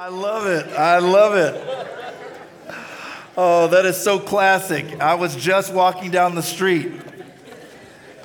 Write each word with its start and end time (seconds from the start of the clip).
I 0.00 0.08
love 0.08 0.46
it. 0.46 0.66
I 0.78 0.98
love 0.98 1.34
it. 1.34 2.74
Oh, 3.36 3.68
that 3.68 3.84
is 3.84 3.98
so 3.98 4.18
classic. 4.18 4.98
I 4.98 5.16
was 5.16 5.36
just 5.36 5.74
walking 5.74 6.10
down 6.10 6.34
the 6.34 6.42
street. 6.42 6.90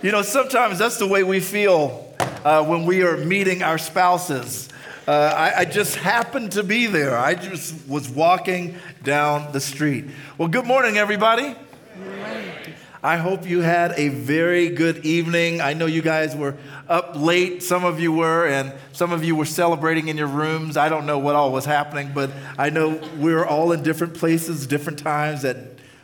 You 0.02 0.14
know, 0.14 0.22
sometimes 0.22 0.80
that's 0.80 0.96
the 0.96 1.06
way 1.06 1.24
we 1.24 1.42
feel 1.42 2.14
uh, 2.46 2.64
when 2.64 2.86
we 2.86 3.04
are 3.04 3.18
meeting 3.18 3.62
our 3.62 3.78
spouses. 3.78 4.70
Uh, 5.06 5.12
I, 5.12 5.60
I, 5.60 5.66
just 5.66 5.98
happened 5.98 6.54
to 6.54 6.64
be 6.64 6.86
there. 6.86 7.18
I 7.18 7.36
just 7.36 7.76
was 7.90 8.10
walking 8.10 8.78
down 9.04 9.52
the 9.52 9.60
street. 9.60 10.06
Well, 10.38 10.48
good 10.48 10.66
morning, 10.66 10.98
everybody. 10.98 11.58
I 13.06 13.18
hope 13.18 13.48
you 13.48 13.62
had 13.62 13.94
a 13.98 14.10
very 14.10 14.70
good 14.70 15.06
evening. 15.06 15.62
I 15.62 15.74
know 15.74 15.86
you 15.86 16.02
guys 16.02 16.36
were 16.36 16.58
up 16.90 17.16
late, 17.16 17.62
some 17.62 17.86
of 17.86 18.00
you 18.00 18.12
were, 18.12 18.48
and 18.48 18.74
some 18.94 19.12
of 19.12 19.24
you 19.24 19.36
were 19.36 19.46
celebrating 19.46 20.08
in 20.08 20.18
your 20.18 20.26
rooms. 20.26 20.76
I 20.76 20.90
don't 20.90 21.06
know 21.06 21.20
what 21.20 21.36
all 21.36 21.52
was 21.52 21.66
happening, 21.66 22.14
but 22.16 22.32
I 22.58 22.72
know 22.72 23.00
we 23.20 23.32
were 23.32 23.46
all 23.46 23.74
in 23.74 23.84
different 23.84 24.16
places, 24.16 24.66
different 24.66 24.98
times, 24.98 25.46
at 25.46 25.56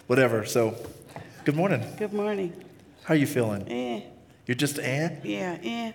whatever. 0.06 0.46
So, 0.46 0.76
good 1.44 1.56
morning. 1.56 1.84
Good 1.98 2.14
morning. 2.14 2.54
How 3.06 3.16
are 3.16 3.18
you 3.18 3.26
feeling? 3.26 3.68
Eh. 3.68 4.02
You're 4.46 4.54
just 4.54 4.78
eh? 4.78 5.16
Yeah, 5.24 5.58
eh. 5.64 5.94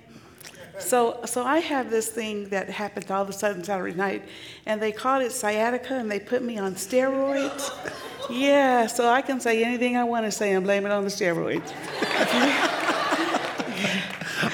So, 0.80 1.20
so 1.24 1.44
I 1.44 1.60
have 1.60 1.88
this 1.88 2.08
thing 2.08 2.48
that 2.48 2.68
happened 2.68 3.12
all 3.12 3.22
of 3.22 3.28
a 3.28 3.32
sudden 3.32 3.62
Saturday 3.62 3.94
night, 3.94 4.24
and 4.66 4.82
they 4.82 4.90
called 4.90 5.22
it 5.22 5.30
sciatica, 5.30 5.94
and 5.94 6.10
they 6.10 6.18
put 6.18 6.42
me 6.42 6.58
on 6.58 6.74
steroids. 6.74 7.70
Yeah, 8.30 8.86
so 8.86 9.08
I 9.08 9.22
can 9.22 9.40
say 9.40 9.62
anything 9.64 9.96
I 9.96 10.04
want 10.04 10.26
to 10.26 10.32
say 10.32 10.52
and 10.54 10.64
blame 10.64 10.86
it 10.86 10.92
on 10.92 11.04
the 11.04 11.10
steroids. 11.10 11.72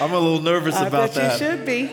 I'm 0.01 0.13
a 0.13 0.19
little 0.19 0.41
nervous 0.41 0.75
I 0.75 0.87
about 0.89 1.15
bet 1.15 1.39
that. 1.39 1.41
you 1.41 1.47
should 1.47 1.67
be. 1.67 1.91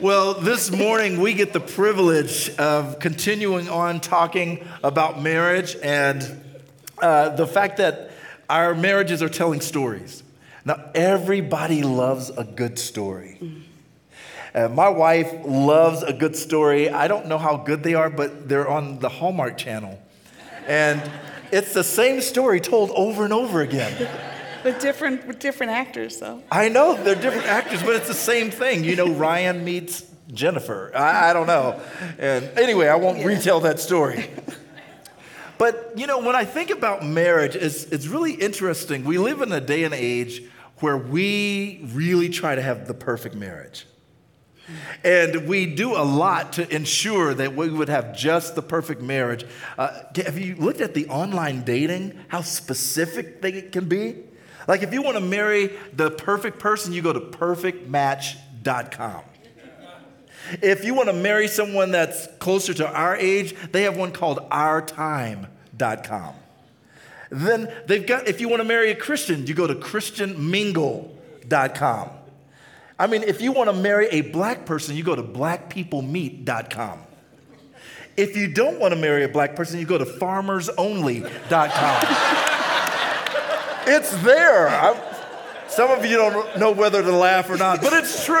Well, 0.00 0.32
this 0.32 0.70
morning 0.70 1.20
we 1.20 1.34
get 1.34 1.52
the 1.52 1.60
privilege 1.60 2.48
of 2.56 2.98
continuing 3.00 3.68
on 3.68 4.00
talking 4.00 4.66
about 4.82 5.20
marriage 5.20 5.76
and 5.82 6.42
uh, 7.02 7.28
the 7.36 7.46
fact 7.46 7.76
that 7.76 8.10
our 8.48 8.74
marriages 8.74 9.22
are 9.22 9.28
telling 9.28 9.60
stories. 9.60 10.22
Now, 10.64 10.90
everybody 10.94 11.82
loves 11.82 12.30
a 12.30 12.44
good 12.44 12.78
story. 12.78 13.62
Uh, 14.54 14.68
my 14.68 14.88
wife 14.88 15.32
loves 15.44 16.02
a 16.02 16.12
good 16.12 16.34
story. 16.34 16.90
I 16.90 17.08
don't 17.08 17.26
know 17.26 17.38
how 17.38 17.56
good 17.56 17.82
they 17.82 17.94
are, 17.94 18.10
but 18.10 18.48
they're 18.48 18.68
on 18.68 18.98
the 18.98 19.08
Hallmark 19.08 19.56
Channel. 19.56 20.00
And 20.66 21.02
it's 21.52 21.72
the 21.72 21.84
same 21.84 22.20
story 22.20 22.60
told 22.60 22.90
over 22.90 23.24
and 23.24 23.32
over 23.32 23.60
again. 23.60 24.08
with 24.64 24.80
different, 24.80 25.26
with 25.26 25.38
different 25.38 25.72
actors, 25.72 26.18
though. 26.18 26.42
I 26.50 26.68
know 26.68 26.94
they're 26.94 27.14
different 27.14 27.46
actors, 27.46 27.82
but 27.82 27.96
it's 27.96 28.08
the 28.08 28.14
same 28.14 28.50
thing. 28.50 28.84
You 28.84 28.96
know, 28.96 29.08
Ryan 29.08 29.64
meets 29.64 30.04
Jennifer. 30.32 30.92
I, 30.94 31.30
I 31.30 31.32
don't 31.32 31.46
know. 31.46 31.80
And 32.18 32.44
anyway, 32.58 32.88
I 32.88 32.96
won't 32.96 33.24
retell 33.24 33.60
that 33.60 33.80
story. 33.80 34.30
But, 35.58 35.92
you 35.94 36.06
know, 36.06 36.20
when 36.20 36.34
I 36.34 36.46
think 36.46 36.70
about 36.70 37.04
marriage, 37.04 37.54
it's, 37.54 37.84
it's 37.84 38.06
really 38.06 38.32
interesting. 38.32 39.04
We 39.04 39.18
live 39.18 39.42
in 39.42 39.52
a 39.52 39.60
day 39.60 39.84
and 39.84 39.92
age 39.92 40.42
where 40.78 40.96
we 40.96 41.86
really 41.92 42.30
try 42.30 42.54
to 42.54 42.62
have 42.62 42.86
the 42.86 42.94
perfect 42.94 43.34
marriage. 43.34 43.86
And 45.02 45.48
we 45.48 45.66
do 45.66 45.96
a 45.96 46.04
lot 46.04 46.52
to 46.54 46.74
ensure 46.74 47.34
that 47.34 47.56
we 47.56 47.70
would 47.70 47.88
have 47.88 48.16
just 48.16 48.54
the 48.54 48.62
perfect 48.62 49.02
marriage. 49.02 49.44
Uh, 49.76 50.02
have 50.16 50.38
you 50.38 50.54
looked 50.56 50.80
at 50.80 50.94
the 50.94 51.08
online 51.08 51.64
dating, 51.64 52.18
how 52.28 52.42
specific 52.42 53.42
they 53.42 53.62
can 53.62 53.88
be? 53.88 54.16
Like, 54.68 54.82
if 54.82 54.92
you 54.92 55.02
want 55.02 55.16
to 55.16 55.22
marry 55.22 55.70
the 55.94 56.10
perfect 56.10 56.58
person, 56.60 56.92
you 56.92 57.02
go 57.02 57.12
to 57.12 57.20
perfectmatch.com. 57.20 59.24
If 60.62 60.84
you 60.84 60.94
want 60.94 61.08
to 61.08 61.12
marry 61.12 61.48
someone 61.48 61.90
that's 61.90 62.28
closer 62.38 62.72
to 62.74 62.88
our 62.88 63.16
age, 63.16 63.56
they 63.72 63.82
have 63.82 63.96
one 63.96 64.12
called 64.12 64.38
ourtime.com. 64.50 66.34
Then 67.30 67.72
they've 67.86 68.06
got, 68.06 68.28
if 68.28 68.40
you 68.40 68.48
want 68.48 68.60
to 68.60 68.68
marry 68.68 68.90
a 68.90 68.96
Christian, 68.96 69.46
you 69.46 69.54
go 69.54 69.66
to 69.66 69.74
christianmingle.com. 69.74 72.10
I 73.00 73.06
mean, 73.06 73.22
if 73.22 73.40
you 73.40 73.50
want 73.52 73.70
to 73.70 73.72
marry 73.72 74.08
a 74.08 74.20
black 74.20 74.66
person, 74.66 74.94
you 74.94 75.02
go 75.02 75.16
to 75.16 75.22
blackpeoplemeet.com. 75.22 76.98
If 78.18 78.36
you 78.36 78.52
don't 78.52 78.78
want 78.78 78.92
to 78.92 79.00
marry 79.00 79.24
a 79.24 79.28
black 79.28 79.56
person, 79.56 79.80
you 79.80 79.86
go 79.86 79.96
to 79.96 80.04
farmersonly.com. 80.04 81.26
it's 83.86 84.14
there. 84.22 84.68
I, 84.68 85.16
some 85.66 85.90
of 85.90 86.04
you 86.04 86.18
don't 86.18 86.58
know 86.58 86.72
whether 86.72 87.02
to 87.02 87.12
laugh 87.12 87.48
or 87.48 87.56
not, 87.56 87.80
but 87.80 87.94
it's 87.94 88.22
true. 88.26 88.36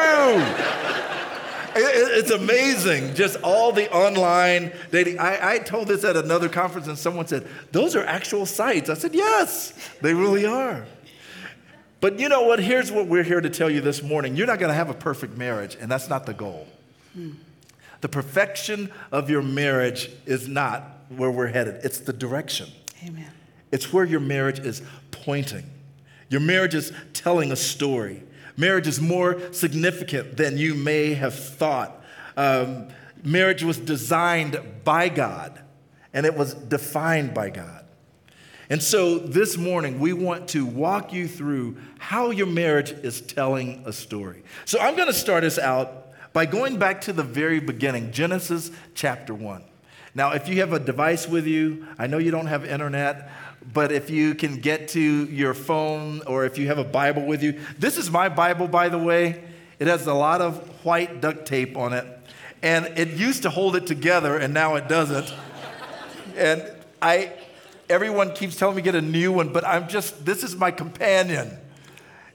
It, 1.72 2.18
it's 2.18 2.30
amazing, 2.30 3.14
just 3.14 3.38
all 3.42 3.72
the 3.72 3.90
online 3.90 4.72
dating. 4.90 5.20
I, 5.20 5.54
I 5.54 5.58
told 5.60 5.88
this 5.88 6.04
at 6.04 6.16
another 6.16 6.50
conference, 6.50 6.86
and 6.86 6.98
someone 6.98 7.26
said, 7.26 7.48
Those 7.72 7.96
are 7.96 8.04
actual 8.04 8.44
sites. 8.44 8.90
I 8.90 8.94
said, 8.94 9.14
Yes, 9.14 9.72
they 10.02 10.12
really 10.12 10.44
are. 10.44 10.84
But 12.00 12.18
you 12.18 12.28
know 12.28 12.42
what? 12.42 12.60
Here's 12.60 12.90
what 12.90 13.06
we're 13.06 13.22
here 13.22 13.40
to 13.40 13.50
tell 13.50 13.70
you 13.70 13.80
this 13.80 14.02
morning. 14.02 14.36
You're 14.36 14.46
not 14.46 14.58
going 14.58 14.70
to 14.70 14.74
have 14.74 14.90
a 14.90 14.94
perfect 14.94 15.36
marriage, 15.36 15.76
and 15.78 15.90
that's 15.90 16.08
not 16.08 16.26
the 16.26 16.34
goal. 16.34 16.66
The 18.00 18.08
perfection 18.08 18.90
of 19.12 19.28
your 19.28 19.42
marriage 19.42 20.10
is 20.24 20.48
not 20.48 20.82
where 21.08 21.30
we're 21.30 21.48
headed, 21.48 21.80
it's 21.84 21.98
the 21.98 22.12
direction. 22.12 22.68
Amen. 23.04 23.30
It's 23.72 23.92
where 23.92 24.04
your 24.04 24.20
marriage 24.20 24.60
is 24.60 24.82
pointing. 25.10 25.64
Your 26.28 26.40
marriage 26.40 26.74
is 26.74 26.92
telling 27.12 27.52
a 27.52 27.56
story. 27.56 28.22
Marriage 28.56 28.86
is 28.86 29.00
more 29.00 29.40
significant 29.52 30.36
than 30.36 30.56
you 30.56 30.74
may 30.74 31.14
have 31.14 31.34
thought. 31.34 32.02
Um, 32.36 32.88
marriage 33.24 33.62
was 33.62 33.78
designed 33.78 34.60
by 34.84 35.08
God, 35.08 35.60
and 36.12 36.26
it 36.26 36.36
was 36.36 36.54
defined 36.54 37.34
by 37.34 37.50
God. 37.50 37.79
And 38.70 38.80
so 38.80 39.18
this 39.18 39.56
morning, 39.56 39.98
we 39.98 40.12
want 40.12 40.46
to 40.50 40.64
walk 40.64 41.12
you 41.12 41.26
through 41.26 41.76
how 41.98 42.30
your 42.30 42.46
marriage 42.46 42.92
is 42.92 43.20
telling 43.20 43.82
a 43.84 43.92
story. 43.92 44.44
So 44.64 44.78
I'm 44.78 44.94
going 44.94 45.08
to 45.08 45.12
start 45.12 45.42
us 45.42 45.58
out 45.58 46.12
by 46.32 46.46
going 46.46 46.78
back 46.78 47.00
to 47.02 47.12
the 47.12 47.24
very 47.24 47.58
beginning, 47.58 48.12
Genesis 48.12 48.70
chapter 48.94 49.34
1. 49.34 49.64
Now, 50.14 50.30
if 50.34 50.48
you 50.48 50.60
have 50.60 50.72
a 50.72 50.78
device 50.78 51.26
with 51.26 51.48
you, 51.48 51.84
I 51.98 52.06
know 52.06 52.18
you 52.18 52.30
don't 52.30 52.46
have 52.46 52.64
internet, 52.64 53.28
but 53.72 53.90
if 53.90 54.08
you 54.08 54.36
can 54.36 54.60
get 54.60 54.86
to 54.90 55.00
your 55.00 55.52
phone 55.52 56.22
or 56.28 56.44
if 56.44 56.56
you 56.56 56.68
have 56.68 56.78
a 56.78 56.84
Bible 56.84 57.26
with 57.26 57.42
you, 57.42 57.58
this 57.76 57.98
is 57.98 58.08
my 58.08 58.28
Bible, 58.28 58.68
by 58.68 58.88
the 58.88 58.98
way. 58.98 59.42
It 59.80 59.88
has 59.88 60.06
a 60.06 60.14
lot 60.14 60.40
of 60.40 60.84
white 60.84 61.20
duct 61.20 61.44
tape 61.44 61.76
on 61.76 61.92
it, 61.92 62.06
and 62.62 62.86
it 62.96 63.08
used 63.08 63.42
to 63.42 63.50
hold 63.50 63.74
it 63.74 63.88
together, 63.88 64.36
and 64.36 64.54
now 64.54 64.76
it 64.76 64.86
doesn't. 64.86 65.34
and 66.36 66.70
I, 67.02 67.32
everyone 67.90 68.32
keeps 68.32 68.56
telling 68.56 68.76
me 68.76 68.82
get 68.82 68.94
a 68.94 69.02
new 69.02 69.32
one, 69.32 69.52
but 69.52 69.66
I'm 69.66 69.88
just, 69.88 70.24
this 70.24 70.44
is 70.44 70.56
my 70.56 70.70
companion. 70.70 71.58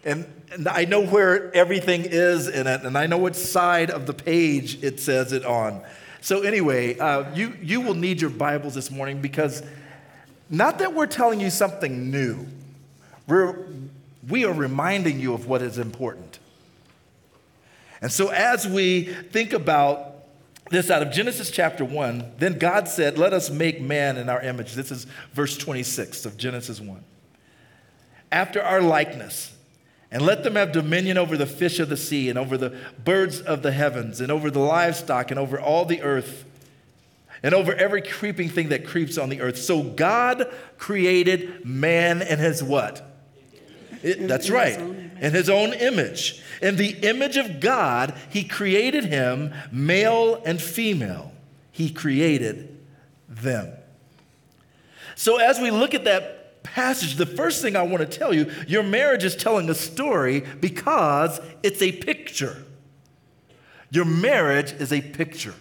And, 0.03 0.25
and 0.51 0.67
I 0.67 0.85
know 0.85 1.05
where 1.05 1.55
everything 1.55 2.03
is 2.03 2.47
in 2.47 2.67
it, 2.67 2.81
and 2.81 2.97
I 2.97 3.07
know 3.07 3.17
what 3.17 3.35
side 3.35 3.89
of 3.89 4.05
the 4.05 4.13
page 4.13 4.83
it 4.83 4.99
says 4.99 5.31
it 5.31 5.45
on. 5.45 5.81
So, 6.21 6.41
anyway, 6.41 6.97
uh, 6.99 7.33
you, 7.33 7.53
you 7.61 7.81
will 7.81 7.93
need 7.93 8.21
your 8.21 8.29
Bibles 8.29 8.75
this 8.75 8.91
morning 8.91 9.21
because 9.21 9.63
not 10.49 10.79
that 10.79 10.93
we're 10.93 11.07
telling 11.07 11.39
you 11.39 11.49
something 11.49 12.11
new, 12.11 12.45
we're, 13.27 13.65
we 14.27 14.45
are 14.45 14.53
reminding 14.53 15.19
you 15.19 15.33
of 15.33 15.47
what 15.47 15.61
is 15.61 15.77
important. 15.77 16.39
And 18.01 18.11
so, 18.11 18.29
as 18.29 18.67
we 18.67 19.03
think 19.03 19.53
about 19.53 20.14
this 20.69 20.89
out 20.89 21.01
of 21.01 21.11
Genesis 21.11 21.51
chapter 21.51 21.85
1, 21.85 22.33
then 22.37 22.57
God 22.57 22.87
said, 22.87 23.17
Let 23.17 23.33
us 23.33 23.49
make 23.49 23.79
man 23.79 24.17
in 24.17 24.29
our 24.29 24.41
image. 24.41 24.73
This 24.73 24.91
is 24.91 25.05
verse 25.33 25.57
26 25.57 26.25
of 26.25 26.37
Genesis 26.37 26.79
1. 26.79 27.03
After 28.31 28.61
our 28.61 28.81
likeness, 28.81 29.55
and 30.11 30.23
let 30.23 30.43
them 30.43 30.55
have 30.55 30.71
dominion 30.71 31.17
over 31.17 31.37
the 31.37 31.45
fish 31.45 31.79
of 31.79 31.89
the 31.89 31.97
sea, 31.97 32.29
and 32.29 32.39
over 32.39 32.57
the 32.57 32.77
birds 33.03 33.41
of 33.41 33.61
the 33.61 33.71
heavens, 33.71 34.21
and 34.21 34.31
over 34.31 34.49
the 34.49 34.59
livestock, 34.59 35.29
and 35.29 35.39
over 35.39 35.59
all 35.59 35.85
the 35.85 36.01
earth, 36.01 36.45
and 37.43 37.53
over 37.53 37.73
every 37.73 38.01
creeping 38.01 38.49
thing 38.49 38.69
that 38.69 38.87
creeps 38.87 39.17
on 39.17 39.29
the 39.29 39.41
earth. 39.41 39.57
So 39.57 39.83
God 39.83 40.51
created 40.77 41.65
man 41.65 42.21
and 42.21 42.39
his 42.39 42.63
what? 42.63 43.03
It, 44.01 44.27
that's 44.27 44.49
right, 44.49 44.79
in 45.19 45.33
his 45.33 45.49
own 45.49 45.73
image. 45.73 46.41
In 46.61 46.75
the 46.75 46.91
image 47.07 47.37
of 47.37 47.59
God, 47.59 48.13
he 48.29 48.43
created 48.43 49.05
him, 49.05 49.53
male 49.71 50.41
and 50.45 50.61
female. 50.61 51.31
He 51.71 51.89
created 51.89 52.77
them. 53.27 53.73
So 55.15 55.37
as 55.37 55.59
we 55.59 55.71
look 55.71 55.93
at 55.93 56.03
that 56.05 56.63
passage, 56.63 57.15
the 57.15 57.25
first 57.25 57.61
thing 57.61 57.75
I 57.75 57.83
want 57.83 58.09
to 58.09 58.17
tell 58.17 58.33
you 58.33 58.51
your 58.67 58.83
marriage 58.83 59.23
is 59.23 59.35
telling 59.35 59.69
a 59.69 59.75
story 59.75 60.41
because 60.59 61.39
it's 61.63 61.81
a 61.81 61.91
picture. 61.91 62.63
Your 63.91 64.05
marriage 64.05 64.73
is 64.73 64.91
a 64.91 65.01
picture. 65.01 65.53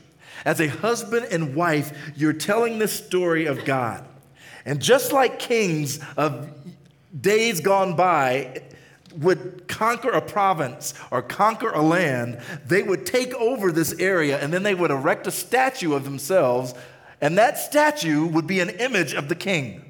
As 0.45 0.61
a 0.61 0.67
husband 0.67 1.27
and 1.31 1.55
wife, 1.55 1.97
you're 2.17 2.33
telling 2.33 2.79
the 2.79 2.89
story 2.89 3.47
of 3.47 3.65
God. 3.65 4.05
And 4.67 4.81
just 4.81 5.13
like 5.13 5.39
kings 5.39 6.01
of 6.17 6.51
days 7.19 7.61
gone 7.61 7.97
by, 7.97 8.63
would 9.19 9.69
conquer 9.69 10.11
a 10.11 10.21
province 10.21 10.95
or 11.11 11.23
conquer 11.23 11.71
a 11.71 11.83
land, 11.83 12.41
they 12.67 12.83
would 12.83 13.07
take 13.07 13.35
over 13.35 13.73
this 13.73 13.93
area 13.99 14.39
and 14.43 14.53
then 14.53 14.63
they 14.63 14.75
would 14.75 14.91
erect 14.91 15.27
a 15.27 15.31
statue 15.31 15.95
of 15.95 16.05
themselves, 16.05 16.75
and 17.21 17.39
that 17.39 17.59
statue 17.59 18.27
would 18.27 18.47
be 18.47 18.61
an 18.61 18.71
image 18.71 19.15
of 19.15 19.29
the 19.29 19.35
king. 19.35 19.85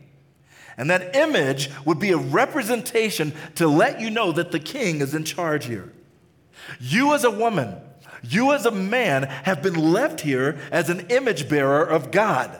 And 0.76 0.90
that 0.90 1.14
image 1.14 1.70
would 1.84 1.98
be 1.98 2.10
a 2.10 2.16
representation 2.16 3.32
to 3.56 3.68
let 3.68 4.00
you 4.00 4.10
know 4.10 4.32
that 4.32 4.50
the 4.50 4.58
king 4.58 5.00
is 5.00 5.14
in 5.14 5.24
charge 5.24 5.66
here. 5.66 5.92
You, 6.80 7.14
as 7.14 7.24
a 7.24 7.30
woman, 7.30 7.76
you, 8.22 8.52
as 8.52 8.66
a 8.66 8.70
man, 8.70 9.24
have 9.24 9.62
been 9.62 9.92
left 9.92 10.20
here 10.20 10.58
as 10.72 10.90
an 10.90 11.06
image 11.10 11.48
bearer 11.48 11.84
of 11.84 12.10
God. 12.10 12.58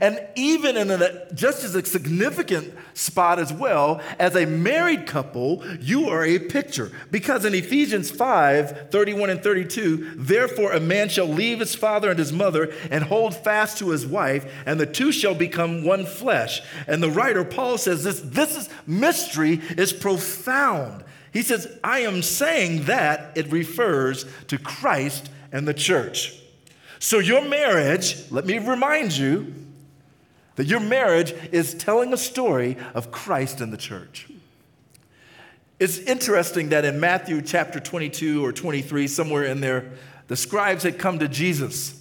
And 0.00 0.20
even 0.36 0.76
in 0.76 0.90
a, 0.90 1.32
just 1.34 1.64
as 1.64 1.74
a 1.74 1.84
significant 1.84 2.72
spot 2.94 3.38
as 3.38 3.52
well, 3.52 4.00
as 4.18 4.36
a 4.36 4.46
married 4.46 5.06
couple, 5.06 5.62
you 5.80 6.08
are 6.08 6.24
a 6.24 6.38
picture. 6.38 6.90
Because 7.10 7.44
in 7.44 7.54
Ephesians 7.54 8.10
5 8.10 8.90
31 8.90 9.30
and 9.30 9.42
32, 9.42 10.14
therefore 10.16 10.72
a 10.72 10.80
man 10.80 11.08
shall 11.08 11.26
leave 11.26 11.60
his 11.60 11.74
father 11.74 12.10
and 12.10 12.18
his 12.18 12.32
mother 12.32 12.72
and 12.90 13.04
hold 13.04 13.34
fast 13.34 13.78
to 13.78 13.90
his 13.90 14.06
wife, 14.06 14.50
and 14.66 14.78
the 14.78 14.86
two 14.86 15.12
shall 15.12 15.34
become 15.34 15.84
one 15.84 16.06
flesh. 16.06 16.62
And 16.86 17.02
the 17.02 17.10
writer, 17.10 17.44
Paul, 17.44 17.78
says 17.78 18.04
this, 18.04 18.20
this 18.20 18.56
is 18.56 18.68
mystery 18.86 19.60
is 19.76 19.92
profound. 19.92 21.04
He 21.32 21.42
says, 21.42 21.78
I 21.82 22.00
am 22.00 22.22
saying 22.22 22.84
that 22.84 23.36
it 23.36 23.50
refers 23.50 24.26
to 24.48 24.58
Christ 24.58 25.30
and 25.50 25.66
the 25.66 25.74
church. 25.74 26.38
So 26.98 27.18
your 27.18 27.44
marriage, 27.44 28.30
let 28.30 28.46
me 28.46 28.58
remind 28.58 29.16
you, 29.16 29.52
that 30.56 30.66
your 30.66 30.80
marriage 30.80 31.32
is 31.50 31.74
telling 31.74 32.12
a 32.12 32.16
story 32.16 32.76
of 32.94 33.10
Christ 33.10 33.60
and 33.60 33.72
the 33.72 33.76
church. 33.76 34.28
It's 35.78 35.98
interesting 35.98 36.68
that 36.68 36.84
in 36.84 37.00
Matthew 37.00 37.42
chapter 37.42 37.80
22 37.80 38.44
or 38.44 38.52
23, 38.52 39.08
somewhere 39.08 39.44
in 39.44 39.60
there, 39.60 39.92
the 40.28 40.36
scribes 40.36 40.84
had 40.84 40.98
come 40.98 41.18
to 41.18 41.28
Jesus. 41.28 42.00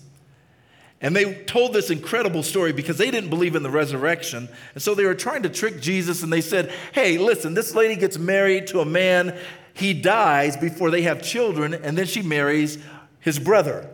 And 1.01 1.15
they 1.15 1.33
told 1.45 1.74
this 1.74 1.89
incredible 1.89 2.44
story 2.44 2.74
because 2.74 3.00
they 3.00 3.09
didn't 3.09 3.31
believe 3.31 3.56
in 3.56 3.63
the 3.63 3.71
resurrection. 3.71 4.48
And 4.75 4.83
so 4.83 4.94
they 4.94 5.06
were 5.06 5.15
trying 5.15 5.42
to 5.44 5.50
trick 5.50 5.81
Jesus 5.81 6.21
and 6.21 6.31
they 6.31 6.42
said, 6.42 6.71
Hey, 6.92 7.18
listen, 7.18 7.56
this 7.56 7.74
lady 7.74 7.95
gets 7.95 8.19
married 8.19 8.68
to 8.68 8.81
a 8.81 8.86
man. 8.86 9.36
He 9.74 9.95
dies 9.95 10.57
before 10.57 10.92
they 10.92 11.01
have 11.03 11.24
children, 11.24 11.74
and 11.74 11.98
then 11.98 12.06
she 12.06 12.21
marries 12.21 12.77
his 13.19 13.39
brother. 13.39 13.89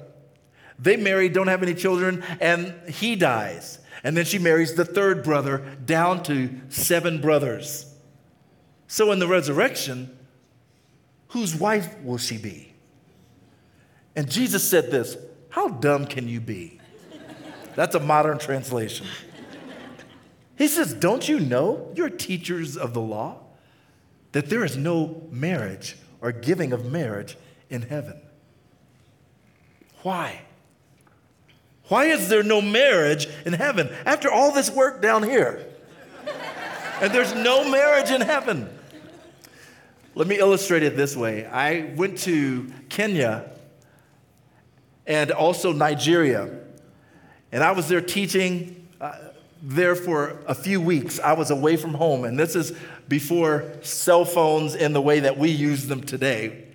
They 0.80 0.98
marry, 0.98 1.30
don't 1.30 1.48
have 1.48 1.64
any 1.64 1.76
children, 1.76 2.24
and 2.42 2.74
he 2.90 3.16
dies. 3.16 3.80
And 4.04 4.16
then 4.16 4.26
she 4.26 4.40
marries 4.40 4.76
the 4.76 4.86
third 4.86 5.24
brother 5.24 5.78
down 5.86 6.24
to 6.24 6.50
seven 6.70 7.22
brothers. 7.22 7.94
So 8.88 9.12
in 9.12 9.20
the 9.20 9.28
resurrection, 9.28 10.18
whose 11.30 11.56
wife 11.56 12.00
will 12.02 12.18
she 12.18 12.38
be? 12.38 12.74
And 14.16 14.30
Jesus 14.30 14.68
said 14.68 14.92
this 14.92 15.18
How 15.50 15.68
dumb 15.68 16.06
can 16.06 16.28
you 16.28 16.40
be? 16.40 16.80
That's 17.76 17.96
a 17.96 18.00
modern 18.00 18.40
translation. 18.40 19.06
He 20.58 20.68
says, 20.68 20.94
Don't 20.94 21.30
you 21.30 21.40
know, 21.40 21.92
you're 21.96 22.10
teachers 22.10 22.76
of 22.76 22.94
the 22.94 23.02
law, 23.02 23.42
that 24.32 24.50
there 24.50 24.66
is 24.66 24.76
no 24.76 25.28
marriage 25.30 25.96
or 26.20 26.32
giving 26.32 26.74
of 26.74 26.92
marriage 26.92 27.38
in 27.70 27.84
heaven? 27.84 28.20
Why? 30.02 30.42
Why 31.88 32.06
is 32.06 32.28
there 32.28 32.44
no 32.44 32.62
marriage 32.62 33.28
in 33.46 33.54
heaven 33.54 33.90
after 34.06 34.32
all 34.32 34.52
this 34.52 34.70
work 34.70 35.02
down 35.02 35.24
here? 35.24 35.66
and 37.02 37.14
there's 37.14 37.34
no 37.34 37.70
marriage 37.70 38.12
in 38.12 38.22
heaven. 38.22 38.70
Let 40.16 40.28
me 40.28 40.40
illustrate 40.40 40.84
it 40.84 40.98
this 40.98 41.16
way. 41.16 41.46
I 41.46 41.94
went 41.96 42.18
to 42.20 42.72
Kenya 42.90 43.52
and 45.06 45.32
also 45.32 45.72
Nigeria, 45.72 46.50
and 47.52 47.64
I 47.64 47.72
was 47.72 47.88
there 47.88 48.02
teaching 48.02 48.88
uh, 49.00 49.14
there 49.62 49.96
for 49.96 50.42
a 50.48 50.56
few 50.56 50.82
weeks. 50.82 51.20
I 51.20 51.34
was 51.34 51.52
away 51.52 51.78
from 51.78 51.94
home, 51.94 52.26
and 52.26 52.38
this 52.38 52.56
is 52.56 52.74
before 53.08 53.72
cell 53.82 54.26
phones 54.26 54.76
in 54.76 54.94
the 54.94 55.02
way 55.02 55.22
that 55.22 55.38
we 55.38 55.50
use 55.52 55.88
them 55.88 56.02
today. 56.02 56.67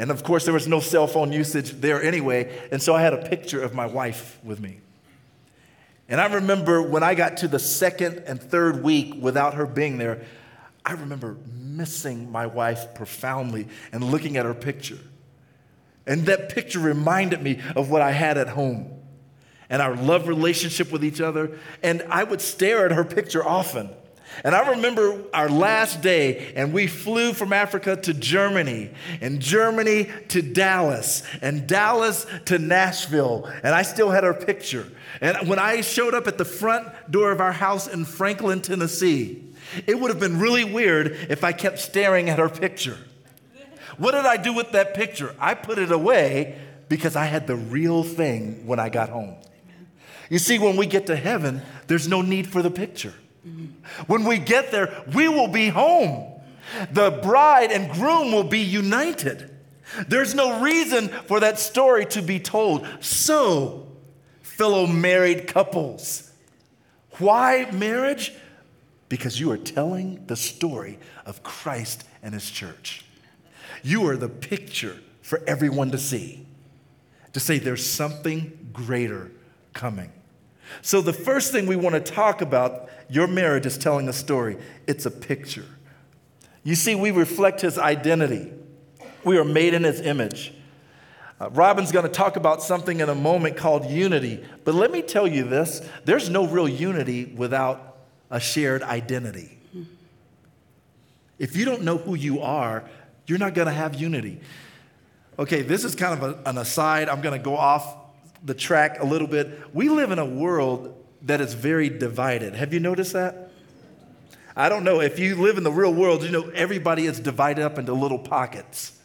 And 0.00 0.10
of 0.10 0.24
course, 0.24 0.46
there 0.46 0.54
was 0.54 0.66
no 0.66 0.80
cell 0.80 1.06
phone 1.06 1.30
usage 1.30 1.72
there 1.72 2.02
anyway. 2.02 2.58
And 2.72 2.82
so 2.82 2.94
I 2.94 3.02
had 3.02 3.12
a 3.12 3.18
picture 3.18 3.60
of 3.60 3.74
my 3.74 3.84
wife 3.84 4.38
with 4.42 4.58
me. 4.58 4.80
And 6.08 6.18
I 6.18 6.32
remember 6.32 6.80
when 6.80 7.02
I 7.02 7.14
got 7.14 7.36
to 7.38 7.48
the 7.48 7.58
second 7.58 8.22
and 8.26 8.40
third 8.40 8.82
week 8.82 9.12
without 9.20 9.54
her 9.54 9.66
being 9.66 9.98
there, 9.98 10.24
I 10.86 10.92
remember 10.92 11.36
missing 11.54 12.32
my 12.32 12.46
wife 12.46 12.94
profoundly 12.94 13.68
and 13.92 14.02
looking 14.02 14.38
at 14.38 14.46
her 14.46 14.54
picture. 14.54 14.96
And 16.06 16.24
that 16.24 16.48
picture 16.48 16.78
reminded 16.78 17.42
me 17.42 17.60
of 17.76 17.90
what 17.90 18.00
I 18.00 18.12
had 18.12 18.38
at 18.38 18.48
home 18.48 18.90
and 19.68 19.82
our 19.82 19.94
love 19.96 20.28
relationship 20.28 20.90
with 20.90 21.04
each 21.04 21.20
other. 21.20 21.58
And 21.82 22.02
I 22.08 22.24
would 22.24 22.40
stare 22.40 22.86
at 22.86 22.92
her 22.92 23.04
picture 23.04 23.46
often. 23.46 23.90
And 24.44 24.54
I 24.54 24.70
remember 24.70 25.22
our 25.34 25.48
last 25.48 26.00
day, 26.00 26.52
and 26.56 26.72
we 26.72 26.86
flew 26.86 27.32
from 27.32 27.52
Africa 27.52 27.96
to 27.96 28.14
Germany, 28.14 28.90
and 29.20 29.40
Germany 29.40 30.08
to 30.28 30.40
Dallas, 30.40 31.22
and 31.42 31.66
Dallas 31.66 32.26
to 32.46 32.58
Nashville. 32.58 33.50
And 33.62 33.74
I 33.74 33.82
still 33.82 34.10
had 34.10 34.24
her 34.24 34.34
picture. 34.34 34.86
And 35.20 35.48
when 35.48 35.58
I 35.58 35.82
showed 35.82 36.14
up 36.14 36.26
at 36.26 36.38
the 36.38 36.44
front 36.44 36.88
door 37.10 37.32
of 37.32 37.40
our 37.40 37.52
house 37.52 37.86
in 37.86 38.04
Franklin, 38.04 38.62
Tennessee, 38.62 39.44
it 39.86 39.98
would 39.98 40.10
have 40.10 40.20
been 40.20 40.38
really 40.38 40.64
weird 40.64 41.12
if 41.28 41.44
I 41.44 41.52
kept 41.52 41.78
staring 41.78 42.28
at 42.30 42.38
her 42.38 42.48
picture. 42.48 42.98
What 43.98 44.12
did 44.12 44.24
I 44.24 44.36
do 44.36 44.54
with 44.54 44.72
that 44.72 44.94
picture? 44.94 45.34
I 45.38 45.54
put 45.54 45.78
it 45.78 45.92
away 45.92 46.58
because 46.88 47.16
I 47.16 47.26
had 47.26 47.46
the 47.46 47.56
real 47.56 48.02
thing 48.02 48.66
when 48.66 48.80
I 48.80 48.88
got 48.88 49.10
home. 49.10 49.36
You 50.30 50.38
see, 50.38 50.58
when 50.58 50.76
we 50.76 50.86
get 50.86 51.06
to 51.06 51.16
heaven, 51.16 51.60
there's 51.88 52.08
no 52.08 52.22
need 52.22 52.46
for 52.46 52.62
the 52.62 52.70
picture. 52.70 53.14
When 54.06 54.24
we 54.24 54.38
get 54.38 54.70
there, 54.70 55.04
we 55.14 55.28
will 55.28 55.48
be 55.48 55.68
home. 55.68 56.40
The 56.92 57.10
bride 57.22 57.72
and 57.72 57.90
groom 57.90 58.32
will 58.32 58.44
be 58.44 58.60
united. 58.60 59.50
There's 60.06 60.34
no 60.34 60.60
reason 60.60 61.08
for 61.08 61.40
that 61.40 61.58
story 61.58 62.06
to 62.06 62.22
be 62.22 62.38
told. 62.38 62.86
So, 63.00 63.88
fellow 64.42 64.86
married 64.86 65.48
couples, 65.48 66.30
why 67.18 67.70
marriage? 67.72 68.32
Because 69.08 69.40
you 69.40 69.50
are 69.50 69.58
telling 69.58 70.26
the 70.26 70.36
story 70.36 70.98
of 71.26 71.42
Christ 71.42 72.04
and 72.22 72.34
his 72.34 72.48
church. 72.48 73.04
You 73.82 74.06
are 74.06 74.16
the 74.16 74.28
picture 74.28 74.98
for 75.22 75.40
everyone 75.46 75.90
to 75.90 75.98
see, 75.98 76.46
to 77.32 77.40
say 77.40 77.58
there's 77.58 77.84
something 77.84 78.70
greater 78.72 79.32
coming. 79.72 80.12
So, 80.82 81.00
the 81.00 81.12
first 81.12 81.52
thing 81.52 81.66
we 81.66 81.76
want 81.76 81.94
to 81.94 82.12
talk 82.12 82.40
about 82.40 82.88
your 83.08 83.26
marriage 83.26 83.66
is 83.66 83.76
telling 83.76 84.08
a 84.08 84.12
story, 84.12 84.56
it's 84.86 85.06
a 85.06 85.10
picture. 85.10 85.66
You 86.62 86.74
see, 86.74 86.94
we 86.94 87.10
reflect 87.10 87.60
his 87.60 87.78
identity, 87.78 88.52
we 89.24 89.38
are 89.38 89.44
made 89.44 89.74
in 89.74 89.84
his 89.84 90.00
image. 90.00 90.54
Uh, 91.40 91.48
Robin's 91.50 91.90
going 91.90 92.04
to 92.04 92.12
talk 92.12 92.36
about 92.36 92.62
something 92.62 93.00
in 93.00 93.08
a 93.08 93.14
moment 93.14 93.56
called 93.56 93.86
unity. 93.86 94.44
But 94.64 94.74
let 94.74 94.90
me 94.90 95.00
tell 95.00 95.26
you 95.26 95.44
this 95.44 95.80
there's 96.04 96.28
no 96.28 96.46
real 96.46 96.68
unity 96.68 97.24
without 97.24 97.96
a 98.30 98.38
shared 98.38 98.82
identity. 98.82 99.56
If 101.38 101.56
you 101.56 101.64
don't 101.64 101.82
know 101.82 101.96
who 101.96 102.14
you 102.14 102.42
are, 102.42 102.84
you're 103.26 103.38
not 103.38 103.54
going 103.54 103.66
to 103.66 103.72
have 103.72 103.94
unity. 103.94 104.40
Okay, 105.38 105.62
this 105.62 105.84
is 105.84 105.94
kind 105.94 106.22
of 106.22 106.22
a, 106.22 106.48
an 106.50 106.58
aside. 106.58 107.08
I'm 107.08 107.22
going 107.22 107.38
to 107.38 107.42
go 107.42 107.56
off 107.56 107.96
the 108.42 108.54
track 108.54 109.00
a 109.00 109.04
little 109.04 109.26
bit. 109.26 109.74
We 109.74 109.88
live 109.88 110.10
in 110.10 110.18
a 110.18 110.24
world 110.24 110.96
that 111.22 111.40
is 111.40 111.54
very 111.54 111.88
divided. 111.88 112.54
Have 112.54 112.72
you 112.72 112.80
noticed 112.80 113.12
that? 113.12 113.50
I 114.56 114.68
don't 114.68 114.84
know. 114.84 115.00
If 115.00 115.18
you 115.18 115.36
live 115.36 115.58
in 115.58 115.64
the 115.64 115.72
real 115.72 115.92
world, 115.92 116.22
you 116.22 116.30
know 116.30 116.48
everybody 116.50 117.06
is 117.06 117.20
divided 117.20 117.64
up 117.64 117.78
into 117.78 117.92
little 117.92 118.18
pockets. 118.18 118.98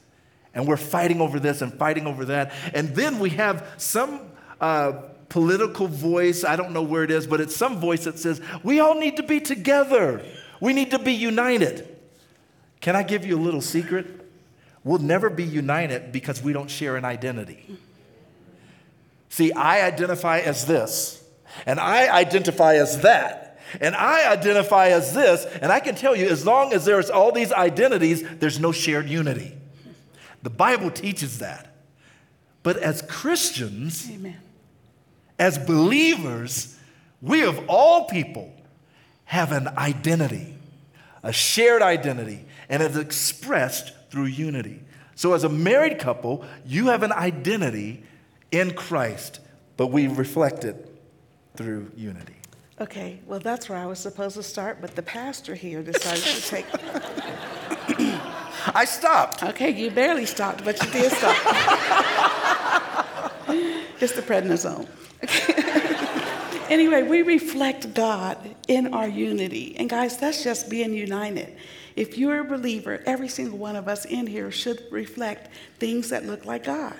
And 0.54 0.68
we're 0.68 0.78
fighting 0.78 1.20
over 1.20 1.40
this 1.40 1.62
and 1.62 1.74
fighting 1.74 2.08
over 2.08 2.26
that. 2.26 2.54
And 2.74 2.96
then 2.96 3.20
we 3.20 3.32
have 3.32 3.76
some 3.78 4.22
uh, 4.62 4.94
political 5.30 5.88
voice, 5.88 6.44
I 6.44 6.56
don't 6.56 6.72
know 6.72 6.82
where 6.82 7.04
it 7.04 7.12
is, 7.12 7.28
but 7.28 7.42
it's 7.42 7.56
some 7.56 7.80
voice 7.80 8.06
that 8.06 8.18
says, 8.18 8.42
we 8.64 8.80
all 8.80 8.96
need 8.96 9.18
to 9.18 9.24
be 9.24 9.42
together. 9.42 10.24
We 10.62 10.72
need 10.72 10.92
to 10.92 11.00
be 11.00 11.14
united. 11.14 11.88
Can 12.80 12.96
I 12.96 13.04
give 13.04 13.26
you 13.26 13.38
a 13.38 13.42
little 13.42 13.62
secret? 13.62 14.08
We'll 14.84 15.00
never 15.00 15.30
be 15.30 15.44
united 15.44 16.12
because 16.12 16.42
we 16.42 16.54
don't 16.54 16.70
share 16.70 16.96
an 16.96 17.04
identity. 17.04 17.78
See, 19.36 19.52
I 19.52 19.86
identify 19.86 20.40
as 20.40 20.66
this, 20.66 21.22
and 21.66 21.78
I 21.78 22.08
identify 22.08 22.76
as 22.76 23.02
that, 23.02 23.60
and 23.82 23.94
I 23.94 24.32
identify 24.32 24.88
as 24.92 25.14
this, 25.14 25.44
and 25.62 25.74
I 25.74 25.82
can 25.82 25.94
tell 25.94 26.16
you, 26.16 26.26
as 26.28 26.46
long 26.46 26.72
as 26.72 26.86
there's 26.86 27.10
all 27.10 27.34
these 27.34 27.52
identities, 27.52 28.24
there's 28.40 28.62
no 28.62 28.72
shared 28.72 29.10
unity. 29.10 29.52
The 30.42 30.50
Bible 30.50 30.90
teaches 30.90 31.40
that. 31.40 31.76
But 32.64 32.78
as 32.78 33.02
Christians, 33.02 34.10
Amen. 34.10 34.38
as 35.38 35.58
believers, 35.58 36.80
we 37.22 37.44
of 37.44 37.60
all 37.68 38.06
people 38.06 38.54
have 39.26 39.52
an 39.52 39.68
identity, 39.68 40.56
a 41.24 41.34
shared 41.34 41.82
identity. 41.82 42.46
and 42.70 42.82
it's 42.82 42.96
expressed 42.96 43.92
through 44.10 44.28
unity. 44.28 44.80
So, 45.16 45.34
as 45.34 45.44
a 45.44 45.50
married 45.50 46.00
couple, 46.00 46.46
you 46.66 46.88
have 46.88 47.04
an 47.04 47.12
identity 47.12 48.06
in 48.52 48.74
Christ, 48.74 49.40
but 49.78 49.88
we 49.88 50.08
reflect 50.08 50.64
it 50.64 50.92
through 51.56 51.92
unity. 51.96 52.36
Okay, 52.80 53.20
well, 53.26 53.40
that's 53.40 53.70
where 53.70 53.78
I 53.78 53.86
was 53.86 54.00
supposed 54.00 54.36
to 54.36 54.44
start, 54.44 54.80
but 54.82 54.96
the 54.96 55.02
pastor 55.02 55.56
here 55.56 55.82
decided 55.82 56.24
to 56.24 56.42
take. 56.42 56.66
I 58.74 58.86
stopped. 58.86 59.44
Okay, 59.44 59.70
you 59.70 59.92
barely 59.92 60.26
stopped, 60.26 60.66
but 60.66 60.82
you 60.84 60.92
did 60.92 61.12
stop. 61.12 61.36
Just 64.00 64.16
the 64.16 64.22
prednisone. 64.22 64.88
anyway, 66.70 67.04
we 67.04 67.22
reflect 67.22 67.94
God 67.94 68.38
in 68.68 68.94
our 68.94 69.08
unity. 69.08 69.76
And 69.78 69.90
guys, 69.90 70.18
that's 70.18 70.44
just 70.44 70.70
being 70.70 70.94
united. 70.94 71.56
If 71.96 72.18
you're 72.18 72.42
a 72.42 72.44
believer, 72.44 73.02
every 73.06 73.30
single 73.30 73.58
one 73.58 73.78
of 73.78 73.88
us 73.88 74.04
in 74.06 74.28
here 74.28 74.52
should 74.52 74.84
reflect 74.92 75.50
things 75.80 76.10
that 76.10 76.26
look 76.26 76.46
like 76.46 76.66
God. 76.66 77.00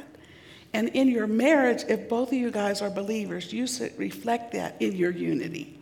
And 0.76 0.90
in 0.90 1.08
your 1.08 1.26
marriage, 1.26 1.86
if 1.88 2.10
both 2.10 2.34
of 2.34 2.34
you 2.34 2.52
guys 2.52 2.82
are 2.82 2.90
believers, 2.90 3.54
you 3.54 3.66
should 3.66 3.98
reflect 3.98 4.52
that 4.52 4.76
in 4.82 4.94
your 4.94 5.12
unity. 5.12 5.80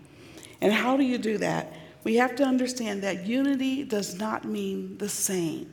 And 0.62 0.72
how 0.72 0.98
do 0.98 1.04
you 1.04 1.18
do 1.18 1.40
that? 1.40 1.74
We 2.04 2.14
have 2.18 2.36
to 2.36 2.44
understand 2.44 3.02
that 3.02 3.26
unity 3.26 3.86
does 3.86 4.14
not 4.14 4.46
mean 4.46 5.00
the 5.00 5.10
same. 5.10 5.68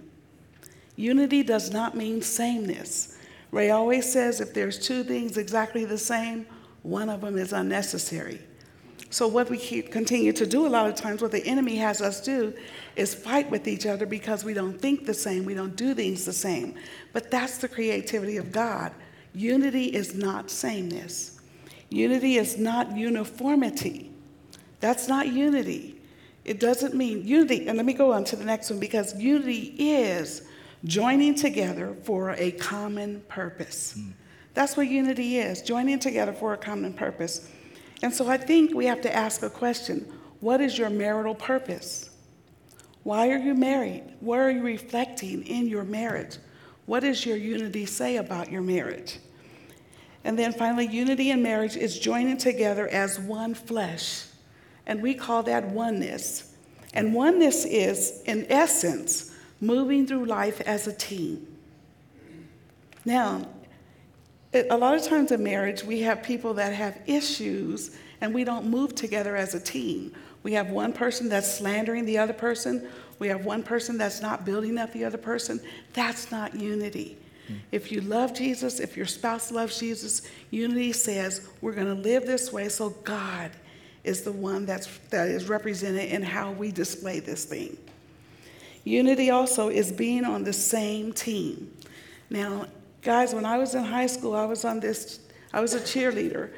Unity 0.96 1.42
does 1.42 1.70
not 1.70 1.94
mean 1.94 2.22
sameness. 2.22 3.18
Ray 3.50 3.68
always 3.68 4.10
says 4.10 4.40
if 4.40 4.54
there's 4.54 4.78
two 4.78 5.04
things 5.04 5.36
exactly 5.36 5.84
the 5.84 5.98
same, 5.98 6.46
one 6.82 7.10
of 7.10 7.20
them 7.20 7.36
is 7.36 7.52
unnecessary. 7.52 8.40
So, 9.10 9.28
what 9.28 9.50
we 9.50 9.58
continue 9.82 10.32
to 10.32 10.46
do 10.46 10.66
a 10.66 10.68
lot 10.68 10.88
of 10.88 10.94
times, 10.94 11.20
what 11.20 11.32
the 11.32 11.44
enemy 11.44 11.76
has 11.76 12.00
us 12.00 12.22
do, 12.22 12.54
is 12.96 13.12
fight 13.12 13.50
with 13.50 13.68
each 13.68 13.84
other 13.84 14.06
because 14.06 14.44
we 14.44 14.54
don't 14.54 14.80
think 14.80 15.04
the 15.04 15.12
same, 15.12 15.44
we 15.44 15.52
don't 15.52 15.76
do 15.76 15.92
things 15.92 16.24
the 16.24 16.32
same. 16.32 16.76
But 17.12 17.30
that's 17.30 17.58
the 17.58 17.68
creativity 17.68 18.38
of 18.38 18.50
God. 18.50 18.94
Unity 19.34 19.84
is 19.84 20.14
not 20.14 20.50
sameness. 20.50 21.40
Unity 21.88 22.36
is 22.36 22.58
not 22.58 22.96
uniformity. 22.96 24.10
That's 24.80 25.08
not 25.08 25.28
unity. 25.28 26.00
It 26.44 26.58
doesn't 26.58 26.94
mean 26.94 27.26
unity. 27.26 27.68
And 27.68 27.76
let 27.76 27.86
me 27.86 27.92
go 27.92 28.12
on 28.12 28.24
to 28.24 28.36
the 28.36 28.44
next 28.44 28.70
one 28.70 28.80
because 28.80 29.14
unity 29.16 29.74
is 29.78 30.42
joining 30.84 31.34
together 31.34 31.94
for 32.02 32.30
a 32.32 32.50
common 32.52 33.20
purpose. 33.28 33.94
Mm. 33.98 34.12
That's 34.54 34.76
what 34.76 34.88
unity 34.88 35.38
is 35.38 35.62
joining 35.62 35.98
together 35.98 36.32
for 36.32 36.54
a 36.54 36.56
common 36.56 36.94
purpose. 36.94 37.48
And 38.02 38.12
so 38.12 38.28
I 38.28 38.36
think 38.36 38.74
we 38.74 38.86
have 38.86 39.00
to 39.02 39.14
ask 39.14 39.42
a 39.42 39.50
question 39.50 40.06
What 40.40 40.60
is 40.60 40.78
your 40.78 40.90
marital 40.90 41.34
purpose? 41.34 42.10
Why 43.02 43.30
are 43.30 43.38
you 43.38 43.54
married? 43.54 44.04
What 44.20 44.38
are 44.40 44.50
you 44.50 44.62
reflecting 44.62 45.46
in 45.46 45.68
your 45.68 45.84
marriage? 45.84 46.36
What 46.90 47.04
does 47.04 47.24
your 47.24 47.36
unity 47.36 47.86
say 47.86 48.16
about 48.16 48.50
your 48.50 48.62
marriage? 48.62 49.20
And 50.24 50.36
then 50.36 50.52
finally, 50.52 50.88
unity 50.88 51.30
in 51.30 51.40
marriage 51.40 51.76
is 51.76 51.96
joining 51.96 52.36
together 52.36 52.88
as 52.88 53.16
one 53.16 53.54
flesh. 53.54 54.24
And 54.86 55.00
we 55.00 55.14
call 55.14 55.44
that 55.44 55.68
oneness. 55.68 56.52
And 56.92 57.14
oneness 57.14 57.64
is, 57.64 58.22
in 58.26 58.44
essence, 58.50 59.32
moving 59.60 60.04
through 60.04 60.24
life 60.24 60.60
as 60.62 60.88
a 60.88 60.92
team. 60.92 61.46
Now, 63.04 63.46
a 64.52 64.76
lot 64.76 64.96
of 64.96 65.04
times 65.04 65.30
in 65.30 65.44
marriage, 65.44 65.84
we 65.84 66.00
have 66.00 66.24
people 66.24 66.54
that 66.54 66.72
have 66.72 67.00
issues 67.06 67.96
and 68.20 68.34
we 68.34 68.42
don't 68.42 68.66
move 68.66 68.96
together 68.96 69.36
as 69.36 69.54
a 69.54 69.60
team. 69.60 70.12
We 70.42 70.54
have 70.54 70.70
one 70.70 70.92
person 70.92 71.28
that's 71.28 71.56
slandering 71.56 72.04
the 72.04 72.18
other 72.18 72.32
person. 72.32 72.88
We 73.20 73.28
have 73.28 73.44
one 73.44 73.62
person 73.62 73.98
that's 73.98 74.20
not 74.20 74.44
building 74.44 74.78
up 74.78 74.92
the 74.92 75.04
other 75.04 75.18
person. 75.18 75.60
That's 75.92 76.32
not 76.32 76.54
unity. 76.54 77.18
Mm. 77.48 77.58
If 77.70 77.92
you 77.92 78.00
love 78.00 78.34
Jesus, 78.34 78.80
if 78.80 78.96
your 78.96 79.06
spouse 79.06 79.52
loves 79.52 79.78
Jesus, 79.78 80.22
unity 80.50 80.92
says 80.92 81.46
we're 81.60 81.74
going 81.74 81.94
to 81.94 82.02
live 82.02 82.26
this 82.26 82.52
way 82.52 82.68
so 82.68 82.90
God 83.04 83.52
is 84.02 84.22
the 84.22 84.32
one 84.32 84.64
that's, 84.64 84.88
that 85.10 85.28
is 85.28 85.48
represented 85.48 86.10
in 86.10 86.22
how 86.22 86.50
we 86.52 86.72
display 86.72 87.20
this 87.20 87.44
thing. 87.44 87.76
Unity 88.84 89.28
also 89.28 89.68
is 89.68 89.92
being 89.92 90.24
on 90.24 90.42
the 90.42 90.54
same 90.54 91.12
team. 91.12 91.70
Now, 92.30 92.66
guys, 93.02 93.34
when 93.34 93.44
I 93.44 93.58
was 93.58 93.74
in 93.74 93.84
high 93.84 94.06
school, 94.06 94.34
I 94.34 94.46
was 94.46 94.64
on 94.64 94.80
this, 94.80 95.20
I 95.52 95.60
was 95.60 95.74
a 95.74 95.80
cheerleader. 95.80 96.50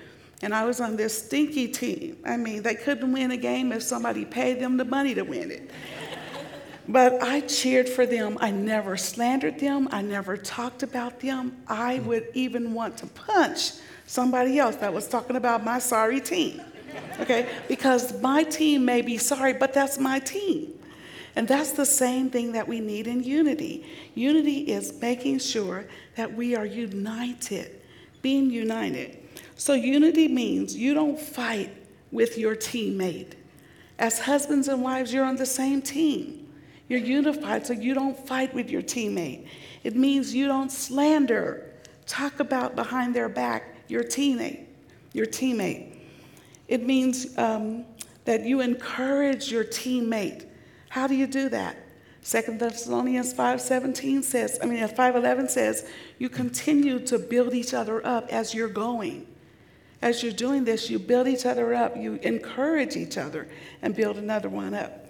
And 0.44 0.52
I 0.52 0.64
was 0.64 0.80
on 0.80 0.96
this 0.96 1.26
stinky 1.26 1.68
team. 1.68 2.16
I 2.26 2.36
mean, 2.36 2.62
they 2.62 2.74
couldn't 2.74 3.12
win 3.12 3.30
a 3.30 3.36
game 3.36 3.70
if 3.70 3.80
somebody 3.82 4.24
paid 4.24 4.58
them 4.58 4.76
the 4.76 4.84
money 4.84 5.14
to 5.14 5.22
win 5.22 5.52
it. 5.52 5.70
But 6.88 7.22
I 7.22 7.40
cheered 7.40 7.88
for 7.88 8.06
them. 8.06 8.36
I 8.40 8.50
never 8.50 8.96
slandered 8.96 9.60
them. 9.60 9.88
I 9.92 10.02
never 10.02 10.36
talked 10.36 10.82
about 10.82 11.20
them. 11.20 11.56
I 11.68 11.98
mm. 11.98 12.04
would 12.06 12.28
even 12.34 12.74
want 12.74 12.96
to 12.98 13.06
punch 13.06 13.72
somebody 14.06 14.58
else 14.58 14.76
that 14.76 14.92
was 14.92 15.08
talking 15.08 15.36
about 15.36 15.64
my 15.64 15.78
sorry 15.78 16.20
team. 16.20 16.60
Okay? 17.20 17.48
Because 17.68 18.20
my 18.20 18.42
team 18.42 18.84
may 18.84 19.00
be 19.00 19.16
sorry, 19.16 19.52
but 19.52 19.72
that's 19.72 19.98
my 19.98 20.18
team. 20.18 20.72
And 21.34 21.48
that's 21.48 21.72
the 21.72 21.86
same 21.86 22.28
thing 22.28 22.52
that 22.52 22.68
we 22.68 22.80
need 22.80 23.06
in 23.06 23.22
unity. 23.22 23.86
Unity 24.14 24.58
is 24.60 25.00
making 25.00 25.38
sure 25.38 25.86
that 26.16 26.34
we 26.34 26.54
are 26.54 26.66
united, 26.66 27.80
being 28.20 28.50
united. 28.50 29.18
So, 29.56 29.72
unity 29.72 30.28
means 30.28 30.76
you 30.76 30.92
don't 30.92 31.18
fight 31.18 31.74
with 32.10 32.36
your 32.36 32.54
teammate. 32.54 33.32
As 33.98 34.20
husbands 34.20 34.68
and 34.68 34.82
wives, 34.82 35.12
you're 35.12 35.24
on 35.24 35.36
the 35.36 35.46
same 35.46 35.80
team. 35.80 36.41
You're 36.92 37.00
unified, 37.00 37.66
so 37.66 37.72
you 37.72 37.94
don't 37.94 38.18
fight 38.28 38.52
with 38.52 38.68
your 38.68 38.82
teammate. 38.82 39.46
It 39.82 39.96
means 39.96 40.34
you 40.34 40.46
don't 40.46 40.70
slander, 40.70 41.72
talk 42.04 42.38
about 42.38 42.76
behind 42.76 43.14
their 43.16 43.30
back 43.30 43.74
your 43.88 44.04
teammate. 44.04 44.66
Your 45.14 45.24
teammate. 45.24 45.96
It 46.68 46.84
means 46.84 47.38
um, 47.38 47.86
that 48.26 48.44
you 48.44 48.60
encourage 48.60 49.50
your 49.50 49.64
teammate. 49.64 50.44
How 50.90 51.06
do 51.06 51.14
you 51.14 51.26
do 51.26 51.48
that? 51.48 51.78
Second 52.20 52.60
Thessalonians 52.60 53.32
5:17 53.32 54.22
says, 54.22 54.58
I 54.62 54.66
mean 54.66 54.86
5:11 54.86 55.48
says, 55.48 55.88
you 56.18 56.28
continue 56.28 56.98
to 57.06 57.18
build 57.18 57.54
each 57.54 57.72
other 57.72 58.06
up 58.06 58.28
as 58.28 58.52
you're 58.52 58.68
going. 58.68 59.26
As 60.02 60.22
you're 60.22 60.30
doing 60.30 60.64
this, 60.64 60.90
you 60.90 60.98
build 60.98 61.26
each 61.26 61.46
other 61.46 61.72
up, 61.72 61.96
you 61.96 62.16
encourage 62.16 62.96
each 62.96 63.16
other, 63.16 63.48
and 63.80 63.96
build 63.96 64.18
another 64.18 64.50
one 64.50 64.74
up. 64.74 65.01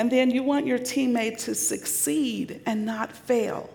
And 0.00 0.10
then 0.10 0.30
you 0.30 0.42
want 0.42 0.66
your 0.66 0.78
teammate 0.78 1.44
to 1.44 1.54
succeed 1.54 2.62
and 2.64 2.86
not 2.86 3.12
fail. 3.12 3.68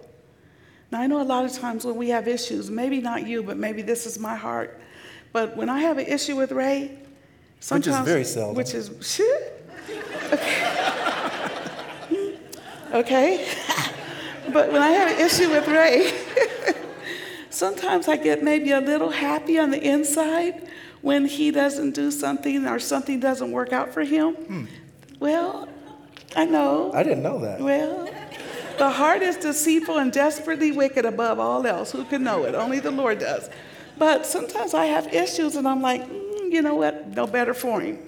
Now, 0.89 1.01
I 1.01 1.05
know 1.05 1.21
a 1.21 1.23
lot 1.23 1.45
of 1.45 1.53
times 1.53 1.85
when 1.85 1.97
we 1.97 2.09
have 2.09 2.27
issues, 2.27 2.71
maybe 2.71 2.99
not 2.99 3.27
you, 3.27 3.43
but 3.43 3.57
maybe 3.57 3.83
this 3.83 4.07
is 4.07 4.17
my 4.17 4.35
heart. 4.35 4.81
But 5.33 5.55
when 5.55 5.69
I 5.69 5.81
have 5.81 5.99
an 5.99 6.07
issue 6.07 6.35
with 6.35 6.51
Ray, 6.51 6.97
sometimes. 7.59 7.85
Which 7.85 7.95
is 7.95 8.07
very 8.07 8.23
seldom. 8.23 8.55
Which 8.55 8.73
is. 8.73 8.89
Okay. 10.33 10.73
okay. 12.93 13.47
but 14.51 14.71
when 14.71 14.81
I 14.81 14.89
have 14.89 15.19
an 15.19 15.23
issue 15.23 15.51
with 15.51 15.67
Ray, 15.67 16.11
Sometimes 17.51 18.07
I 18.07 18.17
get 18.17 18.41
maybe 18.41 18.71
a 18.71 18.81
little 18.81 19.11
happy 19.11 19.59
on 19.59 19.69
the 19.69 19.79
inside 19.79 20.67
when 21.03 21.25
he 21.25 21.51
doesn't 21.51 21.91
do 21.91 22.09
something 22.09 22.65
or 22.65 22.79
something 22.79 23.19
doesn't 23.19 23.51
work 23.51 23.71
out 23.71 23.93
for 23.93 24.03
him. 24.03 24.33
Hmm. 24.33 24.65
Well, 25.19 25.69
I 26.35 26.45
know. 26.45 26.91
I 26.93 27.03
didn't 27.03 27.23
know 27.23 27.39
that. 27.39 27.59
Well, 27.59 28.09
the 28.77 28.89
heart 28.89 29.21
is 29.21 29.37
deceitful 29.37 29.97
and 29.97 30.11
desperately 30.11 30.71
wicked 30.71 31.05
above 31.05 31.39
all 31.39 31.65
else. 31.65 31.91
Who 31.91 32.03
can 32.05 32.23
know 32.23 32.43
it? 32.43 32.55
Only 32.55 32.79
the 32.79 32.91
Lord 32.91 33.19
does. 33.19 33.49
But 33.97 34.25
sometimes 34.25 34.73
I 34.73 34.85
have 34.85 35.13
issues 35.13 35.55
and 35.55 35.67
I'm 35.67 35.81
like, 35.81 36.03
mm, 36.03 36.51
you 36.51 36.61
know 36.61 36.75
what? 36.75 37.07
No 37.09 37.25
better 37.25 37.53
for 37.53 37.79
him. 37.79 37.99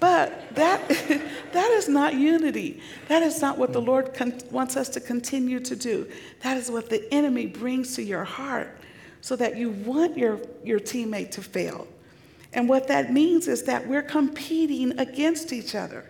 But 0.00 0.54
that, 0.54 0.88
that 1.52 1.70
is 1.72 1.88
not 1.88 2.14
unity. 2.14 2.80
That 3.08 3.22
is 3.22 3.40
not 3.40 3.58
what 3.58 3.72
the 3.72 3.80
Lord 3.80 4.14
con- 4.14 4.40
wants 4.50 4.76
us 4.76 4.88
to 4.90 5.00
continue 5.00 5.60
to 5.60 5.76
do. 5.76 6.10
That 6.42 6.56
is 6.56 6.70
what 6.70 6.90
the 6.90 7.12
enemy 7.12 7.46
brings 7.46 7.94
to 7.96 8.02
your 8.02 8.24
heart 8.24 8.76
so 9.20 9.36
that 9.36 9.56
you 9.56 9.70
want 9.70 10.16
your, 10.16 10.40
your 10.64 10.80
teammate 10.80 11.30
to 11.32 11.42
fail. 11.42 11.86
And 12.52 12.68
what 12.68 12.88
that 12.88 13.12
means 13.12 13.46
is 13.46 13.64
that 13.64 13.86
we're 13.86 14.02
competing 14.02 14.98
against 14.98 15.52
each 15.52 15.74
other. 15.74 16.08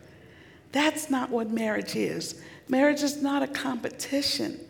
That's 0.73 1.11
not 1.11 1.31
what 1.31 1.51
marriage 1.51 1.97
is. 1.97 2.41
Marriage 2.69 3.03
is 3.03 3.23
not 3.23 3.43
a 3.43 3.47
competition. 3.47 4.61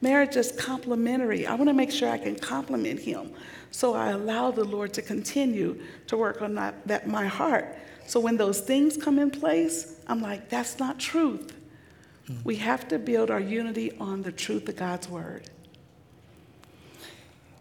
Marriage 0.00 0.36
is 0.36 0.52
complementary. 0.52 1.46
I 1.46 1.54
want 1.54 1.68
to 1.68 1.74
make 1.74 1.90
sure 1.90 2.10
I 2.10 2.18
can 2.18 2.36
complement 2.36 3.00
him. 3.00 3.32
So 3.70 3.94
I 3.94 4.10
allow 4.10 4.50
the 4.50 4.64
Lord 4.64 4.92
to 4.94 5.02
continue 5.02 5.80
to 6.06 6.16
work 6.16 6.42
on 6.42 6.54
that, 6.56 6.86
that 6.86 7.08
my 7.08 7.26
heart. 7.26 7.76
So 8.06 8.20
when 8.20 8.36
those 8.36 8.60
things 8.60 8.96
come 8.96 9.18
in 9.18 9.30
place, 9.30 10.00
I'm 10.06 10.20
like, 10.20 10.48
that's 10.48 10.78
not 10.78 10.98
truth. 10.98 11.54
Mm-hmm. 12.28 12.42
We 12.44 12.56
have 12.56 12.88
to 12.88 12.98
build 12.98 13.30
our 13.30 13.40
unity 13.40 13.92
on 13.98 14.22
the 14.22 14.32
truth 14.32 14.68
of 14.68 14.76
God's 14.76 15.08
word. 15.08 15.50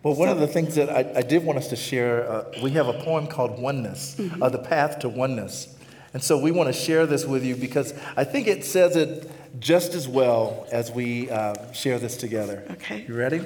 Well, 0.04 0.14
one 0.14 0.28
so, 0.28 0.34
of 0.34 0.40
the 0.40 0.48
things 0.48 0.76
that 0.76 0.90
I, 0.90 1.20
I, 1.20 1.22
did 1.24 1.44
want 1.44 1.58
us 1.58 1.68
to 1.70 1.76
share, 1.76 2.30
uh, 2.30 2.46
we 2.62 2.70
have 2.72 2.88
a 2.88 2.94
poem 2.94 3.26
called 3.26 3.60
Oneness, 3.60 4.16
mm-hmm. 4.16 4.44
uh, 4.44 4.50
The 4.50 4.60
Path 4.60 5.00
to 5.00 5.10
Oneness. 5.10 5.75
And 6.16 6.24
so 6.24 6.38
we 6.38 6.50
want 6.50 6.68
to 6.68 6.74
share 6.74 7.06
this 7.06 7.26
with 7.26 7.44
you 7.44 7.58
because 7.58 7.94
I 8.16 8.24
think 8.24 8.48
it 8.48 8.64
says 8.64 8.96
it 8.96 9.30
just 9.60 9.94
as 9.96 10.08
well 10.08 10.66
as 10.72 10.90
we 10.90 11.30
uh, 11.30 11.74
share 11.74 12.00
this 12.00 12.16
together. 12.16 12.64
Okay. 12.72 13.04
You 13.06 13.16
ready? 13.16 13.42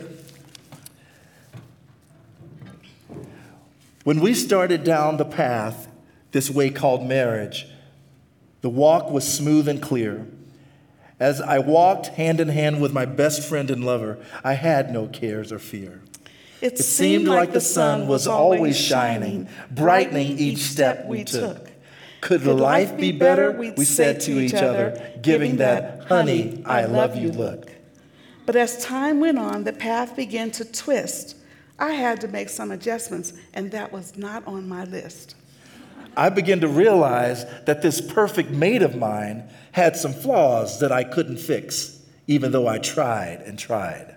When 4.03 4.19
we 4.19 4.35
started 4.35 4.83
down 4.83 5.17
the 5.17 5.25
path, 5.25 5.87
this 6.31 6.51
way 6.51 6.69
called 6.69 7.07
marriage, 7.07 7.65
the 8.61 8.69
walk 8.69 9.09
was 9.09 9.27
smooth 9.27 9.67
and 9.67 9.81
clear. 9.81 10.27
As 11.19 11.41
I 11.41 11.57
walked 11.57 12.09
hand 12.09 12.39
in 12.39 12.49
hand 12.49 12.83
with 12.83 12.93
my 12.93 13.05
best 13.05 13.49
friend 13.49 13.71
and 13.71 13.83
lover, 13.83 14.23
I 14.43 14.53
had 14.53 14.93
no 14.93 15.07
cares 15.07 15.51
or 15.51 15.57
fear. 15.57 16.03
It, 16.61 16.73
It 16.73 16.77
seemed 16.77 17.27
like 17.27 17.51
the 17.51 17.61
sun 17.61 18.07
was 18.07 18.27
always 18.27 18.79
shining, 18.79 19.49
brightening 19.71 20.37
each 20.37 20.59
step 20.59 21.07
we 21.07 21.23
took. 21.23 21.68
Could 22.21 22.45
life 22.45 22.97
be 22.97 23.11
better? 23.11 23.51
We 23.51 23.85
said 23.85 24.21
to 24.21 24.39
each 24.39 24.53
other, 24.53 25.13
giving 25.21 25.57
that, 25.57 26.05
honey, 26.05 26.61
I 26.65 26.85
love 26.85 27.15
you 27.15 27.31
look. 27.31 27.71
But 28.45 28.55
as 28.55 28.83
time 28.83 29.19
went 29.19 29.37
on, 29.37 29.63
the 29.63 29.73
path 29.73 30.15
began 30.15 30.51
to 30.51 30.65
twist. 30.65 31.35
I 31.77 31.91
had 31.91 32.19
to 32.21 32.27
make 32.27 32.49
some 32.49 32.71
adjustments, 32.71 33.33
and 33.53 33.71
that 33.71 33.91
was 33.91 34.17
not 34.17 34.45
on 34.47 34.67
my 34.67 34.83
list. 34.83 35.35
I 36.17 36.29
began 36.29 36.59
to 36.61 36.67
realize 36.67 37.45
that 37.65 37.81
this 37.81 38.01
perfect 38.01 38.49
mate 38.49 38.81
of 38.81 38.95
mine 38.95 39.47
had 39.71 39.95
some 39.95 40.13
flaws 40.13 40.79
that 40.79 40.91
I 40.91 41.03
couldn't 41.03 41.37
fix, 41.37 41.99
even 42.27 42.51
though 42.51 42.67
I 42.67 42.79
tried 42.79 43.41
and 43.41 43.57
tried. 43.57 44.15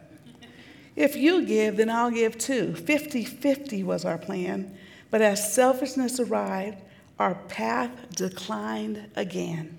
If 0.96 1.16
you 1.16 1.44
give, 1.44 1.76
then 1.76 1.90
I'll 1.90 2.10
give 2.10 2.36
too. 2.38 2.74
50 2.74 3.24
50 3.24 3.82
was 3.82 4.04
our 4.04 4.18
plan. 4.18 4.76
But 5.10 5.22
as 5.22 5.52
selfishness 5.52 6.18
arrived, 6.20 6.78
our 7.22 7.36
path 7.36 7.90
declined 8.16 9.08
again. 9.14 9.78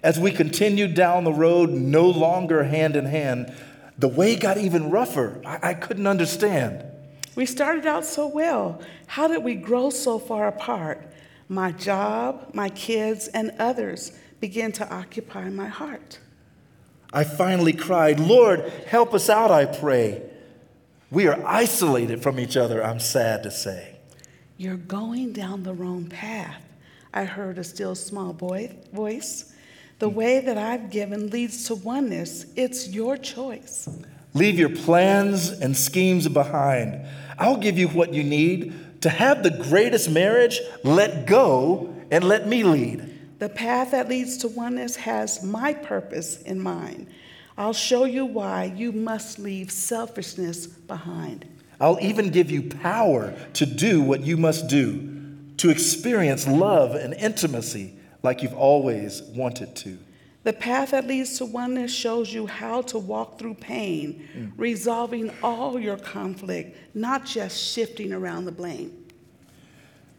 As 0.00 0.18
we 0.18 0.30
continued 0.30 0.94
down 0.94 1.24
the 1.24 1.32
road, 1.32 1.70
no 1.70 2.08
longer 2.08 2.62
hand 2.62 2.94
in 2.94 3.06
hand, 3.06 3.52
the 3.98 4.06
way 4.06 4.36
got 4.36 4.58
even 4.58 4.90
rougher. 4.90 5.42
I, 5.44 5.70
I 5.70 5.74
couldn't 5.74 6.06
understand. 6.06 6.84
We 7.34 7.46
started 7.46 7.84
out 7.84 8.04
so 8.04 8.28
well. 8.28 8.80
How 9.08 9.26
did 9.26 9.42
we 9.42 9.56
grow 9.56 9.90
so 9.90 10.20
far 10.20 10.46
apart? 10.46 11.12
My 11.48 11.72
job, 11.72 12.50
my 12.54 12.68
kids, 12.68 13.26
and 13.26 13.50
others 13.58 14.12
began 14.38 14.70
to 14.72 14.88
occupy 14.94 15.50
my 15.50 15.66
heart. 15.66 16.20
I 17.12 17.24
finally 17.24 17.72
cried, 17.72 18.20
Lord, 18.20 18.60
help 18.86 19.14
us 19.14 19.28
out, 19.28 19.50
I 19.50 19.64
pray. 19.66 20.22
We 21.10 21.26
are 21.26 21.44
isolated 21.44 22.22
from 22.22 22.38
each 22.38 22.56
other, 22.56 22.84
I'm 22.84 23.00
sad 23.00 23.42
to 23.42 23.50
say. 23.50 23.96
You're 24.56 24.76
going 24.76 25.32
down 25.32 25.64
the 25.64 25.74
wrong 25.74 26.06
path. 26.06 26.62
I 27.14 27.24
heard 27.24 27.58
a 27.58 27.64
still 27.64 27.94
small 27.94 28.32
boy, 28.32 28.76
voice. 28.92 29.54
The 30.00 30.10
hmm. 30.10 30.16
way 30.16 30.40
that 30.40 30.58
I've 30.58 30.90
given 30.90 31.30
leads 31.30 31.66
to 31.68 31.76
oneness. 31.76 32.44
It's 32.56 32.88
your 32.88 33.16
choice. 33.16 33.88
Leave 34.34 34.58
your 34.58 34.70
plans 34.70 35.48
and 35.48 35.76
schemes 35.76 36.26
behind. 36.26 37.06
I'll 37.38 37.56
give 37.56 37.78
you 37.78 37.86
what 37.86 38.12
you 38.12 38.24
need 38.24 39.02
to 39.02 39.08
have 39.08 39.44
the 39.44 39.50
greatest 39.50 40.10
marriage. 40.10 40.60
Let 40.82 41.26
go 41.26 41.94
and 42.10 42.24
let 42.24 42.48
me 42.48 42.64
lead. 42.64 43.38
The 43.38 43.48
path 43.48 43.92
that 43.92 44.08
leads 44.08 44.36
to 44.38 44.48
oneness 44.48 44.96
has 44.96 45.42
my 45.44 45.72
purpose 45.72 46.42
in 46.42 46.58
mind. 46.60 47.06
I'll 47.56 47.72
show 47.72 48.04
you 48.04 48.24
why 48.24 48.72
you 48.76 48.90
must 48.90 49.38
leave 49.38 49.70
selfishness 49.70 50.66
behind. 50.66 51.46
I'll 51.80 52.00
even 52.00 52.30
give 52.30 52.50
you 52.50 52.62
power 52.62 53.34
to 53.54 53.66
do 53.66 54.00
what 54.00 54.22
you 54.22 54.36
must 54.36 54.68
do, 54.68 55.13
to 55.58 55.70
experience 55.70 56.46
love 56.46 56.94
and 56.94 57.14
intimacy 57.14 57.94
like 58.22 58.42
you've 58.42 58.54
always 58.54 59.22
wanted 59.22 59.76
to. 59.76 59.98
The 60.44 60.52
path 60.52 60.90
that 60.90 61.06
leads 61.06 61.38
to 61.38 61.46
oneness 61.46 61.92
shows 61.92 62.32
you 62.32 62.46
how 62.46 62.82
to 62.82 62.98
walk 62.98 63.38
through 63.38 63.54
pain, 63.54 64.28
mm. 64.36 64.52
resolving 64.58 65.32
all 65.42 65.78
your 65.80 65.96
conflict, 65.96 66.76
not 66.94 67.24
just 67.24 67.58
shifting 67.58 68.12
around 68.12 68.44
the 68.44 68.52
blame. 68.52 68.92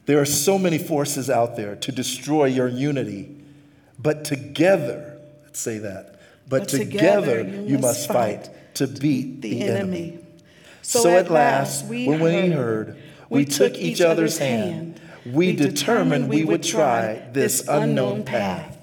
There 0.07 0.19
are 0.19 0.25
so 0.25 0.57
many 0.57 0.77
forces 0.77 1.29
out 1.29 1.55
there 1.55 1.75
to 1.75 1.91
destroy 1.91 2.45
your 2.45 2.67
unity, 2.67 3.35
but 3.99 4.25
together, 4.25 5.19
let's 5.43 5.59
say 5.59 5.77
that, 5.79 6.19
but, 6.47 6.61
But 6.61 6.69
together, 6.69 7.43
together 7.43 7.63
you, 7.63 7.79
must 7.79 8.07
fight, 8.07 8.49
to 8.75 8.87
beat 8.87 9.41
The, 9.41 9.59
the, 9.59 9.61
enemy. 9.63 10.19
So, 10.83 11.09
at 11.09 11.31
last, 11.31 11.85
when 11.85 12.19
we 12.19 12.49
heard, 12.51 12.97
we 13.29 13.45
took 13.45 13.73
each 13.75 14.01
other's 14.01 14.37
hand, 14.37 14.99
we 15.25 15.55
determined 15.55 16.29
we 16.29 16.45
would 16.45 16.63
try 16.63 17.27
this 17.31 17.67
unknown 17.67 18.23
path. 18.23 18.77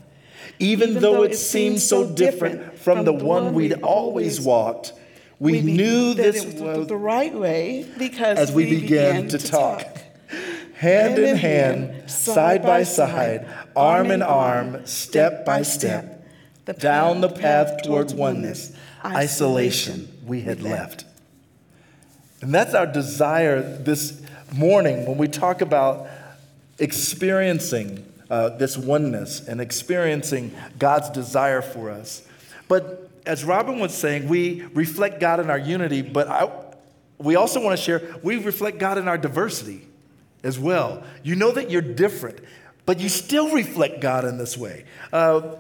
Even 0.58 0.94
though 0.94 1.22
it 1.22 1.36
seemed 1.36 1.80
so 1.80 2.08
different 2.08 2.78
from 2.78 3.04
the 3.04 3.12
one 3.12 3.54
we'd 3.54 3.80
always 3.82 4.40
walked, 4.40 4.92
we 5.38 5.60
knew 5.60 6.14
this 6.14 6.44
was 6.44 6.86
the 6.86 6.96
right 6.96 7.34
way 7.34 7.86
because 7.98 8.38
as 8.38 8.52
we 8.52 8.80
began 8.80 9.28
to 9.28 9.38
talk. 9.38 9.86
Hand 10.74 11.18
in 11.18 11.36
hand, 11.36 12.10
side 12.10 12.62
by 12.62 12.82
side, 12.82 13.46
arm 13.76 14.10
in 14.10 14.20
arm, 14.20 14.84
step 14.84 15.44
by 15.44 15.62
step, 15.62 16.24
down 16.78 17.20
the 17.20 17.28
path 17.28 17.82
toward 17.82 18.12
oneness, 18.12 18.72
isolation 19.04 20.08
we 20.24 20.40
had 20.40 20.60
left. 20.60 21.04
And 22.40 22.52
that's 22.52 22.74
our 22.74 22.86
desire 22.86 23.62
this 23.62 24.20
morning 24.52 25.06
when 25.06 25.18
we 25.18 25.28
talk 25.28 25.60
about 25.60 26.08
experiencing 26.78 28.06
uh, 28.30 28.50
this 28.50 28.76
oneness 28.76 29.46
and 29.46 29.60
experiencing 29.60 30.54
God's 30.78 31.10
desire 31.10 31.62
for 31.62 31.90
us. 31.90 32.26
But 32.68 33.10
as 33.26 33.44
Robin 33.44 33.78
was 33.78 33.94
saying, 33.94 34.28
we 34.28 34.62
reflect 34.74 35.20
God 35.20 35.40
in 35.40 35.50
our 35.50 35.58
unity, 35.58 36.02
but 36.02 36.28
I, 36.28 36.50
we 37.18 37.36
also 37.36 37.62
want 37.62 37.78
to 37.78 37.82
share 37.82 38.02
we 38.22 38.36
reflect 38.36 38.78
God 38.78 38.98
in 38.98 39.06
our 39.06 39.18
diversity 39.18 39.86
as 40.42 40.58
well. 40.58 41.04
You 41.22 41.36
know 41.36 41.52
that 41.52 41.70
you're 41.70 41.82
different, 41.82 42.40
but 42.86 42.98
you 42.98 43.08
still 43.08 43.52
reflect 43.52 44.00
God 44.00 44.24
in 44.24 44.38
this 44.38 44.56
way. 44.56 44.84
Uh, 45.12 45.56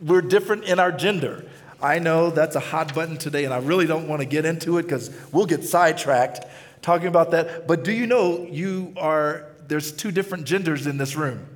we're 0.00 0.22
different 0.22 0.64
in 0.64 0.78
our 0.78 0.92
gender. 0.92 1.44
I 1.82 1.98
know 1.98 2.30
that's 2.30 2.56
a 2.56 2.60
hot 2.60 2.94
button 2.94 3.16
today, 3.16 3.44
and 3.44 3.52
I 3.52 3.58
really 3.58 3.86
don't 3.86 4.08
want 4.08 4.20
to 4.20 4.26
get 4.26 4.44
into 4.44 4.78
it 4.78 4.84
because 4.84 5.10
we'll 5.32 5.46
get 5.46 5.64
sidetracked 5.64 6.46
talking 6.82 7.08
about 7.08 7.30
that. 7.32 7.66
But 7.66 7.84
do 7.84 7.92
you 7.92 8.06
know 8.06 8.46
you 8.50 8.94
are, 8.96 9.46
there's 9.68 9.92
two 9.92 10.10
different 10.10 10.46
genders 10.46 10.86
in 10.86 10.96
this 10.98 11.16
room? 11.16 11.46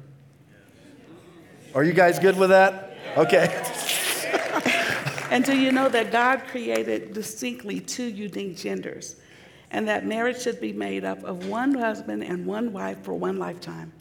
Are 1.74 1.84
you 1.84 1.92
guys 1.92 2.18
good 2.18 2.36
with 2.36 2.50
that? 2.50 2.96
Okay. 3.16 3.64
And 5.30 5.44
do 5.44 5.56
you 5.56 5.72
know 5.72 5.88
that 5.90 6.10
God 6.10 6.44
created 6.48 7.12
distinctly 7.12 7.80
two 7.80 8.04
unique 8.04 8.56
genders? 8.56 9.16
And 9.70 9.86
that 9.88 10.06
marriage 10.06 10.40
should 10.40 10.60
be 10.60 10.72
made 10.72 11.04
up 11.04 11.22
of 11.24 11.46
one 11.46 11.74
husband 11.74 12.24
and 12.24 12.46
one 12.46 12.72
wife 12.72 13.02
for 13.02 13.12
one 13.12 13.38
lifetime. 13.38 13.92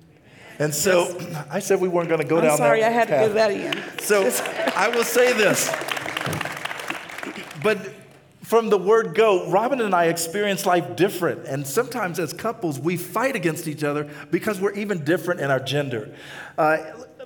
And 0.60 0.74
so 0.74 1.20
I 1.52 1.60
said 1.60 1.82
we 1.82 1.90
weren't 1.90 2.08
going 2.08 2.22
to 2.22 2.28
go 2.28 2.38
I'm 2.38 2.44
down 2.44 2.58
sorry, 2.58 2.80
that 2.80 2.92
I 2.92 2.94
had 2.94 3.08
to 3.10 3.14
path. 3.14 3.28
get 3.28 3.34
that 3.36 3.52
in. 3.52 4.00
So 4.00 4.24
I 4.76 4.88
will 4.88 5.04
say 5.04 5.34
this. 5.34 5.70
But 7.62 7.94
from 8.48 8.70
the 8.70 8.78
word 8.78 9.14
go, 9.14 9.50
Robin 9.50 9.82
and 9.82 9.94
I 9.94 10.06
experience 10.06 10.66
life 10.66 10.96
different. 10.96 11.46
And 11.46 11.68
sometimes 11.68 12.18
as 12.18 12.32
couples, 12.32 12.80
we 12.80 12.96
fight 12.96 13.36
against 13.36 13.68
each 13.68 13.84
other 13.84 14.10
because 14.32 14.62
we're 14.62 14.72
even 14.72 15.04
different 15.04 15.42
in 15.42 15.52
our 15.52 15.60
gender. 15.60 16.16
Uh, 16.58 16.78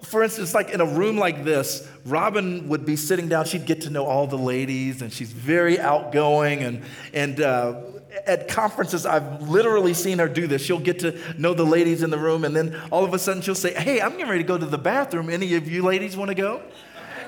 for 0.02 0.24
instance, 0.24 0.56
like 0.56 0.72
in 0.72 0.82
a 0.82 0.86
room 0.86 1.18
like 1.18 1.44
this, 1.44 1.88
Robin 2.06 2.68
would 2.70 2.88
be 2.88 2.96
sitting 2.96 3.30
down, 3.30 3.46
she'd 3.46 3.68
get 3.68 3.82
to 3.82 3.92
know 3.92 4.08
all 4.08 4.26
the 4.26 4.36
ladies, 4.36 5.04
and 5.04 5.14
she's 5.14 5.32
very 5.32 5.80
outgoing. 5.80 6.64
And, 6.64 6.82
and 7.14 7.40
uh, 7.40 7.80
at 8.26 8.48
conferences, 8.48 9.06
I've 9.06 9.48
literally 9.48 9.94
seen 9.94 10.18
her 10.18 10.28
do 10.28 10.48
this. 10.48 10.64
She'll 10.64 10.80
get 10.80 10.98
to 11.02 11.16
know 11.40 11.54
the 11.54 11.64
ladies 11.64 12.02
in 12.02 12.10
the 12.10 12.18
room, 12.18 12.46
and 12.46 12.56
then 12.56 12.82
all 12.92 13.06
of 13.06 13.14
a 13.14 13.20
sudden 13.20 13.44
she'll 13.44 13.54
say, 13.54 13.76
Hey, 13.76 14.02
I'm 14.02 14.14
getting 14.14 14.28
ready 14.28 14.42
to 14.42 14.48
go 14.48 14.58
to 14.58 14.66
the 14.66 14.80
bathroom. 14.80 15.30
Any 15.30 15.54
of 15.54 15.70
you 15.70 15.84
ladies 15.84 16.18
want 16.18 16.30
to 16.30 16.36
go? 16.36 16.64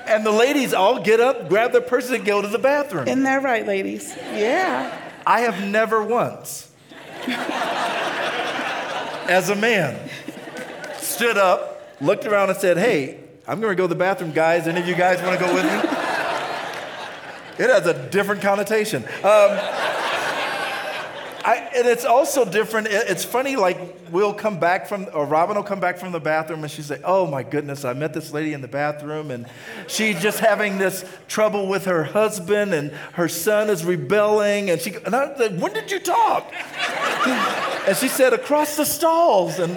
And 0.06 0.24
the 0.24 0.32
ladies 0.32 0.74
all 0.74 1.00
get 1.00 1.20
up, 1.20 1.48
grab 1.48 1.72
their 1.72 1.80
purses, 1.80 2.10
and 2.12 2.24
go 2.24 2.42
to 2.42 2.48
the 2.48 2.58
bathroom. 2.58 3.08
Isn't 3.08 3.22
that 3.22 3.42
right, 3.42 3.66
ladies? 3.66 4.14
Yeah. 4.16 5.00
I 5.26 5.40
have 5.40 5.66
never 5.66 6.02
once, 6.02 6.70
as 9.26 9.48
a 9.48 9.56
man, 9.56 10.10
stood 10.98 11.38
up, 11.38 11.96
looked 12.00 12.26
around, 12.26 12.50
and 12.50 12.58
said, 12.58 12.76
Hey, 12.76 13.20
I'm 13.48 13.60
going 13.60 13.72
to 13.72 13.76
go 13.76 13.84
to 13.84 13.88
the 13.88 13.98
bathroom, 13.98 14.32
guys. 14.32 14.66
Any 14.66 14.80
of 14.80 14.86
you 14.86 14.94
guys 14.94 15.22
want 15.22 15.38
to 15.38 15.44
go 15.44 15.54
with 15.54 15.64
me? 15.64 15.90
It 17.56 17.70
has 17.70 17.86
a 17.86 18.08
different 18.08 18.42
connotation. 18.42 19.04
Um, 19.22 19.58
I, 21.46 21.56
and 21.76 21.86
it's 21.86 22.06
also 22.06 22.44
different. 22.46 22.86
It- 22.88 23.04
It's 23.10 23.24
funny, 23.24 23.56
like, 23.56 23.78
we'll 24.10 24.32
come 24.32 24.58
back 24.58 24.86
from, 24.88 25.06
or 25.12 25.26
Robin 25.26 25.56
will 25.56 25.62
come 25.62 25.78
back 25.80 25.98
from 25.98 26.10
the 26.12 26.20
bathroom 26.20 26.62
and 26.62 26.70
she'll 26.70 26.84
say, 26.84 27.00
Oh 27.04 27.26
my 27.26 27.42
goodness, 27.42 27.84
I 27.84 27.92
met 27.92 28.14
this 28.14 28.32
lady 28.32 28.52
in 28.54 28.62
the 28.62 28.68
bathroom 28.68 29.30
and 29.30 29.46
she's 29.86 30.20
just 30.22 30.38
having 30.40 30.78
this 30.78 31.04
trouble 31.28 31.66
with 31.66 31.84
her 31.84 32.04
husband 32.04 32.72
and 32.72 32.92
her 33.12 33.28
son 33.28 33.68
is 33.68 33.84
rebelling. 33.84 34.70
And, 34.70 34.80
she, 34.80 34.94
and 35.04 35.14
I 35.14 35.26
When 35.48 35.72
did 35.74 35.90
you 35.90 36.00
talk? 36.00 36.50
and 37.86 37.96
she 37.96 38.08
said, 38.08 38.32
Across 38.32 38.76
the 38.76 38.86
stalls. 38.86 39.58
And, 39.58 39.76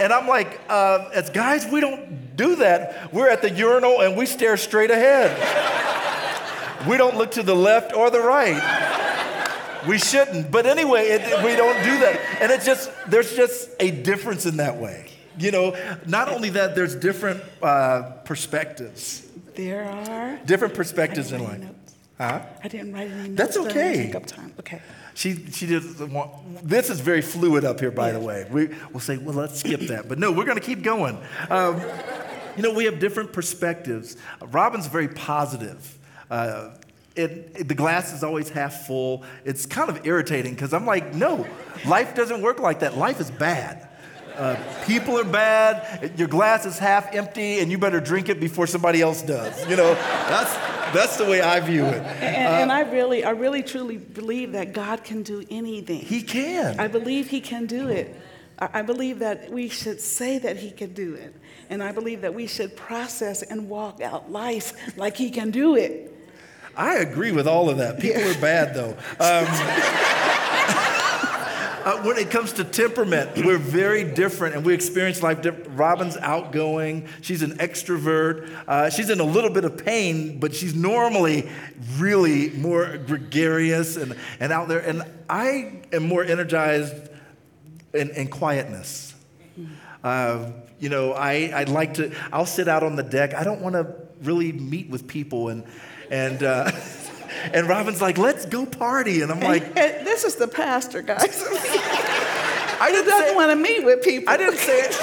and 0.00 0.12
I'm 0.12 0.26
like, 0.26 0.60
uh, 0.68 1.10
As 1.14 1.30
guys, 1.30 1.64
we 1.66 1.80
don't 1.80 2.36
do 2.36 2.56
that, 2.56 3.12
we're 3.12 3.28
at 3.28 3.42
the 3.42 3.50
urinal 3.50 4.00
and 4.00 4.16
we 4.16 4.26
stare 4.26 4.56
straight 4.56 4.90
ahead. 4.90 5.36
we 6.88 6.96
don't 6.96 7.16
look 7.16 7.32
to 7.32 7.42
the 7.42 7.54
left 7.54 7.92
or 7.92 8.10
the 8.10 8.20
right. 8.20 8.77
We 9.86 9.98
shouldn't. 9.98 10.50
But 10.50 10.66
anyway, 10.66 11.08
it, 11.08 11.44
we 11.44 11.54
don't 11.56 11.82
do 11.84 11.98
that. 12.00 12.20
And 12.40 12.50
it's 12.50 12.66
just, 12.66 12.90
there's 13.06 13.34
just 13.36 13.70
a 13.78 13.90
difference 13.90 14.46
in 14.46 14.56
that 14.56 14.76
way. 14.76 15.10
You 15.38 15.52
know, 15.52 15.76
not 16.06 16.28
only 16.28 16.50
that, 16.50 16.74
there's 16.74 16.96
different 16.96 17.42
uh, 17.62 18.02
perspectives. 18.24 19.26
There 19.54 19.84
are. 19.84 20.38
Different 20.44 20.74
perspectives 20.74 21.32
in 21.32 21.44
life. 21.44 21.64
Huh? 22.18 22.42
I 22.64 22.68
didn't 22.68 22.92
write 22.92 23.10
any 23.10 23.28
notes. 23.28 23.36
That's 23.36 23.56
okay. 23.68 24.06
Take 24.06 24.14
up 24.16 24.26
time. 24.26 24.52
Okay. 24.58 24.82
She, 25.14 25.46
she 25.50 25.66
doesn't 25.66 26.12
want, 26.12 26.32
this 26.68 26.90
is 26.90 27.00
very 27.00 27.22
fluid 27.22 27.64
up 27.64 27.78
here, 27.78 27.90
by 27.90 28.08
yeah. 28.08 28.12
the 28.14 28.20
way. 28.20 28.46
We, 28.50 28.68
we'll 28.90 29.00
say, 29.00 29.16
well, 29.16 29.34
let's 29.34 29.60
skip 29.60 29.80
that. 29.82 30.08
But 30.08 30.18
no, 30.18 30.32
we're 30.32 30.44
going 30.44 30.58
to 30.58 30.64
keep 30.64 30.82
going. 30.82 31.18
Um, 31.50 31.80
you 32.56 32.62
know, 32.62 32.72
we 32.72 32.84
have 32.86 32.98
different 32.98 33.32
perspectives. 33.32 34.16
Robin's 34.40 34.88
very 34.88 35.08
positive. 35.08 35.98
Uh, 36.30 36.70
it, 37.18 37.52
it, 37.56 37.68
the 37.68 37.74
glass 37.74 38.12
is 38.12 38.22
always 38.22 38.48
half 38.48 38.86
full. 38.86 39.24
It's 39.44 39.66
kind 39.66 39.90
of 39.90 40.06
irritating 40.06 40.54
because 40.54 40.72
I'm 40.72 40.86
like, 40.86 41.14
no, 41.14 41.46
life 41.84 42.14
doesn't 42.14 42.40
work 42.40 42.60
like 42.60 42.80
that. 42.80 42.96
Life 42.96 43.20
is 43.20 43.30
bad. 43.30 43.88
Uh, 44.36 44.56
people 44.86 45.18
are 45.18 45.24
bad. 45.24 46.16
Your 46.16 46.28
glass 46.28 46.64
is 46.64 46.78
half 46.78 47.12
empty, 47.12 47.58
and 47.58 47.72
you 47.72 47.76
better 47.76 47.98
drink 47.98 48.28
it 48.28 48.38
before 48.38 48.68
somebody 48.68 49.02
else 49.02 49.20
does. 49.20 49.68
You 49.68 49.74
know, 49.74 49.94
that's 49.94 50.54
that's 50.94 51.16
the 51.16 51.24
way 51.24 51.40
I 51.40 51.58
view 51.58 51.84
it. 51.84 52.00
And, 52.22 52.46
uh, 52.46 52.62
and, 52.62 52.72
I 52.72 52.82
really, 52.82 53.24
I 53.24 53.30
really, 53.30 53.64
truly 53.64 53.96
believe 53.96 54.52
that 54.52 54.72
God 54.72 55.02
can 55.02 55.24
do 55.24 55.44
anything. 55.50 56.00
He 56.00 56.22
can. 56.22 56.78
I 56.78 56.86
believe 56.86 57.28
He 57.28 57.40
can 57.40 57.66
do 57.66 57.88
it. 57.88 58.14
I 58.60 58.82
believe 58.82 59.18
that 59.18 59.50
we 59.50 59.68
should 59.68 60.00
say 60.00 60.38
that 60.38 60.56
He 60.56 60.70
can 60.70 60.92
do 60.92 61.14
it, 61.14 61.34
and 61.68 61.82
I 61.82 61.90
believe 61.90 62.20
that 62.20 62.32
we 62.32 62.46
should 62.46 62.76
process 62.76 63.42
and 63.42 63.68
walk 63.68 64.00
out 64.00 64.30
life 64.30 64.96
like 64.96 65.16
He 65.16 65.30
can 65.30 65.50
do 65.50 65.74
it. 65.74 66.14
I 66.78 66.98
agree 66.98 67.32
with 67.32 67.48
all 67.48 67.68
of 67.68 67.78
that. 67.78 67.98
People 67.98 68.22
are 68.22 68.40
bad, 68.40 68.72
though. 68.72 68.90
Um, 68.90 68.96
uh, 71.84 72.02
when 72.04 72.16
it 72.18 72.30
comes 72.30 72.52
to 72.52 72.62
temperament, 72.62 73.32
we're 73.44 73.58
very 73.58 74.04
different 74.04 74.54
and 74.54 74.64
we 74.64 74.74
experience 74.74 75.20
life 75.20 75.42
different. 75.42 75.76
Robin's 75.76 76.16
outgoing, 76.16 77.08
she's 77.20 77.42
an 77.42 77.58
extrovert, 77.58 78.48
uh, 78.68 78.90
she's 78.90 79.10
in 79.10 79.18
a 79.18 79.24
little 79.24 79.50
bit 79.50 79.64
of 79.64 79.84
pain, 79.84 80.38
but 80.38 80.54
she's 80.54 80.72
normally 80.72 81.50
really 81.96 82.50
more 82.50 82.96
gregarious 82.96 83.96
and, 83.96 84.16
and 84.38 84.52
out 84.52 84.68
there. 84.68 84.78
And 84.78 85.02
I 85.28 85.82
am 85.92 86.04
more 86.04 86.22
energized 86.22 86.94
in, 87.92 88.10
in 88.10 88.28
quietness. 88.28 89.16
Uh, 90.04 90.52
you 90.78 90.90
know, 90.90 91.12
I, 91.12 91.50
I'd 91.52 91.70
like 91.70 91.94
to, 91.94 92.14
I'll 92.32 92.46
sit 92.46 92.68
out 92.68 92.84
on 92.84 92.94
the 92.94 93.02
deck. 93.02 93.34
I 93.34 93.42
don't 93.42 93.62
want 93.62 93.74
to 93.74 93.96
really 94.22 94.52
meet 94.52 94.88
with 94.88 95.08
people 95.08 95.48
and, 95.48 95.64
and, 96.10 96.42
uh, 96.42 96.70
And 97.52 97.68
Robin's 97.68 98.02
like, 98.02 98.18
let's 98.18 98.46
go 98.46 98.66
party. 98.66 99.22
And 99.22 99.30
I'm 99.30 99.40
like, 99.40 99.64
and 99.64 100.06
this 100.06 100.24
is 100.24 100.36
the 100.36 100.48
pastor, 100.48 101.02
guys. 101.02 101.20
I 102.80 102.90
didn't 102.92 103.08
doesn't 103.08 103.36
want 103.36 103.50
to 103.50 103.56
meet 103.56 103.84
with 103.84 104.02
people. 104.02 104.32
I 104.32 104.36
didn't 104.36 104.58
say 104.58 104.80
it. 104.80 104.96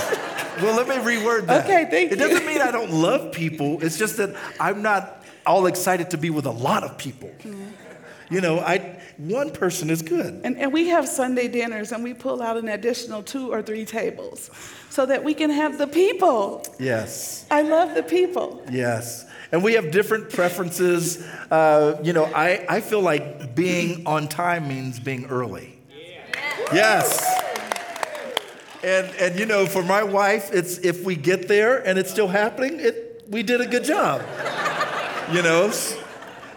Well, 0.62 0.76
let 0.76 0.88
me 0.88 0.96
reword 0.96 1.48
that. 1.48 1.66
Okay, 1.66 1.88
thank 1.90 2.12
it 2.12 2.20
you. 2.20 2.26
It 2.26 2.30
doesn't 2.30 2.46
mean 2.46 2.62
I 2.62 2.72
don't 2.72 2.92
love 2.92 3.34
people. 3.34 3.84
It's 3.84 3.98
just 3.98 4.18
that 4.18 4.36
I'm 4.60 4.82
not 4.82 5.24
all 5.46 5.66
excited 5.66 6.12
to 6.12 6.18
be 6.18 6.30
with 6.30 6.46
a 6.46 6.52
lot 6.52 6.84
of 6.84 6.98
people. 6.98 7.30
Mm. 7.42 7.72
You 8.30 8.42
know, 8.42 8.60
I 8.60 9.00
one 9.18 9.52
person 9.52 9.90
is 9.90 10.02
good. 10.02 10.42
And, 10.44 10.58
and 10.58 10.74
we 10.74 10.88
have 10.88 11.08
Sunday 11.08 11.48
dinners 11.48 11.92
and 11.92 12.04
we 12.04 12.14
pull 12.14 12.42
out 12.42 12.58
an 12.58 12.70
additional 12.70 13.22
two 13.22 13.52
or 13.52 13.62
three 13.62 13.86
tables 13.86 14.50
so 14.90 15.06
that 15.06 15.24
we 15.24 15.34
can 15.34 15.50
have 15.50 15.78
the 15.78 15.88
people. 15.88 16.66
Yes. 16.80 17.46
I 17.52 17.62
love 17.62 17.94
the 17.94 18.04
people. 18.04 18.64
Yes. 18.72 19.26
And 19.56 19.64
we 19.64 19.76
have 19.76 19.90
different 19.90 20.32
preferences. 20.32 21.26
Uh, 21.50 21.98
you 22.04 22.12
know, 22.12 22.26
I, 22.26 22.66
I 22.68 22.82
feel 22.82 23.00
like 23.00 23.56
being 23.56 24.06
on 24.06 24.28
time 24.28 24.68
means 24.68 25.00
being 25.00 25.28
early. 25.28 25.80
Yes. 26.74 27.26
And, 28.84 29.10
and 29.16 29.40
you 29.40 29.46
know, 29.46 29.66
for 29.66 29.82
my 29.82 30.04
wife, 30.04 30.50
it's 30.52 30.80
if 30.80 31.06
we 31.06 31.16
get 31.16 31.48
there 31.48 31.78
and 31.88 31.98
it's 31.98 32.12
still 32.12 32.28
happening, 32.28 32.82
it, 32.82 33.24
we 33.30 33.44
did 33.44 33.62
a 33.62 33.66
good 33.66 33.86
job. 33.86 34.24
You 35.32 35.42
know, 35.42 35.72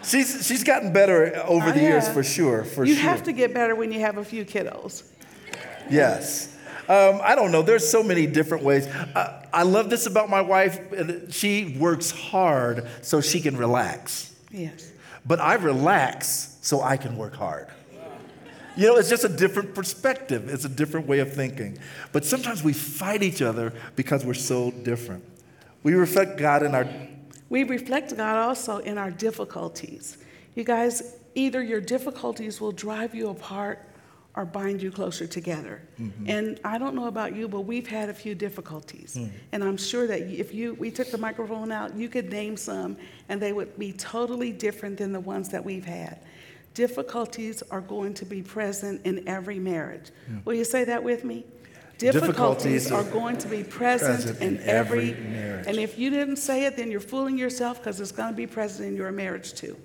she's, 0.03 0.45
she's 0.45 0.65
gotten 0.65 0.91
better 0.91 1.41
over 1.45 1.71
the 1.71 1.79
years 1.79 2.05
for 2.09 2.21
sure. 2.21 2.65
For 2.65 2.83
you 2.83 2.95
sure. 2.95 3.03
have 3.03 3.23
to 3.23 3.31
get 3.31 3.53
better 3.53 3.75
when 3.75 3.93
you 3.93 4.01
have 4.01 4.17
a 4.17 4.25
few 4.25 4.43
kiddos. 4.43 5.03
Yes. 5.89 6.53
Um, 6.89 7.21
I 7.23 7.35
don't 7.35 7.51
know. 7.51 7.61
There's 7.61 7.87
so 7.87 8.01
many 8.01 8.25
different 8.25 8.63
ways. 8.63 8.87
Uh, 8.87 9.45
I 9.53 9.61
love 9.61 9.91
this 9.91 10.07
about 10.07 10.27
my 10.27 10.41
wife. 10.41 10.79
She 11.31 11.77
works 11.79 12.09
hard 12.09 12.87
so 13.03 13.21
she 13.21 13.41
can 13.41 13.55
relax. 13.55 14.35
Yes. 14.51 14.91
But 15.23 15.39
I 15.39 15.53
relax 15.53 16.57
so 16.61 16.81
I 16.81 16.97
can 16.97 17.15
work 17.15 17.35
hard. 17.35 17.67
You 18.75 18.87
know, 18.87 18.95
it's 18.95 19.09
just 19.09 19.23
a 19.23 19.29
different 19.29 19.75
perspective. 19.75 20.49
It's 20.49 20.65
a 20.65 20.69
different 20.69 21.05
way 21.05 21.19
of 21.19 21.31
thinking. 21.31 21.77
But 22.11 22.25
sometimes 22.25 22.63
we 22.63 22.73
fight 22.73 23.21
each 23.21 23.41
other 23.41 23.73
because 23.95 24.25
we're 24.25 24.33
so 24.33 24.71
different. 24.71 25.23
We 25.83 25.93
reflect 25.93 26.37
God 26.37 26.63
in 26.63 26.73
our. 26.73 26.87
We 27.49 27.65
reflect 27.65 28.15
God 28.15 28.35
also 28.37 28.77
in 28.77 28.97
our 28.97 29.11
difficulties. 29.11 30.17
You 30.55 30.63
guys, 30.63 31.17
either 31.35 31.61
your 31.61 31.81
difficulties 31.81 32.59
will 32.59 32.71
drive 32.71 33.13
you 33.13 33.29
apart 33.29 33.88
or 34.35 34.45
bind 34.45 34.81
you 34.81 34.91
closer 34.91 35.25
together. 35.25 35.81
Mm-hmm. 35.99 36.29
And 36.29 36.59
I 36.63 36.77
don't 36.77 36.95
know 36.95 37.07
about 37.07 37.35
you, 37.35 37.47
but 37.47 37.61
we've 37.61 37.87
had 37.87 38.09
a 38.09 38.13
few 38.13 38.35
difficulties. 38.35 39.15
Mm. 39.17 39.31
And 39.51 39.63
I'm 39.63 39.77
sure 39.77 40.07
that 40.07 40.21
if 40.21 40.53
you 40.53 40.75
we 40.75 40.91
took 40.91 41.11
the 41.11 41.17
microphone 41.17 41.71
out, 41.71 41.95
you 41.95 42.09
could 42.09 42.29
name 42.29 42.55
some 42.55 42.95
and 43.27 43.41
they 43.41 43.53
would 43.53 43.77
be 43.77 43.91
totally 43.91 44.51
different 44.51 44.97
than 44.97 45.11
the 45.11 45.19
ones 45.19 45.49
that 45.49 45.65
we've 45.65 45.85
had. 45.85 46.19
Difficulties 46.75 47.63
are 47.71 47.81
going 47.81 48.13
to 48.13 48.25
be 48.25 48.41
present 48.41 49.05
in 49.05 49.27
every 49.27 49.59
marriage. 49.59 50.11
Mm. 50.31 50.45
Will 50.45 50.53
you 50.53 50.65
say 50.65 50.83
that 50.85 51.03
with 51.03 51.23
me? 51.23 51.45
Difficulties, 51.97 52.85
Difficulties 52.85 52.91
are 52.93 53.03
going 53.03 53.37
to 53.39 53.47
be 53.49 53.61
present, 53.61 54.21
present 54.21 54.41
in, 54.41 54.57
in, 54.57 54.69
every, 54.69 55.11
every 55.11 55.23
marriage. 55.29 55.67
And 55.67 55.77
if 55.77 55.99
you 55.99 56.09
didn't 56.09 56.37
say 56.37 56.63
it, 56.63 56.77
then 56.77 56.89
you're 56.89 57.01
fooling 57.01 57.37
yourself 57.37 57.79
because 57.79 57.99
it's 57.99 58.13
going 58.13 58.29
to 58.29 58.37
be 58.37 58.47
present 58.47 58.87
in 58.87 58.95
your 58.95 59.11
marriage 59.11 59.53
too. 59.53 59.75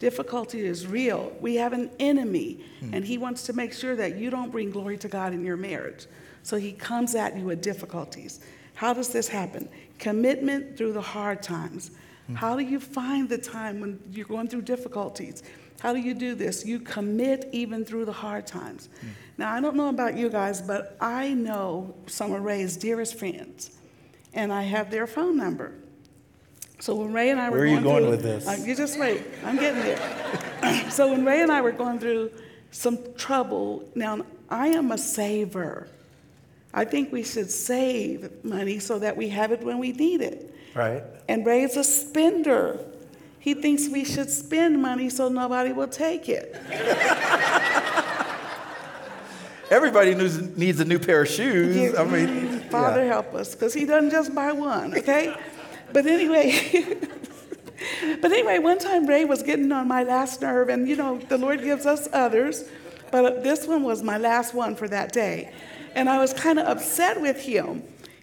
Difficulty 0.00 0.60
is 0.60 0.86
real. 0.86 1.30
We 1.40 1.56
have 1.56 1.74
an 1.74 1.90
enemy, 2.00 2.64
hmm. 2.80 2.94
and 2.94 3.04
he 3.04 3.18
wants 3.18 3.42
to 3.44 3.52
make 3.52 3.74
sure 3.74 3.94
that 3.94 4.16
you 4.16 4.30
don't 4.30 4.50
bring 4.50 4.70
glory 4.70 4.96
to 4.96 5.08
God 5.08 5.34
in 5.34 5.44
your 5.44 5.58
marriage. 5.58 6.06
So 6.42 6.56
he 6.56 6.72
comes 6.72 7.14
at 7.14 7.36
you 7.36 7.44
with 7.44 7.60
difficulties. 7.60 8.40
How 8.74 8.94
does 8.94 9.10
this 9.10 9.28
happen? 9.28 9.68
Commitment 9.98 10.78
through 10.78 10.94
the 10.94 11.02
hard 11.02 11.42
times. 11.42 11.90
Hmm. 12.26 12.34
How 12.34 12.56
do 12.56 12.64
you 12.64 12.80
find 12.80 13.28
the 13.28 13.36
time 13.36 13.78
when 13.80 14.00
you're 14.10 14.26
going 14.26 14.48
through 14.48 14.62
difficulties? 14.62 15.42
How 15.80 15.92
do 15.92 15.98
you 15.98 16.14
do 16.14 16.34
this? 16.34 16.64
You 16.64 16.80
commit 16.80 17.50
even 17.52 17.84
through 17.84 18.06
the 18.06 18.12
hard 18.12 18.46
times. 18.46 18.88
Hmm. 19.02 19.08
Now, 19.36 19.52
I 19.52 19.60
don't 19.60 19.76
know 19.76 19.90
about 19.90 20.16
you 20.16 20.30
guys, 20.30 20.62
but 20.62 20.96
I 20.98 21.34
know 21.34 21.94
some 22.06 22.32
of 22.32 22.40
Ray's 22.42 22.78
dearest 22.78 23.18
friends, 23.18 23.76
and 24.32 24.50
I 24.50 24.62
have 24.62 24.90
their 24.90 25.06
phone 25.06 25.36
number. 25.36 25.74
So 26.80 26.94
when 26.94 27.12
Ray 27.12 27.30
and 27.30 27.38
I 27.38 27.50
were 27.50 27.58
Where 27.58 27.64
are 27.64 27.68
you 27.68 27.80
going 27.80 28.04
through, 28.04 28.10
with 28.10 28.22
this? 28.22 28.48
Uh, 28.48 28.56
you 28.64 28.74
just 28.74 28.98
wait. 28.98 29.22
I'm 29.44 29.56
getting 29.56 29.82
there. 29.82 30.90
so 30.90 31.12
when 31.12 31.24
Ray 31.26 31.42
and 31.42 31.52
I 31.52 31.60
were 31.60 31.72
going 31.72 31.98
through 31.98 32.30
some 32.70 32.98
trouble, 33.16 33.84
now 33.94 34.24
I 34.48 34.68
am 34.68 34.90
a 34.90 34.98
saver. 34.98 35.88
I 36.72 36.86
think 36.86 37.12
we 37.12 37.22
should 37.22 37.50
save 37.50 38.44
money 38.44 38.78
so 38.78 38.98
that 38.98 39.16
we 39.16 39.28
have 39.28 39.52
it 39.52 39.62
when 39.62 39.78
we 39.78 39.92
need 39.92 40.22
it. 40.22 40.54
Right. 40.74 41.02
And 41.28 41.44
Ray's 41.44 41.76
a 41.76 41.84
spender. 41.84 42.80
He 43.40 43.54
thinks 43.54 43.88
we 43.88 44.04
should 44.04 44.30
spend 44.30 44.80
money 44.80 45.10
so 45.10 45.28
nobody 45.28 45.72
will 45.72 45.88
take 45.88 46.28
it. 46.28 46.56
Everybody 49.70 50.14
needs, 50.16 50.80
a 50.80 50.84
new 50.84 50.98
pair 50.98 51.22
of 51.22 51.28
shoes. 51.28 51.94
I 51.94 52.04
mean, 52.04 52.58
Father 52.70 53.04
yeah. 53.04 53.12
help 53.12 53.34
us, 53.34 53.54
because 53.54 53.72
he 53.72 53.84
doesn't 53.84 54.10
just 54.10 54.34
buy 54.34 54.50
one, 54.50 54.98
okay? 54.98 55.36
But 55.92 56.06
anyway, 56.06 56.98
but 58.20 58.32
anyway, 58.32 58.58
one 58.58 58.78
time 58.78 59.06
Ray 59.06 59.24
was 59.24 59.42
getting 59.42 59.70
on 59.72 59.88
my 59.88 60.02
last 60.02 60.42
nerve, 60.42 60.68
and 60.68 60.88
you 60.88 60.96
know, 60.96 61.18
the 61.18 61.38
Lord 61.38 61.62
gives 61.62 61.86
us 61.86 62.08
others, 62.12 62.64
but 63.10 63.42
this 63.42 63.66
one 63.66 63.82
was 63.82 64.02
my 64.02 64.18
last 64.18 64.54
one 64.54 64.76
for 64.76 64.88
that 64.88 65.12
day. 65.12 65.52
And 65.94 66.08
I 66.08 66.18
was 66.18 66.32
kind 66.32 66.58
of 66.58 66.66
upset 66.66 67.20
with 67.20 67.40
him, 67.40 67.82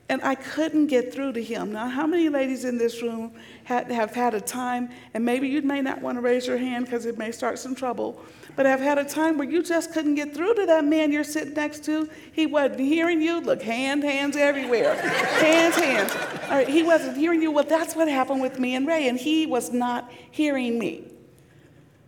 and 0.09 0.21
I 0.23 0.35
couldn't 0.35 0.87
get 0.87 1.13
through 1.13 1.33
to 1.33 1.43
him. 1.43 1.73
Now, 1.73 1.87
how 1.89 2.07
many 2.07 2.29
ladies 2.29 2.63
in 2.63 2.77
this 2.77 3.01
room 3.01 3.33
had, 3.65 3.91
have 3.91 4.11
had 4.11 4.33
a 4.33 4.39
time, 4.39 4.89
and 5.13 5.25
maybe 5.25 5.49
you 5.49 5.61
may 5.61 5.81
not 5.81 6.01
want 6.01 6.17
to 6.17 6.21
raise 6.21 6.47
your 6.47 6.57
hand 6.57 6.85
because 6.85 7.05
it 7.05 7.17
may 7.17 7.31
start 7.31 7.59
some 7.59 7.75
trouble, 7.75 8.21
but 8.55 8.65
have 8.65 8.79
had 8.79 8.97
a 8.97 9.03
time 9.03 9.37
where 9.37 9.49
you 9.49 9.61
just 9.61 9.91
couldn't 9.91 10.15
get 10.15 10.33
through 10.33 10.53
to 10.55 10.65
that 10.65 10.85
man 10.85 11.11
you're 11.11 11.25
sitting 11.25 11.53
next 11.53 11.83
to. 11.85 12.09
He 12.31 12.45
wasn't 12.45 12.79
hearing 12.79 13.21
you. 13.21 13.41
Look, 13.41 13.61
hand, 13.61 14.03
hands 14.03 14.37
everywhere. 14.37 14.95
hands, 14.95 15.75
hands. 15.75 16.15
All 16.43 16.51
right, 16.51 16.69
he 16.69 16.83
wasn't 16.83 17.17
hearing 17.17 17.41
you. 17.41 17.51
Well, 17.51 17.65
that's 17.65 17.93
what 17.93 18.07
happened 18.07 18.41
with 18.41 18.59
me 18.59 18.75
and 18.75 18.87
Ray, 18.87 19.09
and 19.09 19.19
he 19.19 19.45
was 19.45 19.73
not 19.73 20.09
hearing 20.31 20.79
me. 20.79 21.03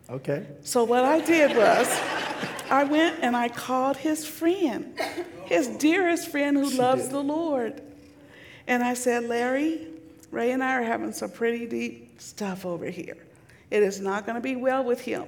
Okay. 0.10 0.48
So 0.64 0.86
what 0.86 1.04
I 1.04 1.20
did 1.20 1.56
was, 1.56 1.88
I 2.72 2.86
went 2.86 3.20
and 3.22 3.36
I 3.36 3.50
called 3.50 3.98
his 3.98 4.26
friend, 4.26 4.98
his 5.46 5.68
dearest 5.68 6.30
friend 6.30 6.56
who 6.56 6.72
she 6.72 6.78
loves 6.78 7.04
did. 7.04 7.12
the 7.12 7.22
Lord. 7.22 7.82
And 8.70 8.84
I 8.84 8.94
said, 8.94 9.24
Larry, 9.24 9.88
Ray 10.30 10.52
and 10.52 10.64
I 10.64 10.76
are 10.76 10.84
having 10.84 11.12
some 11.12 11.32
pretty 11.32 11.66
deep 11.66 12.22
stuff 12.22 12.68
over 12.68 12.86
here. 12.86 13.18
It 13.72 13.82
is 13.82 14.00
not 14.00 14.28
going 14.28 14.36
to 14.36 14.42
be 14.42 14.56
well 14.56 14.84
with 14.84 15.02
him. 15.02 15.26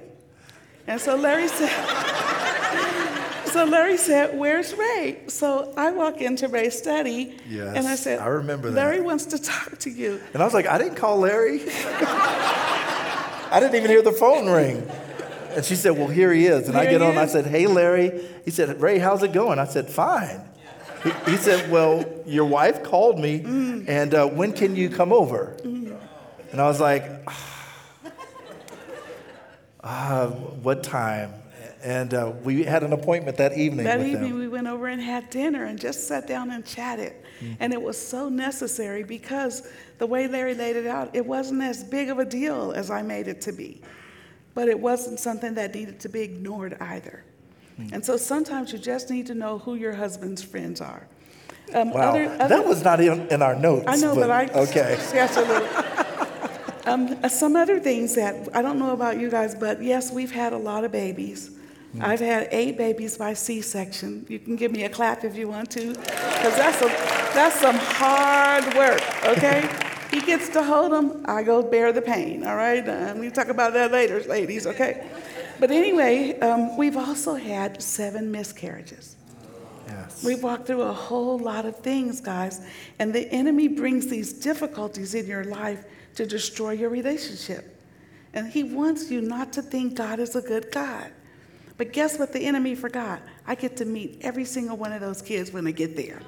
And 0.86 1.00
so 1.00 1.16
Larry 1.16 1.48
said, 1.48 1.68
so 3.46 3.64
Larry 3.64 3.96
said, 3.96 4.38
Where's 4.38 4.72
Ray? 4.74 5.24
So 5.26 5.74
I 5.76 5.90
walk 5.90 6.20
into 6.20 6.46
Ray's 6.46 6.78
study 6.78 7.36
Yes, 7.48 7.76
and 7.76 7.88
I 7.88 7.96
said, 7.96 8.20
I 8.20 8.28
remember 8.28 8.70
that. 8.70 8.76
Larry 8.76 9.00
wants 9.00 9.26
to 9.26 9.38
talk 9.38 9.76
to 9.78 9.90
you. 9.90 10.20
And 10.34 10.40
I 10.40 10.44
was 10.44 10.54
like, 10.54 10.68
I 10.68 10.78
didn't 10.78 10.96
call 10.96 11.18
Larry. 11.18 11.62
I 11.66 13.58
didn't 13.58 13.74
even 13.74 13.90
hear 13.90 14.02
the 14.02 14.12
phone 14.12 14.48
ring. 14.48 14.88
And 15.50 15.64
she 15.64 15.74
said, 15.74 15.98
Well, 15.98 16.08
here 16.08 16.32
he 16.32 16.46
is. 16.46 16.68
And 16.68 16.76
I 16.76 16.86
get 16.86 17.02
on, 17.02 17.18
I 17.18 17.26
said, 17.26 17.46
Hey, 17.46 17.66
Larry. 17.66 18.24
He 18.44 18.52
said, 18.52 18.80
Ray, 18.80 19.00
how's 19.00 19.24
it 19.24 19.32
going? 19.32 19.58
I 19.58 19.64
said, 19.66 19.90
Fine. 19.90 20.48
He, 21.04 21.10
he 21.32 21.36
said, 21.36 21.70
Well, 21.70 22.04
your 22.26 22.44
wife 22.44 22.82
called 22.82 23.18
me, 23.18 23.40
Mm. 23.40 23.88
and 23.88 24.14
uh, 24.14 24.26
when 24.28 24.52
can 24.52 24.76
you 24.76 24.88
come 24.90 25.12
over? 25.12 25.56
And 25.64 26.60
I 26.60 26.64
was 26.66 26.80
like, 26.80 27.04
ah, 29.82 30.28
What 30.62 30.82
time? 30.82 31.34
And 31.84 32.14
uh, 32.14 32.32
we 32.44 32.62
had 32.62 32.84
an 32.84 32.92
appointment 32.92 33.36
that 33.38 33.58
evening 33.58 33.84
That 33.86 34.00
evening, 34.00 34.30
them. 34.30 34.38
we 34.38 34.46
went 34.46 34.68
over 34.68 34.86
and 34.86 35.02
had 35.02 35.28
dinner 35.30 35.64
and 35.64 35.80
just 35.80 36.06
sat 36.06 36.28
down 36.28 36.52
and 36.52 36.64
chatted. 36.64 37.12
Mm. 37.40 37.56
And 37.58 37.72
it 37.72 37.82
was 37.82 37.98
so 37.98 38.28
necessary 38.28 39.02
because 39.02 39.68
the 39.98 40.06
way 40.06 40.28
Larry 40.28 40.54
laid 40.54 40.76
it 40.76 40.86
out, 40.86 41.10
it 41.16 41.26
wasn't 41.26 41.60
as 41.62 41.82
big 41.82 42.08
of 42.08 42.20
a 42.20 42.24
deal 42.24 42.70
as 42.72 42.88
I 42.88 43.02
made 43.02 43.26
it 43.26 43.40
to 43.42 43.52
be. 43.52 43.80
But 44.54 44.68
it 44.68 44.78
wasn't 44.78 45.18
something 45.18 45.54
that 45.54 45.74
needed 45.74 45.98
to 46.00 46.08
be 46.08 46.20
ignored 46.20 46.76
either. 46.80 47.24
Mm. 47.78 47.92
And 47.92 48.04
so 48.04 48.16
sometimes 48.16 48.72
you 48.72 48.78
just 48.78 49.10
need 49.10 49.26
to 49.26 49.34
know 49.34 49.58
who 49.58 49.74
your 49.74 49.92
husband's 49.94 50.42
friends 50.42 50.80
are. 50.80 51.06
Um, 51.74 51.90
Wow, 51.90 52.10
other- 52.10 52.36
that 52.48 52.66
was 52.66 52.84
not 52.84 53.00
in, 53.00 53.26
in 53.28 53.40
our 53.42 53.54
notes. 53.54 53.86
I 53.88 53.96
know, 53.96 54.14
but, 54.14 54.30
I. 54.30 54.44
Okay. 54.54 54.98
Yes, 55.14 55.36
a 55.36 55.40
little. 55.42 55.68
Um, 56.84 57.16
uh, 57.22 57.28
some 57.28 57.54
other 57.54 57.78
things 57.78 58.14
that 58.16 58.48
I 58.54 58.60
don't 58.60 58.78
know 58.78 58.92
about 58.92 59.18
you 59.18 59.30
guys, 59.30 59.54
but 59.54 59.82
yes, 59.82 60.12
we've 60.12 60.32
had 60.32 60.52
a 60.52 60.58
lot 60.58 60.84
of 60.84 60.90
babies. 60.90 61.50
Hmm. 61.92 62.02
I've 62.02 62.20
had 62.20 62.48
eight 62.50 62.76
babies 62.76 63.16
by 63.16 63.34
C-section. 63.34 64.26
You 64.28 64.38
can 64.40 64.56
give 64.56 64.72
me 64.72 64.82
a 64.84 64.88
clap 64.88 65.22
if 65.24 65.36
you 65.36 65.46
want 65.48 65.70
to, 65.72 65.88
because 65.92 66.56
that's 66.56 66.82
a, 66.82 66.86
that's 67.34 67.60
some 67.60 67.76
hard 67.76 68.64
work. 68.74 69.00
Okay, 69.24 69.68
he 70.10 70.20
gets 70.22 70.48
to 70.50 70.62
hold 70.62 70.90
them. 70.92 71.24
I 71.28 71.42
go 71.44 71.62
bear 71.62 71.92
the 71.92 72.02
pain. 72.02 72.44
All 72.44 72.56
right, 72.56 72.86
uh, 72.86 73.14
we 73.16 73.30
talk 73.30 73.48
about 73.48 73.74
that 73.74 73.92
later, 73.92 74.20
ladies. 74.24 74.66
Okay, 74.66 75.06
but 75.62 75.70
anyway, 75.70 76.36
um, 76.40 76.76
we've 76.76 76.96
also 76.96 77.36
had 77.36 77.80
seven 77.80 78.32
miscarriages. 78.32 79.14
Yes. 79.86 80.24
We've 80.24 80.42
walked 80.42 80.66
through 80.66 80.82
a 80.82 80.92
whole 80.92 81.38
lot 81.38 81.66
of 81.66 81.76
things, 81.76 82.20
guys, 82.20 82.66
and 82.98 83.14
the 83.14 83.28
enemy 83.32 83.68
brings 83.68 84.08
these 84.08 84.32
difficulties 84.32 85.14
in 85.14 85.28
your 85.28 85.44
life 85.44 85.84
to 86.16 86.26
destroy 86.26 86.72
your 86.72 86.90
relationship. 86.90 87.80
And 88.34 88.50
he 88.50 88.64
wants 88.64 89.08
you 89.08 89.20
not 89.20 89.52
to 89.52 89.62
think 89.62 89.94
God 89.94 90.18
is 90.18 90.34
a 90.34 90.40
good 90.42 90.72
God. 90.72 91.12
But 91.76 91.92
guess 91.92 92.18
what 92.18 92.32
the 92.32 92.40
enemy 92.40 92.74
forgot? 92.74 93.22
I 93.46 93.54
get 93.54 93.76
to 93.76 93.84
meet 93.84 94.18
every 94.22 94.44
single 94.44 94.76
one 94.76 94.92
of 94.92 95.00
those 95.00 95.22
kids 95.22 95.52
when 95.52 95.62
they 95.62 95.72
get 95.72 95.94
there. 95.94 96.22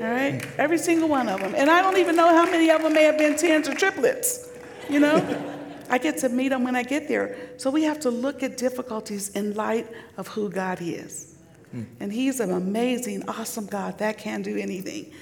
All 0.00 0.10
right? 0.10 0.44
Every 0.58 0.78
single 0.78 1.08
one 1.08 1.28
of 1.28 1.38
them. 1.38 1.54
And 1.54 1.70
I 1.70 1.80
don't 1.80 1.98
even 1.98 2.16
know 2.16 2.26
how 2.26 2.50
many 2.50 2.72
of 2.72 2.82
them 2.82 2.92
may 2.92 3.04
have 3.04 3.18
been 3.18 3.36
tens 3.36 3.68
or 3.68 3.74
triplets, 3.74 4.50
you 4.90 4.98
know? 4.98 5.44
I 5.90 5.98
get 5.98 6.18
to 6.18 6.28
meet 6.28 6.48
them 6.48 6.64
when 6.64 6.76
I 6.76 6.82
get 6.82 7.08
there. 7.08 7.36
So 7.56 7.70
we 7.70 7.82
have 7.84 8.00
to 8.00 8.10
look 8.10 8.42
at 8.42 8.56
difficulties 8.56 9.30
in 9.30 9.54
light 9.54 9.86
of 10.16 10.28
who 10.28 10.50
God 10.50 10.78
is. 10.80 11.36
Hmm. 11.70 11.84
And 12.00 12.12
He's 12.12 12.40
an 12.40 12.50
amazing, 12.50 13.28
awesome 13.28 13.66
God 13.66 13.98
that 13.98 14.18
can 14.18 14.42
do 14.42 14.56
anything. 14.56 15.12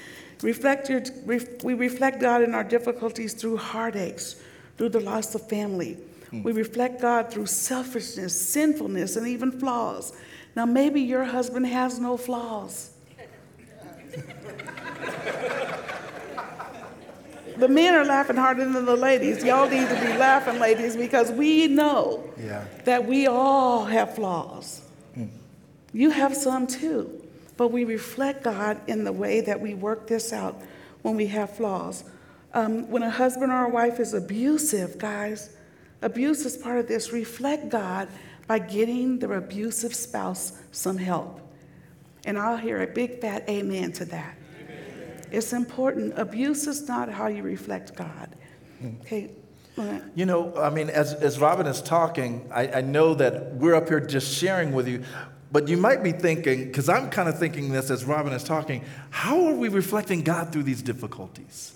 Reflect 0.42 0.90
your, 0.90 1.02
ref, 1.24 1.64
we 1.64 1.74
reflect 1.74 2.20
God 2.20 2.42
in 2.42 2.54
our 2.54 2.64
difficulties 2.64 3.32
through 3.32 3.56
heartaches, 3.56 4.42
through 4.76 4.90
the 4.90 5.00
loss 5.00 5.34
of 5.34 5.48
family. 5.48 5.98
Hmm. 6.30 6.42
We 6.42 6.52
reflect 6.52 7.00
God 7.00 7.30
through 7.30 7.46
selfishness, 7.46 8.38
sinfulness, 8.38 9.16
and 9.16 9.26
even 9.26 9.52
flaws. 9.52 10.12
Now, 10.54 10.66
maybe 10.66 11.00
your 11.00 11.24
husband 11.24 11.66
has 11.66 11.98
no 11.98 12.16
flaws. 12.16 12.90
the 17.58 17.68
men 17.68 17.94
are 17.94 18.04
laughing 18.04 18.36
harder 18.36 18.64
than 18.70 18.84
the 18.84 18.96
ladies. 18.96 19.42
Y'all 19.44 19.68
need 19.68 19.88
to 19.88 19.94
be 20.00 20.16
laughing, 20.18 20.58
ladies, 20.58 20.96
because 20.96 21.30
we 21.32 21.66
know 21.68 22.24
Yeah. 22.42 22.64
that 22.84 23.06
we 23.06 23.26
all 23.26 23.84
have 23.84 24.14
flaws. 24.14 24.82
You 25.92 26.10
have 26.10 26.36
some 26.36 26.66
too. 26.66 27.22
But 27.56 27.68
we 27.68 27.84
reflect 27.84 28.42
God 28.44 28.78
in 28.86 29.04
the 29.04 29.12
way 29.12 29.40
that 29.40 29.60
we 29.60 29.72
work 29.72 30.06
this 30.08 30.30
out 30.32 30.60
when 31.02 31.16
we 31.16 31.26
have 31.28 31.50
flaws. 31.56 32.04
Um, 32.52 32.90
when 32.90 33.02
a 33.02 33.08
husband 33.10 33.50
or 33.50 33.64
a 33.64 33.68
wife 33.70 33.98
is 33.98 34.12
abusive, 34.12 34.98
guys, 34.98 35.50
abuse 36.02 36.44
is 36.44 36.56
part 36.56 36.78
of 36.78 36.86
this. 36.88 37.12
Reflect 37.12 37.70
God 37.70 38.08
by 38.46 38.58
getting 38.58 39.18
the 39.18 39.32
abusive 39.32 39.94
spouse 39.94 40.52
some 40.70 40.98
help. 40.98 41.40
And 42.26 42.38
I'll 42.38 42.56
hear 42.58 42.82
a 42.82 42.86
big 42.86 43.20
fat 43.20 43.48
amen 43.48 43.92
to 43.92 44.04
that. 44.06 44.36
It's 45.36 45.52
important. 45.52 46.18
Abuse 46.18 46.66
is 46.66 46.88
not 46.88 47.10
how 47.10 47.26
you 47.26 47.42
reflect 47.42 47.94
God. 47.94 48.34
Okay? 49.02 49.32
uh, 49.76 49.98
You 50.14 50.24
know, 50.24 50.56
I 50.56 50.70
mean, 50.70 50.88
as, 50.88 51.12
as 51.12 51.38
Robin 51.38 51.66
is 51.66 51.82
talking, 51.82 52.48
I, 52.50 52.78
I 52.78 52.80
know 52.80 53.14
that 53.14 53.54
we're 53.56 53.74
up 53.74 53.88
here 53.88 54.00
just 54.00 54.34
sharing 54.34 54.72
with 54.72 54.88
you, 54.88 55.04
but 55.52 55.68
you 55.68 55.76
might 55.76 56.02
be 56.02 56.12
thinking, 56.12 56.64
because 56.64 56.88
I'm 56.88 57.10
kind 57.10 57.28
of 57.28 57.38
thinking 57.38 57.70
this 57.70 57.90
as 57.90 58.06
Robin 58.06 58.32
is 58.32 58.44
talking, 58.44 58.82
how 59.10 59.46
are 59.48 59.54
we 59.54 59.68
reflecting 59.68 60.22
God 60.22 60.52
through 60.52 60.62
these 60.62 60.80
difficulties? 60.80 61.75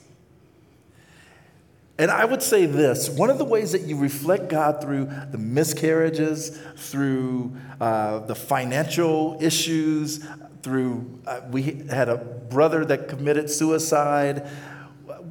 And 2.01 2.11
I 2.11 2.25
would 2.25 2.43
say 2.43 2.65
this 2.65 3.11
one 3.11 3.29
of 3.29 3.37
the 3.37 3.45
ways 3.45 3.73
that 3.73 3.83
you 3.83 3.95
reflect 3.95 4.49
God 4.49 4.81
through 4.81 5.11
the 5.33 5.37
miscarriages, 5.37 6.59
through 6.75 7.55
uh, 7.79 8.21
the 8.21 8.35
financial 8.35 9.37
issues, 9.39 10.25
through 10.63 11.21
uh, 11.27 11.43
we 11.51 11.85
had 11.91 12.09
a 12.09 12.17
brother 12.17 12.87
that 12.87 13.09
committed 13.09 13.51
suicide. 13.51 14.49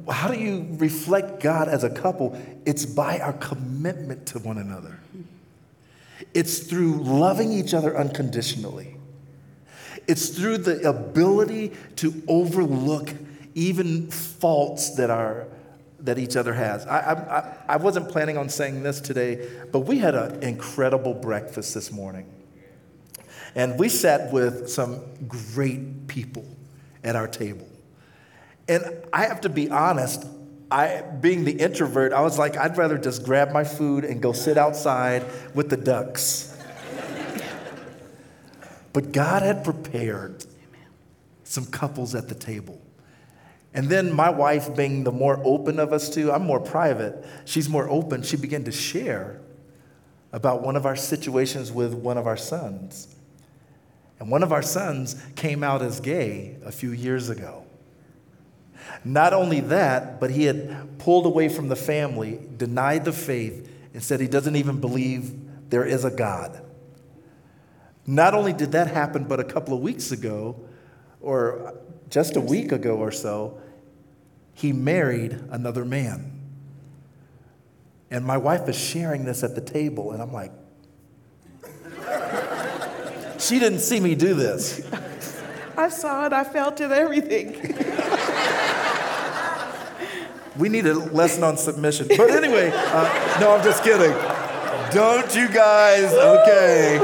How 0.08 0.28
do 0.28 0.38
you 0.38 0.68
reflect 0.78 1.42
God 1.42 1.66
as 1.66 1.82
a 1.82 1.90
couple? 1.90 2.40
It's 2.64 2.86
by 2.86 3.18
our 3.18 3.32
commitment 3.32 4.26
to 4.26 4.38
one 4.38 4.56
another, 4.56 5.00
it's 6.34 6.60
through 6.60 7.02
loving 7.02 7.52
each 7.52 7.74
other 7.74 7.98
unconditionally. 7.98 8.96
It's 10.06 10.28
through 10.28 10.58
the 10.58 10.88
ability 10.88 11.72
to 11.96 12.22
overlook 12.28 13.12
even 13.56 14.08
faults 14.12 14.90
that 14.90 15.10
are 15.10 15.48
that 16.04 16.18
each 16.18 16.36
other 16.36 16.54
has. 16.54 16.86
I, 16.86 16.98
I, 16.98 17.74
I- 17.74 17.76
wasn't 17.76 18.08
planning 18.08 18.36
on 18.36 18.48
saying 18.48 18.82
this 18.82 19.00
today, 19.00 19.48
but 19.72 19.80
we 19.80 19.98
had 19.98 20.14
an 20.14 20.42
incredible 20.42 21.14
breakfast 21.14 21.74
this 21.74 21.90
morning. 21.92 22.26
And 23.54 23.78
we 23.78 23.88
sat 23.88 24.32
with 24.32 24.70
some 24.70 25.00
great 25.26 26.06
people 26.06 26.44
at 27.02 27.16
our 27.16 27.26
table. 27.26 27.66
And 28.68 28.84
I 29.12 29.24
have 29.26 29.40
to 29.42 29.48
be 29.48 29.70
honest, 29.70 30.24
I, 30.70 31.00
being 31.00 31.44
the 31.44 31.52
introvert, 31.52 32.12
I 32.12 32.20
was 32.20 32.38
like, 32.38 32.56
I'd 32.56 32.76
rather 32.76 32.96
just 32.96 33.24
grab 33.24 33.50
my 33.50 33.64
food 33.64 34.04
and 34.04 34.22
go 34.22 34.32
sit 34.32 34.56
outside 34.56 35.24
with 35.54 35.68
the 35.68 35.76
ducks. 35.76 36.56
but 38.92 39.10
God 39.10 39.42
had 39.42 39.64
prepared 39.64 40.44
some 41.42 41.66
couples 41.66 42.14
at 42.14 42.28
the 42.28 42.34
table. 42.36 42.80
And 43.72 43.88
then 43.88 44.12
my 44.12 44.30
wife, 44.30 44.74
being 44.74 45.04
the 45.04 45.12
more 45.12 45.40
open 45.44 45.78
of 45.78 45.92
us 45.92 46.10
two, 46.10 46.32
I'm 46.32 46.42
more 46.42 46.60
private, 46.60 47.24
she's 47.44 47.68
more 47.68 47.88
open. 47.88 48.22
She 48.22 48.36
began 48.36 48.64
to 48.64 48.72
share 48.72 49.40
about 50.32 50.62
one 50.62 50.76
of 50.76 50.86
our 50.86 50.96
situations 50.96 51.70
with 51.70 51.94
one 51.94 52.18
of 52.18 52.26
our 52.26 52.36
sons. 52.36 53.14
And 54.18 54.30
one 54.30 54.42
of 54.42 54.52
our 54.52 54.62
sons 54.62 55.20
came 55.34 55.64
out 55.64 55.82
as 55.82 56.00
gay 56.00 56.56
a 56.64 56.72
few 56.72 56.90
years 56.90 57.30
ago. 57.30 57.64
Not 59.04 59.32
only 59.32 59.60
that, 59.60 60.20
but 60.20 60.30
he 60.30 60.44
had 60.44 60.98
pulled 60.98 61.26
away 61.26 61.48
from 61.48 61.68
the 61.68 61.76
family, 61.76 62.40
denied 62.56 63.04
the 63.04 63.12
faith, 63.12 63.70
and 63.94 64.02
said 64.02 64.20
he 64.20 64.28
doesn't 64.28 64.56
even 64.56 64.80
believe 64.80 65.32
there 65.70 65.84
is 65.84 66.04
a 66.04 66.10
God. 66.10 66.60
Not 68.06 68.34
only 68.34 68.52
did 68.52 68.72
that 68.72 68.88
happen, 68.88 69.24
but 69.24 69.40
a 69.40 69.44
couple 69.44 69.74
of 69.74 69.80
weeks 69.80 70.12
ago, 70.12 70.60
or 71.20 71.74
just 72.10 72.36
a 72.36 72.40
week 72.40 72.72
ago 72.72 72.96
or 72.96 73.10
so, 73.12 73.58
he 74.52 74.72
married 74.72 75.32
another 75.50 75.84
man. 75.84 76.32
And 78.10 78.24
my 78.24 78.36
wife 78.36 78.68
is 78.68 78.76
sharing 78.76 79.24
this 79.24 79.44
at 79.44 79.54
the 79.54 79.60
table, 79.60 80.10
and 80.10 80.20
I'm 80.20 80.32
like, 80.32 80.52
she 83.38 83.60
didn't 83.60 83.78
see 83.78 84.00
me 84.00 84.16
do 84.16 84.34
this. 84.34 84.84
I 85.76 85.88
saw 85.88 86.26
it, 86.26 86.32
I 86.32 86.44
felt 86.44 86.80
it, 86.80 86.90
everything. 86.90 87.54
We 90.58 90.68
need 90.68 90.86
a 90.86 90.94
lesson 90.94 91.44
on 91.44 91.56
submission. 91.56 92.08
But 92.08 92.30
anyway, 92.30 92.70
uh, 92.74 93.38
no, 93.40 93.52
I'm 93.52 93.64
just 93.64 93.82
kidding. 93.82 94.14
Don't 94.92 95.34
you 95.34 95.48
guys? 95.48 96.12
Okay. 96.12 96.98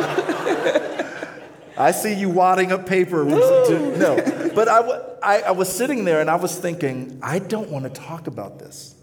I 1.78 1.92
see 1.92 2.14
you 2.14 2.28
wadding 2.28 2.72
up 2.72 2.86
paper. 2.86 3.24
No, 3.24 4.16
but 4.56 4.68
I, 4.68 4.76
w- 4.80 5.02
I, 5.22 5.40
I 5.42 5.50
was 5.50 5.68
sitting 5.68 6.06
there 6.06 6.22
and 6.22 6.30
I 6.30 6.36
was 6.36 6.58
thinking, 6.58 7.18
I 7.22 7.40
don't 7.40 7.68
want 7.68 7.84
to 7.84 7.90
talk 7.90 8.26
about 8.26 8.58
this. 8.58 8.94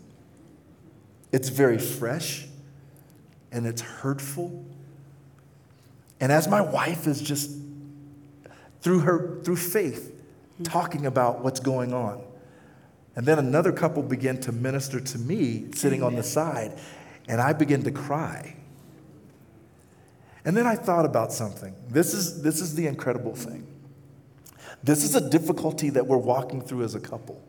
It's 1.32 1.50
very 1.50 1.78
fresh 1.78 2.48
and 3.52 3.68
it's 3.68 3.82
hurtful. 3.82 4.66
And 6.20 6.32
as 6.32 6.48
my 6.48 6.60
wife 6.60 7.06
is 7.06 7.22
just 7.22 7.52
through 8.82 9.02
her 9.02 9.42
through 9.44 9.58
faith 9.58 10.16
talking 10.64 11.06
about 11.06 11.44
what's 11.44 11.60
going 11.60 11.94
on. 11.94 12.24
And 13.16 13.24
then 13.24 13.38
another 13.38 13.72
couple 13.72 14.02
began 14.02 14.40
to 14.42 14.52
minister 14.52 15.00
to 15.00 15.18
me 15.20 15.72
sitting 15.76 16.02
on 16.02 16.16
the 16.16 16.24
side 16.24 16.80
and 17.28 17.40
I 17.40 17.54
began 17.54 17.84
to 17.84 17.92
cry. 17.92 18.56
And 20.46 20.58
then 20.58 20.66
I 20.66 20.76
thought 20.78 21.06
about 21.06 21.32
something. 21.32 21.76
This 21.90 22.16
is, 22.16 22.42
this 22.42 22.60
is 22.60 22.74
the 22.74 22.88
incredible 22.88 23.36
thing. 23.36 23.68
This 24.84 25.04
is 25.04 25.16
a 25.16 25.30
difficulty 25.30 25.90
that 25.92 26.08
we're 26.08 26.18
walking 26.18 26.62
through 26.62 26.84
as 26.84 26.94
a 26.94 27.00
couple. 27.00 27.42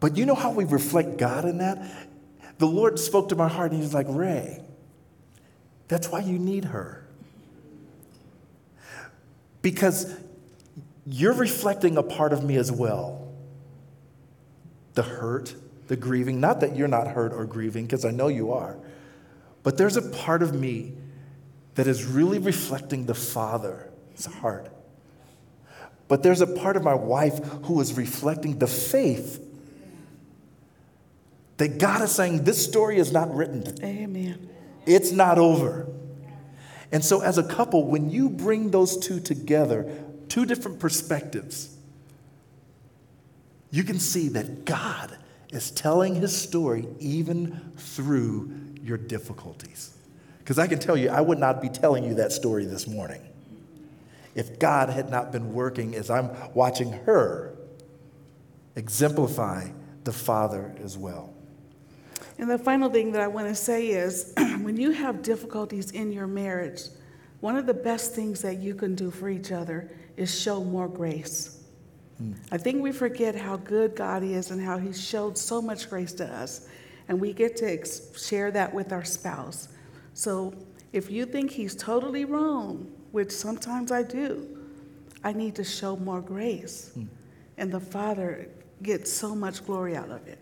But 0.00 0.16
you 0.16 0.26
know 0.26 0.34
how 0.34 0.50
we 0.50 0.64
reflect 0.64 1.18
God 1.18 1.44
in 1.44 1.58
that? 1.58 2.08
The 2.58 2.66
Lord 2.66 2.98
spoke 2.98 3.28
to 3.30 3.36
my 3.36 3.48
heart 3.48 3.72
and 3.72 3.82
He's 3.82 3.94
like, 3.94 4.06
Ray, 4.08 4.62
that's 5.88 6.08
why 6.08 6.20
you 6.20 6.38
need 6.38 6.66
her. 6.66 7.06
Because 9.60 10.14
you're 11.06 11.34
reflecting 11.34 11.96
a 11.96 12.02
part 12.02 12.32
of 12.32 12.44
me 12.44 12.56
as 12.56 12.72
well. 12.72 13.32
The 14.94 15.02
hurt, 15.02 15.54
the 15.88 15.96
grieving. 15.96 16.40
Not 16.40 16.60
that 16.60 16.76
you're 16.76 16.88
not 16.88 17.08
hurt 17.08 17.32
or 17.32 17.44
grieving, 17.44 17.84
because 17.84 18.04
I 18.04 18.10
know 18.10 18.28
you 18.28 18.52
are. 18.52 18.76
But 19.62 19.76
there's 19.76 19.96
a 19.96 20.02
part 20.02 20.42
of 20.42 20.54
me 20.54 20.92
that 21.74 21.86
is 21.86 22.04
really 22.04 22.38
reflecting 22.38 23.06
the 23.06 23.14
Father's 23.14 24.26
heart. 24.40 24.73
But 26.14 26.22
there's 26.22 26.40
a 26.40 26.46
part 26.46 26.76
of 26.76 26.84
my 26.84 26.94
wife 26.94 27.44
who 27.64 27.80
is 27.80 27.94
reflecting 27.94 28.60
the 28.60 28.68
faith 28.68 29.44
that 31.56 31.78
God 31.78 32.02
is 32.02 32.12
saying, 32.12 32.44
This 32.44 32.64
story 32.64 32.98
is 32.98 33.10
not 33.10 33.34
written. 33.34 33.64
Amen. 33.82 34.48
It's 34.86 35.10
not 35.10 35.40
over. 35.40 35.88
And 36.92 37.04
so, 37.04 37.20
as 37.20 37.36
a 37.36 37.42
couple, 37.42 37.88
when 37.88 38.10
you 38.10 38.30
bring 38.30 38.70
those 38.70 38.96
two 38.96 39.18
together, 39.18 39.92
two 40.28 40.46
different 40.46 40.78
perspectives, 40.78 41.76
you 43.72 43.82
can 43.82 43.98
see 43.98 44.28
that 44.28 44.64
God 44.64 45.18
is 45.50 45.72
telling 45.72 46.14
his 46.14 46.32
story 46.40 46.86
even 47.00 47.72
through 47.76 48.52
your 48.84 48.98
difficulties. 48.98 49.92
Because 50.38 50.60
I 50.60 50.68
can 50.68 50.78
tell 50.78 50.96
you, 50.96 51.08
I 51.08 51.20
would 51.20 51.40
not 51.40 51.60
be 51.60 51.68
telling 51.68 52.04
you 52.04 52.14
that 52.14 52.30
story 52.30 52.66
this 52.66 52.86
morning 52.86 53.20
if 54.34 54.58
God 54.58 54.88
had 54.88 55.10
not 55.10 55.32
been 55.32 55.52
working 55.52 55.94
as 55.94 56.10
I'm 56.10 56.30
watching 56.54 56.92
her 56.92 57.56
exemplify 58.76 59.68
the 60.04 60.12
Father 60.12 60.74
as 60.82 60.98
well. 60.98 61.32
And 62.38 62.50
the 62.50 62.58
final 62.58 62.90
thing 62.90 63.12
that 63.12 63.22
I 63.22 63.28
want 63.28 63.48
to 63.48 63.54
say 63.54 63.88
is 63.88 64.32
when 64.36 64.76
you 64.76 64.90
have 64.90 65.22
difficulties 65.22 65.92
in 65.92 66.12
your 66.12 66.26
marriage, 66.26 66.82
one 67.40 67.56
of 67.56 67.66
the 67.66 67.74
best 67.74 68.14
things 68.14 68.42
that 68.42 68.58
you 68.58 68.74
can 68.74 68.94
do 68.94 69.10
for 69.10 69.28
each 69.28 69.52
other 69.52 69.90
is 70.16 70.36
show 70.36 70.64
more 70.64 70.88
grace. 70.88 71.62
Mm. 72.20 72.36
I 72.50 72.58
think 72.58 72.82
we 72.82 72.90
forget 72.90 73.34
how 73.34 73.56
good 73.56 73.94
God 73.94 74.22
is 74.22 74.50
and 74.50 74.60
how 74.60 74.78
He 74.78 74.92
showed 74.92 75.38
so 75.38 75.62
much 75.62 75.88
grace 75.88 76.12
to 76.14 76.26
us. 76.26 76.68
And 77.08 77.20
we 77.20 77.32
get 77.32 77.56
to 77.58 77.72
ex- 77.72 78.00
share 78.20 78.50
that 78.52 78.72
with 78.72 78.92
our 78.92 79.04
spouse. 79.04 79.68
So 80.14 80.54
if 80.92 81.10
you 81.10 81.26
think 81.26 81.50
he's 81.50 81.74
totally 81.74 82.24
wrong, 82.24 82.90
which 83.14 83.30
sometimes 83.30 83.92
I 83.92 84.02
do, 84.02 84.44
I 85.22 85.32
need 85.32 85.54
to 85.54 85.62
show 85.62 85.94
more 85.96 86.20
grace. 86.20 86.90
Hmm. 86.94 87.04
And 87.56 87.70
the 87.70 87.78
Father 87.78 88.48
gets 88.82 89.12
so 89.12 89.36
much 89.36 89.64
glory 89.64 89.94
out 89.94 90.10
of 90.10 90.26
it. 90.26 90.40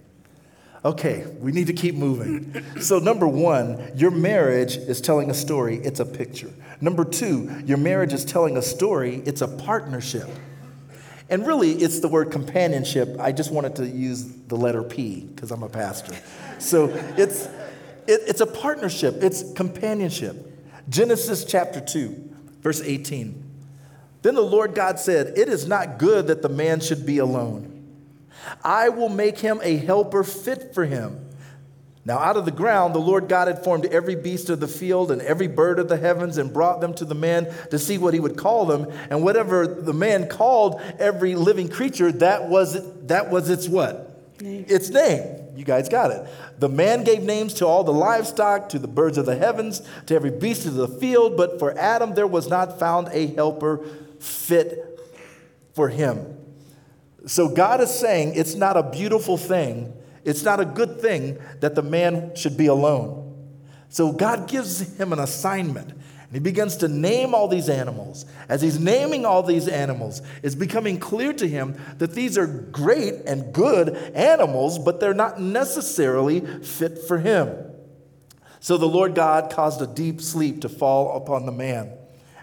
Okay, 0.82 1.26
we 1.38 1.52
need 1.52 1.66
to 1.66 1.74
keep 1.74 1.94
moving. 1.94 2.64
so, 2.80 2.98
number 2.98 3.28
one, 3.28 3.92
your 3.94 4.10
marriage 4.10 4.78
is 4.78 5.02
telling 5.02 5.30
a 5.30 5.34
story, 5.34 5.76
it's 5.84 6.00
a 6.00 6.06
picture. 6.06 6.50
Number 6.80 7.04
two, 7.04 7.54
your 7.66 7.76
marriage 7.76 8.14
is 8.14 8.24
telling 8.24 8.56
a 8.56 8.62
story, 8.62 9.22
it's 9.26 9.42
a 9.42 9.48
partnership. 9.48 10.30
And 11.28 11.46
really, 11.46 11.72
it's 11.72 12.00
the 12.00 12.08
word 12.08 12.32
companionship. 12.32 13.16
I 13.20 13.32
just 13.32 13.52
wanted 13.52 13.76
to 13.76 13.86
use 13.86 14.24
the 14.48 14.56
letter 14.56 14.82
P 14.82 15.20
because 15.26 15.50
I'm 15.50 15.62
a 15.62 15.68
pastor. 15.68 16.16
So, 16.58 16.88
it's 17.18 17.44
it, 18.06 18.22
it's 18.26 18.40
a 18.40 18.46
partnership, 18.46 19.22
it's 19.22 19.52
companionship. 19.52 20.48
Genesis 20.88 21.44
chapter 21.44 21.80
2, 21.80 22.31
verse 22.62 22.80
18. 22.80 23.50
Then 24.22 24.34
the 24.34 24.40
Lord 24.40 24.74
God 24.74 24.98
said, 24.98 25.36
It 25.36 25.48
is 25.48 25.66
not 25.66 25.98
good 25.98 26.28
that 26.28 26.42
the 26.42 26.48
man 26.48 26.80
should 26.80 27.04
be 27.04 27.18
alone. 27.18 27.68
I 28.64 28.88
will 28.88 29.08
make 29.08 29.38
him 29.38 29.60
a 29.62 29.76
helper 29.76 30.24
fit 30.24 30.74
for 30.74 30.84
him. 30.84 31.28
Now, 32.04 32.18
out 32.18 32.36
of 32.36 32.44
the 32.44 32.50
ground, 32.50 32.96
the 32.96 33.00
Lord 33.00 33.28
God 33.28 33.46
had 33.46 33.62
formed 33.62 33.86
every 33.86 34.16
beast 34.16 34.50
of 34.50 34.58
the 34.58 34.66
field 34.66 35.12
and 35.12 35.22
every 35.22 35.46
bird 35.46 35.78
of 35.78 35.88
the 35.88 35.96
heavens 35.96 36.36
and 36.36 36.52
brought 36.52 36.80
them 36.80 36.94
to 36.94 37.04
the 37.04 37.14
man 37.14 37.52
to 37.70 37.78
see 37.78 37.96
what 37.96 38.12
he 38.12 38.18
would 38.18 38.36
call 38.36 38.66
them. 38.66 38.92
And 39.08 39.22
whatever 39.22 39.68
the 39.68 39.92
man 39.92 40.28
called 40.28 40.80
every 40.98 41.36
living 41.36 41.68
creature, 41.68 42.10
that 42.10 42.48
was, 42.48 43.06
that 43.06 43.30
was 43.30 43.50
its 43.50 43.68
what? 43.68 44.40
Name. 44.42 44.64
Its 44.68 44.90
name. 44.90 45.41
You 45.54 45.64
guys 45.64 45.88
got 45.88 46.10
it. 46.10 46.26
The 46.58 46.68
man 46.68 47.04
gave 47.04 47.22
names 47.22 47.54
to 47.54 47.66
all 47.66 47.84
the 47.84 47.92
livestock, 47.92 48.68
to 48.70 48.78
the 48.78 48.88
birds 48.88 49.18
of 49.18 49.26
the 49.26 49.36
heavens, 49.36 49.82
to 50.06 50.14
every 50.14 50.30
beast 50.30 50.66
of 50.66 50.74
the 50.74 50.88
field, 50.88 51.36
but 51.36 51.58
for 51.58 51.76
Adam 51.78 52.14
there 52.14 52.26
was 52.26 52.48
not 52.48 52.78
found 52.78 53.08
a 53.12 53.26
helper 53.26 53.84
fit 54.18 55.00
for 55.74 55.88
him. 55.88 56.38
So 57.26 57.48
God 57.48 57.80
is 57.80 57.92
saying 57.92 58.34
it's 58.34 58.54
not 58.54 58.76
a 58.76 58.82
beautiful 58.82 59.36
thing, 59.36 59.92
it's 60.24 60.42
not 60.42 60.60
a 60.60 60.64
good 60.64 61.00
thing 61.00 61.38
that 61.60 61.74
the 61.74 61.82
man 61.82 62.34
should 62.34 62.56
be 62.56 62.66
alone. 62.66 63.20
So 63.88 64.12
God 64.12 64.48
gives 64.48 64.96
him 64.98 65.12
an 65.12 65.18
assignment. 65.18 65.92
And 66.32 66.38
he 66.38 66.50
begins 66.50 66.78
to 66.78 66.88
name 66.88 67.34
all 67.34 67.46
these 67.46 67.68
animals. 67.68 68.24
As 68.48 68.62
he's 68.62 68.80
naming 68.80 69.26
all 69.26 69.42
these 69.42 69.68
animals, 69.68 70.22
it's 70.42 70.54
becoming 70.54 70.98
clear 70.98 71.34
to 71.34 71.46
him 71.46 71.78
that 71.98 72.14
these 72.14 72.38
are 72.38 72.46
great 72.46 73.16
and 73.26 73.52
good 73.52 73.94
animals, 74.14 74.78
but 74.78 74.98
they're 74.98 75.12
not 75.12 75.38
necessarily 75.38 76.40
fit 76.40 77.00
for 77.06 77.18
him. 77.18 77.54
So 78.60 78.78
the 78.78 78.88
Lord 78.88 79.14
God 79.14 79.52
caused 79.52 79.82
a 79.82 79.86
deep 79.86 80.22
sleep 80.22 80.62
to 80.62 80.70
fall 80.70 81.18
upon 81.18 81.44
the 81.44 81.52
man. 81.52 81.92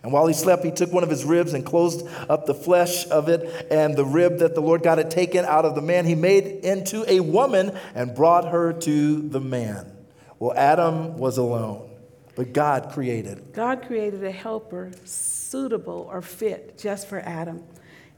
And 0.04 0.14
while 0.14 0.28
he 0.28 0.36
slept, 0.36 0.64
he 0.64 0.70
took 0.70 0.94
one 0.94 1.02
of 1.02 1.10
his 1.10 1.26
ribs 1.26 1.56
and 1.56 1.66
closed 1.66 2.08
up 2.30 2.46
the 2.46 2.54
flesh 2.54 3.08
of 3.08 3.28
it, 3.28 3.72
and 3.72 3.96
the 3.96 4.06
rib 4.06 4.38
that 4.38 4.54
the 4.54 4.62
Lord 4.62 4.84
God 4.84 5.00
had 5.00 5.10
taken 5.10 5.46
out 5.46 5.66
of 5.66 5.74
the 5.74 5.82
man, 5.82 6.06
he 6.06 6.14
made 6.14 6.46
into 6.64 7.12
a 7.12 7.22
woman 7.22 7.76
and 7.96 8.14
brought 8.14 8.50
her 8.50 8.72
to 8.72 9.28
the 9.30 9.42
man. 9.42 9.92
Well, 10.38 10.54
Adam 10.56 11.18
was 11.18 11.40
alone. 11.40 11.89
But 12.40 12.54
God 12.54 12.90
created. 12.94 13.52
God 13.52 13.86
created 13.86 14.24
a 14.24 14.32
helper 14.32 14.92
suitable 15.04 16.08
or 16.10 16.22
fit 16.22 16.78
just 16.78 17.10
for 17.10 17.20
Adam. 17.20 17.62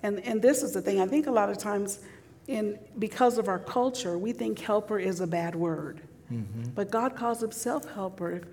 And, 0.03 0.19
and 0.19 0.39
this 0.39 0.61
is 0.61 0.73
the 0.73 0.81
thing. 0.83 1.01
I 1.01 1.07
think 1.07 1.25
a 1.25 1.31
lot 1.31 1.49
of 1.49 1.57
times, 1.57 2.01
in, 2.47 2.77
because 2.99 3.39
of 3.39 3.47
our 3.47 3.57
culture, 3.57 4.19
we 4.19 4.31
think 4.31 4.59
helper 4.59 4.99
is 4.99 5.21
a 5.21 5.25
bad 5.25 5.55
word. 5.55 6.01
Mm-hmm. 6.31 6.69
But 6.75 6.91
God 6.91 7.15
calls 7.15 7.41
himself 7.41 7.91
helper. 7.95 8.33
If, 8.33 8.43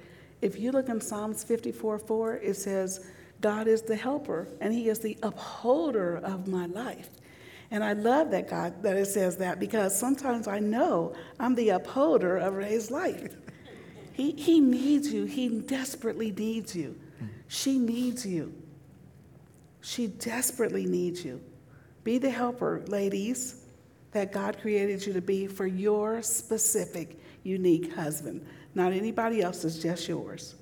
if 0.40 0.58
you 0.58 0.72
look 0.72 0.88
in 0.88 1.02
Psalms 1.02 1.44
54 1.44 1.98
4, 1.98 2.36
it 2.36 2.54
says, 2.56 3.06
God 3.42 3.68
is 3.68 3.82
the 3.82 3.96
helper 3.96 4.48
and 4.62 4.72
he 4.72 4.88
is 4.88 5.00
the 5.00 5.18
upholder 5.22 6.16
of 6.16 6.48
my 6.48 6.64
life. 6.64 7.10
And 7.70 7.84
I 7.84 7.92
love 7.92 8.30
that 8.30 8.48
God 8.48 8.82
that 8.82 8.96
it 8.96 9.04
says 9.04 9.36
that 9.36 9.60
because 9.60 9.94
sometimes 9.94 10.48
I 10.48 10.60
know 10.60 11.12
I'm 11.38 11.54
the 11.54 11.68
upholder 11.68 12.38
of 12.38 12.54
Ray's 12.54 12.90
life. 12.90 13.36
He, 14.18 14.32
he 14.32 14.58
needs 14.58 15.12
you. 15.12 15.26
He 15.26 15.48
desperately 15.60 16.32
needs 16.32 16.74
you. 16.74 16.98
She 17.46 17.78
needs 17.78 18.26
you. 18.26 18.52
She 19.80 20.08
desperately 20.08 20.86
needs 20.86 21.24
you. 21.24 21.40
Be 22.02 22.18
the 22.18 22.28
helper, 22.28 22.82
ladies, 22.88 23.64
that 24.10 24.32
God 24.32 24.58
created 24.60 25.06
you 25.06 25.12
to 25.12 25.20
be 25.20 25.46
for 25.46 25.68
your 25.68 26.20
specific, 26.22 27.16
unique 27.44 27.94
husband. 27.94 28.44
Not 28.74 28.92
anybody 28.92 29.40
else's, 29.40 29.80
just 29.80 30.08
yours. 30.08 30.56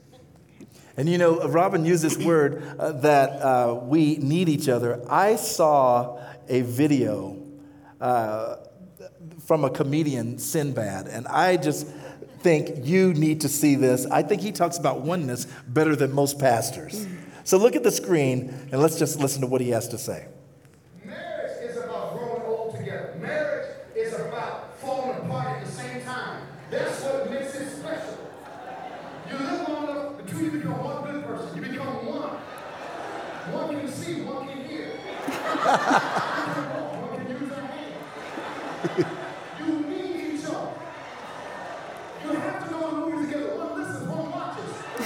And 0.99 1.09
you 1.09 1.17
know, 1.17 1.49
Robin 1.49 1.83
used 1.87 2.05
this 2.05 2.19
word 2.19 2.63
uh, 2.79 2.93
that 2.93 3.31
uh, 3.41 3.81
we 3.85 4.17
need 4.17 4.51
each 4.51 4.69
other. 4.69 5.03
I 5.09 5.37
saw 5.37 6.21
a 6.47 6.61
video 6.61 7.39
uh, 8.03 8.57
from 9.47 9.65
a 9.65 9.71
comedian, 9.71 10.39
Sinbad, 10.39 11.07
and 11.07 11.27
I 11.29 11.57
just 11.57 11.87
think 12.47 12.87
you 12.87 13.13
need 13.13 13.41
to 13.41 13.49
see 13.49 13.75
this. 13.75 14.07
I 14.07 14.23
think 14.23 14.41
he 14.41 14.53
talks 14.53 14.79
about 14.79 15.01
oneness 15.01 15.49
better 15.67 15.97
than 15.97 16.13
most 16.13 16.39
pastors. 16.39 17.05
So 17.43 17.59
look 17.59 17.75
at 17.75 17.83
the 17.83 17.91
screen 17.91 18.55
and 18.71 18.81
let's 18.81 19.01
just 19.01 19.19
listen 19.19 19.41
to 19.41 19.49
what 19.49 19.61
he 19.61 19.71
has 19.71 19.89
to 19.89 19.99
say. 19.99 20.29
Marriage 21.05 21.61
is 21.61 21.77
about 21.77 22.17
growing 22.17 22.43
old 22.43 22.77
together. 22.77 23.17
Marriage 23.21 23.67
is 23.97 24.15
about 24.15 24.79
falling 24.79 25.27
apart 25.27 25.57
at 25.57 25.67
the 25.67 25.73
same 25.73 26.05
time. 26.05 26.47
That's 26.71 27.03
what 27.03 27.29
makes 27.33 27.53
it 27.57 27.69
special. 27.69 28.31
You 29.29 29.39
live 29.39 29.69
long 29.69 29.89
enough, 29.89 30.17
the 30.19 30.23
two 30.31 30.45
you 30.45 30.51
become 30.53 30.85
one 30.85 31.23
person. 31.25 31.57
You 31.57 31.63
become 31.63 32.07
one. 32.07 32.31
One 33.59 33.81
can 33.81 33.91
see, 33.91 34.21
one 34.21 34.47
can 34.47 34.65
hear. 34.69 34.93
you 39.67 39.81
need 39.81 40.35
each 40.35 40.47
other. 40.47 40.77
You 42.27 42.33
have 42.41 42.65
to 42.65 42.71
go 42.71 42.89
and 42.89 42.97
move 42.99 43.29
together. 43.29 43.55
One 43.57 43.79
listens, 43.81 44.09
one 44.09 44.31
watches. 44.33 44.65
you 44.67 45.06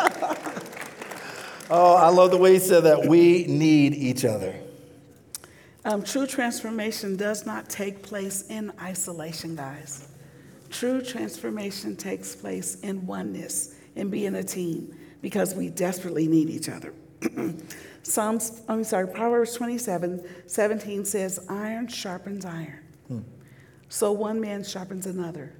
I 2.11 2.13
love 2.13 2.31
the 2.31 2.37
way 2.37 2.51
he 2.51 2.59
said 2.59 2.83
that. 2.83 3.05
We 3.07 3.45
need 3.47 3.93
each 3.93 4.25
other. 4.25 4.53
Um, 5.85 6.03
true 6.03 6.27
transformation 6.27 7.15
does 7.15 7.45
not 7.45 7.69
take 7.69 8.03
place 8.03 8.49
in 8.49 8.73
isolation, 8.81 9.55
guys. 9.55 10.09
True 10.69 11.01
transformation 11.01 11.95
takes 11.95 12.35
place 12.35 12.75
in 12.81 13.07
oneness, 13.07 13.75
in 13.95 14.09
being 14.09 14.35
a 14.35 14.43
team, 14.43 14.93
because 15.21 15.55
we 15.55 15.69
desperately 15.69 16.27
need 16.27 16.49
each 16.49 16.67
other. 16.67 16.93
Psalms, 18.03 18.61
I'm 18.67 18.83
sorry, 18.83 19.07
Proverbs 19.07 19.53
27 19.55 20.21
17 20.47 21.05
says, 21.05 21.45
Iron 21.47 21.87
sharpens 21.87 22.43
iron. 22.43 22.79
So 23.87 24.11
one 24.11 24.41
man 24.41 24.65
sharpens 24.65 25.05
another. 25.05 25.53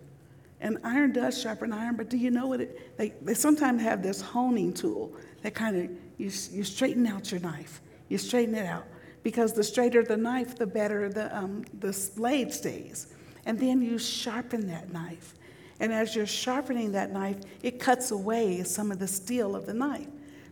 And 0.59 0.79
iron 0.83 1.13
does 1.13 1.41
sharpen 1.41 1.71
iron, 1.71 1.95
but 1.95 2.09
do 2.09 2.17
you 2.17 2.29
know 2.29 2.47
what 2.47 2.59
it, 2.59 2.97
they, 2.97 3.13
they 3.21 3.35
sometimes 3.35 3.81
have 3.81 4.03
this 4.03 4.19
honing 4.19 4.73
tool 4.73 5.13
that 5.41 5.55
kind 5.55 5.77
of, 5.77 5.89
you, 6.21 6.31
you 6.51 6.63
straighten 6.63 7.07
out 7.07 7.31
your 7.31 7.41
knife. 7.41 7.81
You 8.07 8.17
straighten 8.17 8.53
it 8.55 8.65
out. 8.65 8.85
Because 9.23 9.53
the 9.53 9.63
straighter 9.63 10.03
the 10.03 10.17
knife, 10.17 10.55
the 10.55 10.67
better 10.67 11.09
the, 11.09 11.35
um, 11.35 11.65
the 11.79 11.97
blade 12.15 12.53
stays. 12.53 13.07
And 13.45 13.59
then 13.59 13.81
you 13.81 13.97
sharpen 13.97 14.67
that 14.67 14.93
knife. 14.93 15.33
And 15.79 15.91
as 15.91 16.15
you're 16.15 16.27
sharpening 16.27 16.91
that 16.91 17.11
knife, 17.11 17.37
it 17.63 17.79
cuts 17.79 18.11
away 18.11 18.61
some 18.63 18.91
of 18.91 18.99
the 18.99 19.07
steel 19.07 19.55
of 19.55 19.65
the 19.65 19.73
knife 19.73 20.07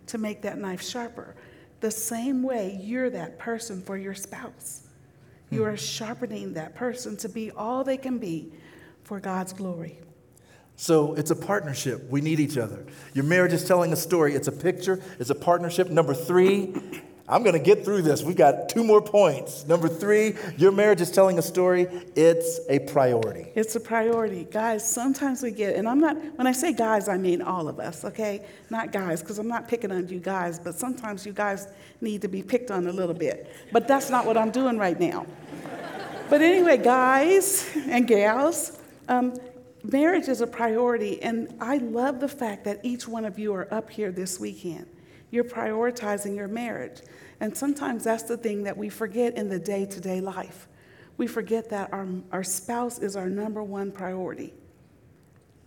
to 0.07 0.17
make 0.17 0.41
that 0.41 0.57
knife 0.57 0.81
sharper. 0.81 1.35
The 1.81 1.91
same 1.91 2.41
way 2.41 2.79
you're 2.81 3.11
that 3.11 3.37
person 3.37 3.81
for 3.81 3.95
your 3.95 4.15
spouse. 4.15 4.87
You 5.51 5.65
are 5.65 5.77
sharpening 5.77 6.53
that 6.53 6.75
person 6.75 7.15
to 7.17 7.29
be 7.29 7.51
all 7.51 7.83
they 7.83 7.97
can 7.97 8.17
be 8.17 8.51
for 9.03 9.19
God's 9.19 9.53
glory. 9.53 9.99
So 10.79 11.13
it's 11.15 11.29
a 11.29 11.35
partnership. 11.35 12.09
We 12.09 12.21
need 12.21 12.39
each 12.39 12.57
other. 12.57 12.85
Your 13.13 13.25
marriage 13.25 13.51
is 13.51 13.65
telling 13.65 13.91
a 13.91 13.97
story. 13.97 14.33
It's 14.33 14.47
a 14.47 14.51
picture, 14.53 15.01
it's 15.19 15.29
a 15.29 15.35
partnership. 15.35 15.89
Number 15.89 16.13
three, 16.13 16.73
I'm 17.27 17.43
going 17.43 17.53
to 17.53 17.59
get 17.59 17.83
through 17.83 18.03
this. 18.03 18.23
We've 18.23 18.37
got 18.37 18.69
two 18.69 18.85
more 18.85 19.01
points. 19.01 19.67
Number 19.67 19.89
three, 19.89 20.35
your 20.57 20.71
marriage 20.71 21.01
is 21.01 21.11
telling 21.11 21.37
a 21.37 21.41
story. 21.41 21.89
It's 22.15 22.61
a 22.69 22.79
priority. 22.79 23.51
It's 23.55 23.75
a 23.75 23.79
priority. 23.81 24.47
Guys, 24.49 24.89
sometimes 24.89 25.43
we 25.43 25.51
get, 25.51 25.75
and 25.75 25.85
I'm 25.85 25.99
not, 25.99 26.15
when 26.37 26.47
I 26.47 26.53
say 26.53 26.71
guys, 26.71 27.09
I 27.09 27.17
mean 27.17 27.41
all 27.41 27.67
of 27.67 27.81
us, 27.81 28.05
okay? 28.05 28.45
Not 28.69 28.93
guys, 28.93 29.19
because 29.19 29.37
I'm 29.37 29.49
not 29.49 29.67
picking 29.67 29.91
on 29.91 30.07
you 30.07 30.19
guys, 30.21 30.59
but 30.59 30.75
sometimes 30.75 31.25
you 31.25 31.33
guys 31.33 31.67
need 31.99 32.21
to 32.21 32.29
be 32.29 32.41
picked 32.41 32.71
on 32.71 32.87
a 32.87 32.93
little 32.93 33.13
bit. 33.13 33.51
But 33.73 33.85
that's 33.85 34.09
not 34.09 34.25
what 34.25 34.37
I'm 34.37 34.49
doing 34.49 34.77
right 34.77 34.97
now. 34.97 35.25
But 36.29 36.41
anyway, 36.41 36.77
guys 36.77 37.69
and 37.75 38.07
gals, 38.07 38.79
um, 39.09 39.35
marriage 39.83 40.27
is 40.27 40.41
a 40.41 40.47
priority, 40.47 41.21
and 41.21 41.55
I 41.59 41.77
love 41.77 42.19
the 42.19 42.27
fact 42.27 42.65
that 42.65 42.79
each 42.83 43.07
one 43.07 43.25
of 43.25 43.39
you 43.39 43.53
are 43.53 43.73
up 43.73 43.89
here 43.89 44.11
this 44.11 44.39
weekend. 44.39 44.87
You're 45.31 45.43
prioritizing 45.43 46.35
your 46.35 46.47
marriage. 46.47 47.01
And 47.39 47.55
sometimes 47.55 48.03
that's 48.03 48.23
the 48.23 48.37
thing 48.37 48.63
that 48.63 48.75
we 48.75 48.89
forget 48.89 49.35
in 49.35 49.49
the 49.49 49.59
day 49.59 49.85
to 49.85 50.01
day 50.01 50.21
life. 50.21 50.67
We 51.17 51.27
forget 51.27 51.69
that 51.69 51.91
our, 51.93 52.07
our 52.31 52.43
spouse 52.43 52.99
is 52.99 53.15
our 53.15 53.29
number 53.29 53.63
one 53.63 53.91
priority. 53.91 54.53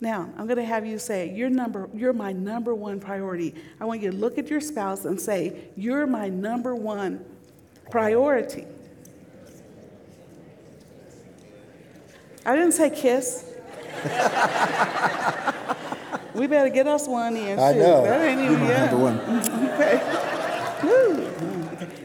Now, 0.01 0.29
I'm 0.37 0.47
going 0.47 0.57
to 0.57 0.65
have 0.65 0.85
you 0.85 0.99
say, 0.99 1.33
you're, 1.33 1.49
number, 1.49 1.89
you're 1.95 2.13
my 2.13 2.33
number 2.33 2.75
one 2.75 2.99
priority. 2.99 3.55
I 3.81 3.85
want 3.85 4.03
you 4.03 4.11
to 4.11 4.17
look 4.17 4.37
at 4.37 4.51
your 4.51 4.61
spouse 4.61 5.05
and 5.05 5.21
say, 5.21 5.69
You're 5.77 6.09
my 6.09 6.29
number 6.29 6.75
one 6.75 7.25
priority. 7.89 8.67
I 12.45 12.57
didn't 12.57 12.73
say 12.73 12.91
kiss. 12.91 13.52
we 16.35 16.47
better 16.47 16.69
get 16.69 16.87
us 16.87 17.07
one 17.07 17.37
in. 17.37 17.59
I 17.59 17.73
know. 17.73 18.05
That 18.05 18.23
ain't 18.23 18.41
even. 18.41 18.69
Number 18.69 18.97
one. 18.97 19.19
Okay. 19.73 20.01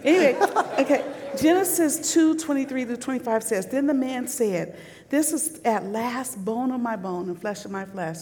Anyway, 0.04 0.38
okay. 0.80 1.04
Genesis 1.38 2.14
2 2.14 2.38
23 2.38 2.86
to 2.86 2.98
25 2.98 3.44
says, 3.44 3.68
Then 3.68 3.88
the 3.88 3.94
man 3.94 4.28
said, 4.28 4.78
This 5.10 5.34
is 5.34 5.60
at 5.66 5.86
last 5.86 6.44
bone 6.44 6.72
of 6.72 6.80
my 6.80 6.96
bone 6.96 7.30
and 7.30 7.40
flesh 7.40 7.66
of 7.66 7.72
my 7.72 7.86
flesh. 7.86 8.20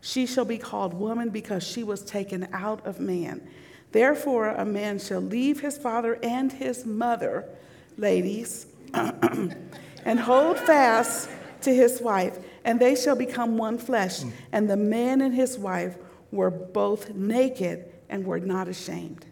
She 0.00 0.26
shall 0.26 0.44
be 0.44 0.58
called 0.58 0.94
woman 0.94 1.30
because 1.30 1.66
she 1.66 1.82
was 1.82 2.02
taken 2.02 2.48
out 2.52 2.86
of 2.86 3.00
man. 3.00 3.46
Therefore, 3.92 4.50
a 4.50 4.64
man 4.64 4.98
shall 4.98 5.20
leave 5.20 5.60
his 5.60 5.78
father 5.78 6.18
and 6.22 6.52
his 6.52 6.84
mother, 6.84 7.48
ladies, 7.96 8.66
and 8.94 10.20
hold 10.20 10.58
fast 10.58 11.30
to 11.62 11.74
his 11.74 12.00
wife, 12.00 12.38
and 12.66 12.80
they 12.80 12.96
shall 12.96 13.16
become 13.16 13.56
one 13.56 13.78
flesh. 13.78 14.20
Mm. 14.20 14.32
And 14.52 14.68
the 14.68 14.76
man 14.76 15.22
and 15.22 15.32
his 15.32 15.56
wife 15.56 15.96
were 16.32 16.50
both 16.50 17.14
naked 17.14 17.86
and 18.10 18.26
were 18.26 18.40
not 18.40 18.68
ashamed. 18.68 19.24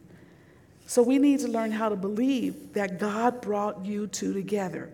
So 0.86 1.02
we 1.02 1.18
need 1.18 1.40
to 1.40 1.48
learn 1.48 1.72
how 1.72 1.88
to 1.88 1.96
believe 1.96 2.72
that 2.74 2.98
God 2.98 3.40
brought 3.40 3.84
you 3.84 4.06
two 4.06 4.32
together. 4.32 4.90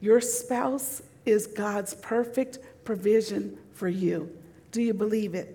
Your 0.00 0.20
spouse 0.20 1.02
is 1.24 1.46
God's 1.46 1.94
perfect 1.94 2.58
provision 2.84 3.56
for 3.72 3.88
you. 3.88 4.36
Do 4.70 4.82
you 4.82 4.92
believe 4.92 5.34
it? 5.34 5.54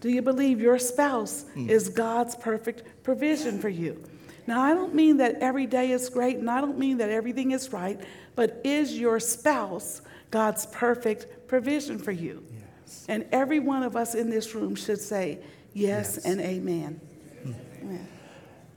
Do 0.00 0.10
you 0.10 0.22
believe 0.22 0.60
your 0.60 0.78
spouse 0.78 1.44
mm. 1.56 1.68
is 1.68 1.88
God's 1.88 2.36
perfect 2.36 3.02
provision 3.02 3.58
for 3.58 3.68
you? 3.68 4.00
Now, 4.46 4.60
I 4.62 4.74
don't 4.74 4.94
mean 4.94 5.16
that 5.16 5.36
every 5.40 5.66
day 5.66 5.90
is 5.90 6.08
great 6.08 6.36
and 6.36 6.48
I 6.48 6.60
don't 6.60 6.78
mean 6.78 6.98
that 6.98 7.10
everything 7.10 7.50
is 7.50 7.72
right, 7.72 8.00
but 8.36 8.60
is 8.62 8.96
your 8.96 9.18
spouse 9.18 10.02
God's 10.30 10.66
perfect 10.66 11.48
provision 11.48 11.98
for 11.98 12.12
you? 12.12 12.44
Yes. 12.52 13.06
And 13.08 13.26
every 13.32 13.60
one 13.60 13.82
of 13.82 13.96
us 13.96 14.14
in 14.14 14.30
this 14.30 14.54
room 14.54 14.74
should 14.74 15.00
say 15.00 15.38
yes, 15.72 16.18
and 16.18 16.40
amen. 16.40 17.00
Hmm. 17.42 17.52
Amen. 17.82 18.08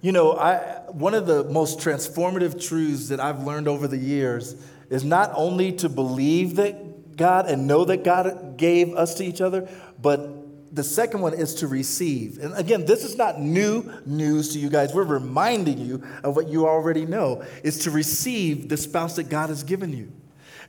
You 0.02 0.12
know, 0.14 0.34
I, 0.34 0.58
one 0.92 1.14
of 1.14 1.28
the 1.28 1.44
most 1.46 1.80
transformative 1.80 2.66
truths 2.66 3.10
that 3.10 3.20
I've 3.20 3.44
learned 3.44 3.68
over 3.68 3.88
the 3.88 3.98
years 3.98 4.56
is 4.90 5.04
not 5.04 5.32
only 5.36 5.74
to 5.74 5.90
believe 5.90 6.56
that 6.56 7.18
God 7.18 7.48
and 7.48 7.68
know 7.68 7.84
that 7.86 8.04
God 8.04 8.56
gave 8.58 8.94
us 8.94 9.16
to 9.16 9.26
each 9.26 9.42
other, 9.42 9.68
but 10.02 10.74
the 10.74 10.84
second 10.84 11.22
one 11.22 11.34
is 11.34 11.56
to 11.56 11.68
receive. 11.68 12.38
And 12.38 12.54
again, 12.56 12.86
this 12.86 13.04
is 13.04 13.18
not 13.18 13.42
new 13.42 13.92
news 14.06 14.54
to 14.54 14.60
you 14.60 14.70
guys. 14.70 14.94
We're 14.94 15.04
reminding 15.04 15.80
you 15.80 16.04
of 16.24 16.36
what 16.36 16.48
you 16.48 16.68
already 16.68 17.06
know 17.06 17.44
is 17.64 17.80
to 17.80 17.92
receive 17.92 18.70
the 18.70 18.78
spouse 18.78 19.16
that 19.18 19.30
God 19.30 19.50
has 19.50 19.64
given 19.64 19.92
you. 19.92 20.12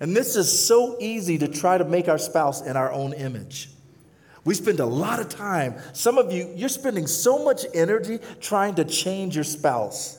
And 0.01 0.17
this 0.17 0.35
is 0.35 0.67
so 0.67 0.97
easy 0.99 1.39
to 1.39 1.49
try 1.49 1.79
to 1.79 1.85
make 1.85 2.09
our 2.09 2.19
spouse 2.19 2.63
in 2.63 2.77
our 2.77 2.91
own 2.91 3.13
image. 3.13 3.69
We 4.45 4.55
spend 4.55 4.81
a 4.81 4.87
lot 4.87 5.21
of 5.21 5.29
time, 5.29 5.75
some 5.93 6.17
of 6.17 6.33
you, 6.33 6.51
you're 6.57 6.71
spending 6.71 7.07
so 7.07 7.45
much 7.45 7.67
energy 7.75 8.19
trying 8.41 8.75
to 8.77 8.85
change 8.85 9.35
your 9.35 9.45
spouse. 9.45 10.17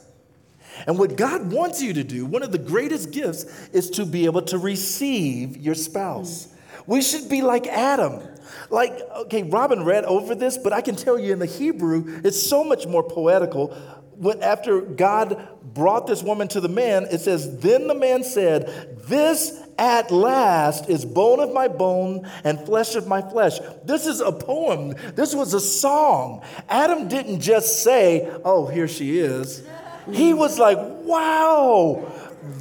And 0.88 0.98
what 0.98 1.16
God 1.16 1.52
wants 1.52 1.82
you 1.82 1.94
to 1.94 2.04
do, 2.04 2.26
one 2.26 2.44
of 2.44 2.52
the 2.52 2.58
greatest 2.58 3.12
gifts, 3.12 3.44
is 3.70 3.90
to 3.92 4.06
be 4.06 4.26
able 4.26 4.44
to 4.44 4.58
receive 4.58 5.58
your 5.58 5.76
spouse. 5.76 6.48
We 6.86 7.02
should 7.02 7.30
be 7.30 7.42
like 7.42 7.68
Adam. 7.68 8.22
Like, 8.70 9.00
okay, 9.18 9.44
Robin 9.44 9.84
read 9.84 10.06
over 10.06 10.36
this, 10.36 10.58
but 10.58 10.72
I 10.74 10.82
can 10.82 10.96
tell 10.96 11.20
you 11.20 11.34
in 11.34 11.40
the 11.40 11.46
Hebrew, 11.46 12.22
it's 12.24 12.42
so 12.42 12.64
much 12.64 12.88
more 12.88 13.04
poetical. 13.04 13.68
When, 14.16 14.42
after 14.42 14.82
God 14.82 15.48
brought 15.74 16.08
this 16.08 16.24
woman 16.24 16.48
to 16.50 16.62
the 16.62 16.70
man, 16.70 17.08
it 17.12 17.22
says, 17.22 17.60
Then 17.60 17.88
the 17.88 17.96
man 17.96 18.24
said, 18.24 19.00
This 19.08 19.61
at 19.82 20.12
last 20.12 20.88
is 20.90 21.04
bone 21.04 21.40
of 21.40 21.52
my 21.52 21.68
bone 21.68 22.30
and 22.44 22.60
flesh 22.60 22.94
of 22.94 23.08
my 23.08 23.20
flesh. 23.20 23.58
This 23.84 24.06
is 24.06 24.22
a 24.22 24.32
poem. 24.32 24.94
This 25.16 25.34
was 25.34 25.56
a 25.56 25.60
song. 25.60 26.44
Adam 26.70 27.08
didn't 27.08 27.42
just 27.42 27.82
say, 27.82 28.32
Oh, 28.46 28.68
here 28.68 28.88
she 28.88 29.18
is. 29.18 29.64
He 30.12 30.36
was 30.36 30.60
like, 30.60 30.78
Wow, 30.80 32.06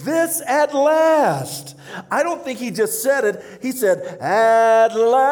this 0.03 0.41
at 0.47 0.75
last. 0.75 1.77
I 2.11 2.23
don't 2.23 2.43
think 2.43 2.59
he 2.59 2.71
just 2.71 3.03
said 3.03 3.25
it. 3.27 3.45
He 3.61 3.73
said, 3.73 3.99
At 4.19 4.95
last, 4.95 5.23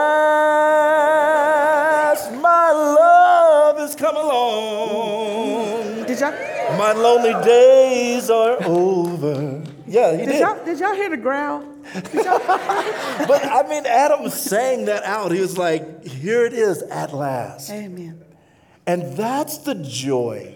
my 2.32 2.70
love 2.70 3.78
has 3.78 3.95
come 3.95 4.14
along. 4.16 6.05
Did 6.05 6.20
y'all, 6.20 6.32
My 6.76 6.93
lonely 6.93 7.32
days 7.45 8.28
are 8.28 8.62
over. 8.64 9.64
Yeah, 9.89 10.12
he 10.12 10.18
did, 10.18 10.26
did. 10.32 10.41
y'all, 10.41 10.64
did 10.64 10.78
y'all 10.78 10.95
hear 10.95 11.11
the 11.11 11.16
growl? 11.16 11.61
but 11.95 13.45
I 13.45 13.66
mean, 13.68 13.86
Adam 13.86 14.22
was 14.22 14.34
saying 14.34 14.84
that 14.86 15.03
out. 15.05 15.32
He 15.32 15.41
was 15.41 15.57
like, 15.57 16.05
here 16.05 16.45
it 16.45 16.53
is 16.53 16.82
at 16.82 17.14
last. 17.14 17.70
Amen. 17.70 18.22
And 18.86 19.16
that's 19.16 19.59
the 19.59 19.74
joy 19.74 20.55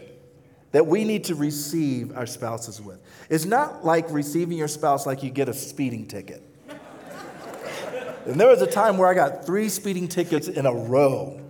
that 0.72 0.86
we 0.86 1.04
need 1.04 1.24
to 1.24 1.34
receive 1.34 2.16
our 2.16 2.26
spouses 2.26 2.80
with. 2.80 2.98
It's 3.28 3.44
not 3.44 3.84
like 3.84 4.10
receiving 4.10 4.56
your 4.58 4.68
spouse 4.68 5.06
like 5.06 5.22
you 5.22 5.30
get 5.30 5.48
a 5.48 5.54
speeding 5.54 6.06
ticket. 6.06 6.42
and 8.26 8.40
there 8.40 8.48
was 8.48 8.62
a 8.62 8.66
time 8.66 8.96
where 8.96 9.08
I 9.08 9.14
got 9.14 9.44
three 9.44 9.68
speeding 9.68 10.08
tickets 10.08 10.48
in 10.48 10.66
a 10.66 10.72
row 10.72 11.41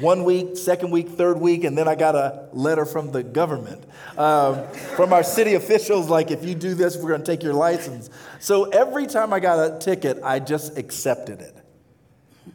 one 0.00 0.24
week, 0.24 0.56
second 0.56 0.90
week, 0.90 1.08
third 1.08 1.40
week, 1.40 1.64
and 1.64 1.76
then 1.76 1.88
I 1.88 1.94
got 1.94 2.14
a 2.14 2.48
letter 2.52 2.84
from 2.84 3.12
the 3.12 3.22
government, 3.22 3.84
um, 4.16 4.66
from 4.96 5.12
our 5.12 5.22
city 5.22 5.54
officials, 5.54 6.08
like, 6.08 6.30
if 6.30 6.44
you 6.44 6.54
do 6.54 6.74
this, 6.74 6.96
we're 6.96 7.08
going 7.08 7.22
to 7.22 7.26
take 7.26 7.42
your 7.42 7.54
license. 7.54 8.10
So 8.40 8.64
every 8.64 9.06
time 9.06 9.32
I 9.32 9.40
got 9.40 9.58
a 9.58 9.78
ticket, 9.78 10.20
I 10.22 10.38
just 10.40 10.78
accepted 10.78 11.40
it. 11.40 11.56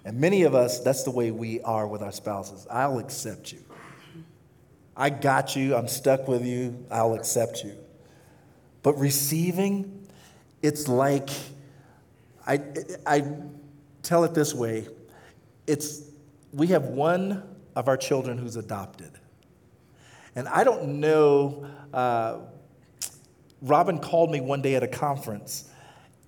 And 0.05 0.19
many 0.19 0.43
of 0.43 0.55
us, 0.55 0.79
that's 0.79 1.03
the 1.03 1.11
way 1.11 1.31
we 1.31 1.61
are 1.61 1.87
with 1.87 2.01
our 2.01 2.11
spouses. 2.11 2.67
I'll 2.69 2.99
accept 2.99 3.51
you. 3.51 3.59
I 4.95 5.09
got 5.09 5.55
you. 5.55 5.75
I'm 5.75 5.87
stuck 5.87 6.27
with 6.27 6.45
you. 6.45 6.85
I'll 6.91 7.13
accept 7.13 7.63
you. 7.63 7.75
But 8.81 8.93
receiving, 8.99 10.07
it's 10.61 10.87
like, 10.87 11.29
I, 12.45 12.61
I 13.05 13.23
tell 14.01 14.23
it 14.23 14.33
this 14.33 14.53
way 14.53 14.87
it's 15.65 16.02
we 16.53 16.67
have 16.67 16.83
one 16.85 17.43
of 17.75 17.87
our 17.87 17.97
children 17.97 18.37
who's 18.37 18.55
adopted. 18.55 19.11
And 20.35 20.47
I 20.47 20.63
don't 20.63 20.99
know, 20.99 21.67
uh, 21.93 22.39
Robin 23.61 23.99
called 23.99 24.31
me 24.31 24.39
one 24.39 24.61
day 24.61 24.75
at 24.75 24.83
a 24.83 24.87
conference, 24.87 25.69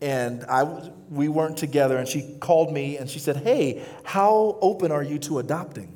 and 0.02 0.44
I, 0.46 0.64
we 1.10 1.28
weren't 1.28 1.58
together, 1.58 1.98
and 1.98 2.08
she 2.08 2.38
called 2.40 2.72
me 2.74 2.98
and 2.98 3.10
she 3.10 3.20
said, 3.20 3.38
Hey, 3.38 3.84
how 4.04 4.58
open 4.62 4.92
are 4.92 5.04
you 5.04 5.20
to 5.20 5.40
adopting? 5.40 5.92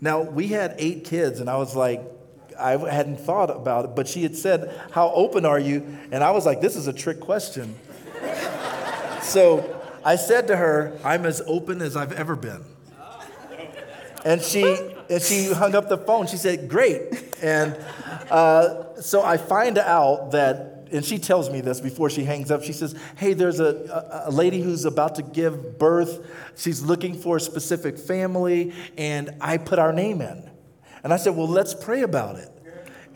Now, 0.00 0.22
we 0.22 0.48
had 0.48 0.74
eight 0.78 1.04
kids, 1.04 1.40
and 1.40 1.50
I 1.50 1.56
was 1.56 1.74
like, 1.74 2.02
I 2.58 2.76
hadn't 2.76 3.20
thought 3.20 3.50
about 3.50 3.84
it, 3.84 3.96
but 3.96 4.08
she 4.08 4.22
had 4.22 4.36
said, 4.36 4.80
How 4.92 5.10
open 5.12 5.44
are 5.44 5.58
you? 5.58 5.98
And 6.10 6.24
I 6.24 6.30
was 6.30 6.46
like, 6.46 6.60
This 6.60 6.76
is 6.76 6.86
a 6.86 6.92
trick 6.92 7.20
question. 7.20 7.76
so 9.22 9.80
I 10.04 10.16
said 10.16 10.46
to 10.48 10.56
her, 10.56 10.98
I'm 11.04 11.26
as 11.26 11.42
open 11.46 11.82
as 11.82 11.96
I've 11.96 12.12
ever 12.12 12.36
been. 12.36 12.64
And 14.28 14.42
she, 14.42 14.62
and 15.08 15.22
she 15.22 15.50
hung 15.54 15.74
up 15.74 15.88
the 15.88 15.96
phone. 15.96 16.26
She 16.26 16.36
said, 16.36 16.68
Great. 16.68 17.34
And 17.42 17.72
uh, 18.30 19.00
so 19.00 19.22
I 19.22 19.38
find 19.38 19.78
out 19.78 20.32
that, 20.32 20.88
and 20.92 21.02
she 21.02 21.18
tells 21.18 21.48
me 21.48 21.62
this 21.62 21.80
before 21.80 22.10
she 22.10 22.24
hangs 22.24 22.50
up. 22.50 22.62
She 22.62 22.74
says, 22.74 22.94
Hey, 23.16 23.32
there's 23.32 23.58
a, 23.58 24.24
a, 24.26 24.28
a 24.28 24.30
lady 24.30 24.60
who's 24.60 24.84
about 24.84 25.14
to 25.14 25.22
give 25.22 25.78
birth. 25.78 26.30
She's 26.58 26.82
looking 26.82 27.14
for 27.14 27.38
a 27.38 27.40
specific 27.40 27.96
family, 27.96 28.74
and 28.98 29.30
I 29.40 29.56
put 29.56 29.78
our 29.78 29.94
name 29.94 30.20
in. 30.20 30.50
And 31.02 31.14
I 31.14 31.16
said, 31.16 31.34
Well, 31.34 31.48
let's 31.48 31.72
pray 31.72 32.02
about 32.02 32.36
it. 32.36 32.50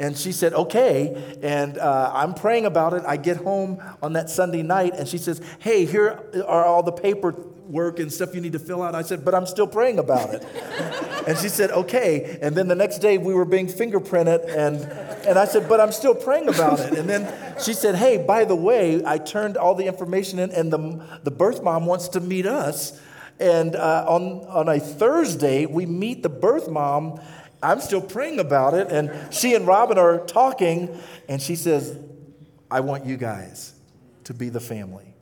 And 0.02 0.18
she 0.18 0.32
said, 0.32 0.52
okay. 0.52 1.38
And 1.42 1.78
uh, 1.78 2.10
I'm 2.12 2.34
praying 2.34 2.66
about 2.66 2.92
it. 2.92 3.04
I 3.06 3.16
get 3.16 3.36
home 3.36 3.80
on 4.02 4.14
that 4.14 4.28
Sunday 4.28 4.62
night, 4.62 4.94
and 4.96 5.06
she 5.06 5.16
says, 5.16 5.40
hey, 5.60 5.84
here 5.84 6.18
are 6.44 6.64
all 6.64 6.82
the 6.82 6.90
paperwork 6.90 8.00
and 8.00 8.12
stuff 8.12 8.34
you 8.34 8.40
need 8.40 8.54
to 8.54 8.58
fill 8.58 8.82
out. 8.82 8.96
I 8.96 9.02
said, 9.02 9.24
but 9.24 9.32
I'm 9.32 9.46
still 9.46 9.68
praying 9.68 10.00
about 10.00 10.34
it. 10.34 10.44
and 11.28 11.38
she 11.38 11.48
said, 11.48 11.70
okay. 11.70 12.36
And 12.42 12.56
then 12.56 12.66
the 12.66 12.74
next 12.74 12.98
day, 12.98 13.16
we 13.16 13.32
were 13.32 13.44
being 13.44 13.68
fingerprinted, 13.68 14.48
and, 14.48 14.78
and 15.24 15.38
I 15.38 15.44
said, 15.44 15.68
but 15.68 15.78
I'm 15.78 15.92
still 15.92 16.16
praying 16.16 16.48
about 16.48 16.80
it. 16.80 16.98
And 16.98 17.08
then 17.08 17.32
she 17.62 17.72
said, 17.72 17.94
hey, 17.94 18.18
by 18.18 18.44
the 18.44 18.56
way, 18.56 19.04
I 19.06 19.18
turned 19.18 19.56
all 19.56 19.76
the 19.76 19.86
information 19.86 20.40
in, 20.40 20.50
and 20.50 20.72
the, 20.72 21.20
the 21.22 21.30
birth 21.30 21.62
mom 21.62 21.86
wants 21.86 22.08
to 22.08 22.20
meet 22.20 22.46
us. 22.46 23.00
And 23.38 23.76
uh, 23.76 24.04
on, 24.08 24.44
on 24.48 24.68
a 24.68 24.80
Thursday, 24.80 25.66
we 25.66 25.86
meet 25.86 26.24
the 26.24 26.28
birth 26.28 26.68
mom 26.68 27.20
I'm 27.62 27.80
still 27.80 28.02
praying 28.02 28.40
about 28.40 28.74
it. 28.74 28.90
And 28.90 29.32
she 29.32 29.54
and 29.54 29.66
Robin 29.66 29.96
are 29.96 30.26
talking, 30.26 30.98
and 31.28 31.40
she 31.40 31.54
says, 31.54 31.96
I 32.70 32.80
want 32.80 33.06
you 33.06 33.16
guys 33.16 33.74
to 34.24 34.34
be 34.34 34.48
the 34.48 34.60
family. 34.60 35.14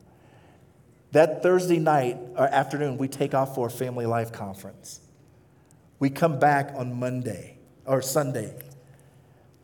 That 1.12 1.42
Thursday 1.42 1.78
night 1.78 2.18
or 2.36 2.46
afternoon, 2.46 2.96
we 2.96 3.08
take 3.08 3.34
off 3.34 3.54
for 3.54 3.66
a 3.66 3.70
family 3.70 4.06
life 4.06 4.32
conference. 4.32 5.00
We 5.98 6.08
come 6.08 6.38
back 6.38 6.72
on 6.76 6.98
Monday 6.98 7.58
or 7.84 8.00
Sunday. 8.00 8.54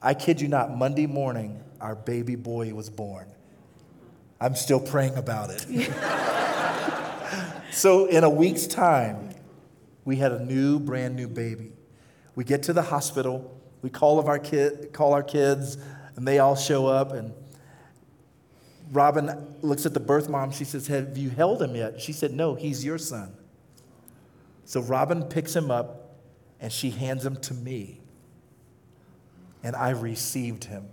I 0.03 0.15
kid 0.15 0.41
you 0.41 0.49
not, 0.49 0.77
Monday 0.77 1.07
morning, 1.07 1.63
our 1.81 1.95
baby 1.95 2.37
boy 2.37 2.75
was 2.75 2.91
born. 2.91 3.29
I'm 4.41 4.55
still 4.55 4.81
praying 4.81 5.15
about 5.15 5.51
it. 5.51 5.65
so, 7.73 8.07
in 8.07 8.23
a 8.23 8.29
week's 8.29 8.67
time, 8.67 9.35
we 10.05 10.17
had 10.17 10.33
a 10.33 10.45
new, 10.45 10.79
brand 10.79 11.17
new 11.17 11.29
baby. 11.29 11.73
We 12.37 12.45
get 12.45 12.63
to 12.65 12.73
the 12.73 12.83
hospital, 12.83 13.59
we 13.83 13.91
call, 13.91 14.21
of 14.21 14.29
our 14.29 14.39
kid, 14.39 14.93
call 14.93 15.15
our 15.15 15.23
kids, 15.23 15.79
and 16.15 16.29
they 16.29 16.39
all 16.39 16.55
show 16.55 16.87
up. 16.87 17.13
And 17.13 17.33
Robin 18.93 19.57
looks 19.63 19.87
at 19.87 19.95
the 19.95 20.01
birth 20.01 20.29
mom. 20.29 20.53
She 20.53 20.65
says, 20.65 20.87
Have 20.87 21.17
you 21.17 21.31
held 21.31 21.63
him 21.63 21.75
yet? 21.75 22.01
She 22.01 22.13
said, 22.13 22.33
No, 22.33 22.55
he's 22.55 22.85
your 22.85 22.99
son. 22.99 23.35
So 24.67 24.83
Robin 24.83 25.23
picks 25.25 25.57
him 25.57 25.71
up 25.71 26.19
and 26.61 26.71
she 26.71 26.91
hands 26.91 27.25
him 27.25 27.37
to 27.37 27.55
me. 27.55 28.01
And 29.63 29.75
I 29.75 29.91
received 29.91 30.65
him. 30.65 30.89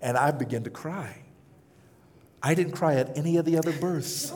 And 0.00 0.16
I 0.16 0.32
began 0.32 0.64
to 0.64 0.70
cry. 0.70 1.18
I 2.42 2.54
didn't 2.54 2.72
cry 2.72 2.96
at 2.96 3.16
any 3.16 3.36
of 3.36 3.44
the 3.44 3.58
other 3.58 3.72
births. 3.72 4.30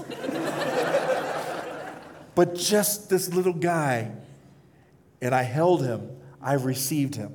but 2.34 2.54
just 2.54 3.10
this 3.10 3.32
little 3.32 3.54
guy 3.54 4.12
and 5.24 5.34
I 5.34 5.42
held 5.42 5.82
him. 5.84 6.10
I 6.40 6.54
received 6.54 7.16
him. 7.16 7.34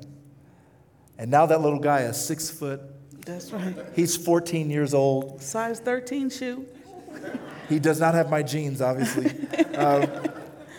And 1.18 1.30
now 1.30 1.48
that 1.48 1.62
little 1.62 1.80
guy 1.80 2.02
is 2.02 2.24
six 2.24 2.50
foot. 2.50 2.82
That's 3.26 3.52
right. 3.52 3.76
He's 3.96 4.16
14 4.16 4.70
years 4.70 4.94
old. 4.94 5.42
Size 5.42 5.80
13 5.80 6.30
shoe. 6.30 6.66
He 7.68 7.80
does 7.80 8.00
not 8.00 8.14
have 8.14 8.30
my 8.30 8.44
genes, 8.44 8.82
obviously. 8.82 9.32
um, 9.76 10.08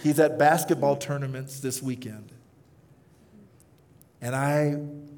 he's 0.02 0.18
at 0.20 0.38
basketball 0.38 0.96
tournaments 0.96 1.60
this 1.60 1.82
weekend. 1.82 2.32
And 4.20 4.34
I 4.34 4.76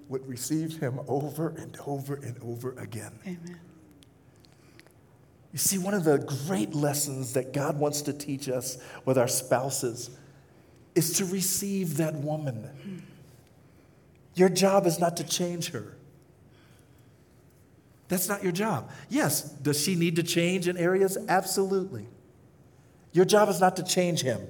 would 0.08 0.26
receive 0.26 0.78
him 0.78 1.00
over 1.06 1.50
and 1.50 1.76
over 1.86 2.14
and 2.14 2.38
over 2.42 2.72
again. 2.72 3.12
Amen. 3.26 3.60
You 5.52 5.58
see, 5.58 5.76
one 5.76 5.92
of 5.92 6.04
the 6.04 6.18
great 6.46 6.74
lessons 6.74 7.34
that 7.34 7.52
God 7.52 7.78
wants 7.78 8.02
to 8.02 8.14
teach 8.14 8.48
us 8.48 8.78
with 9.04 9.18
our 9.18 9.28
spouses 9.28 10.10
is 10.94 11.16
to 11.18 11.24
receive 11.24 11.96
that 11.96 12.14
woman. 12.14 13.02
Your 14.34 14.48
job 14.48 14.86
is 14.86 14.98
not 14.98 15.16
to 15.18 15.24
change 15.24 15.70
her. 15.70 15.96
That's 18.08 18.28
not 18.28 18.42
your 18.42 18.52
job. 18.52 18.90
Yes, 19.08 19.42
does 19.42 19.82
she 19.82 19.94
need 19.94 20.16
to 20.16 20.22
change 20.22 20.68
in 20.68 20.76
areas? 20.76 21.16
Absolutely. 21.28 22.06
Your 23.12 23.24
job 23.24 23.48
is 23.48 23.60
not 23.60 23.76
to 23.76 23.82
change 23.82 24.22
him. 24.22 24.40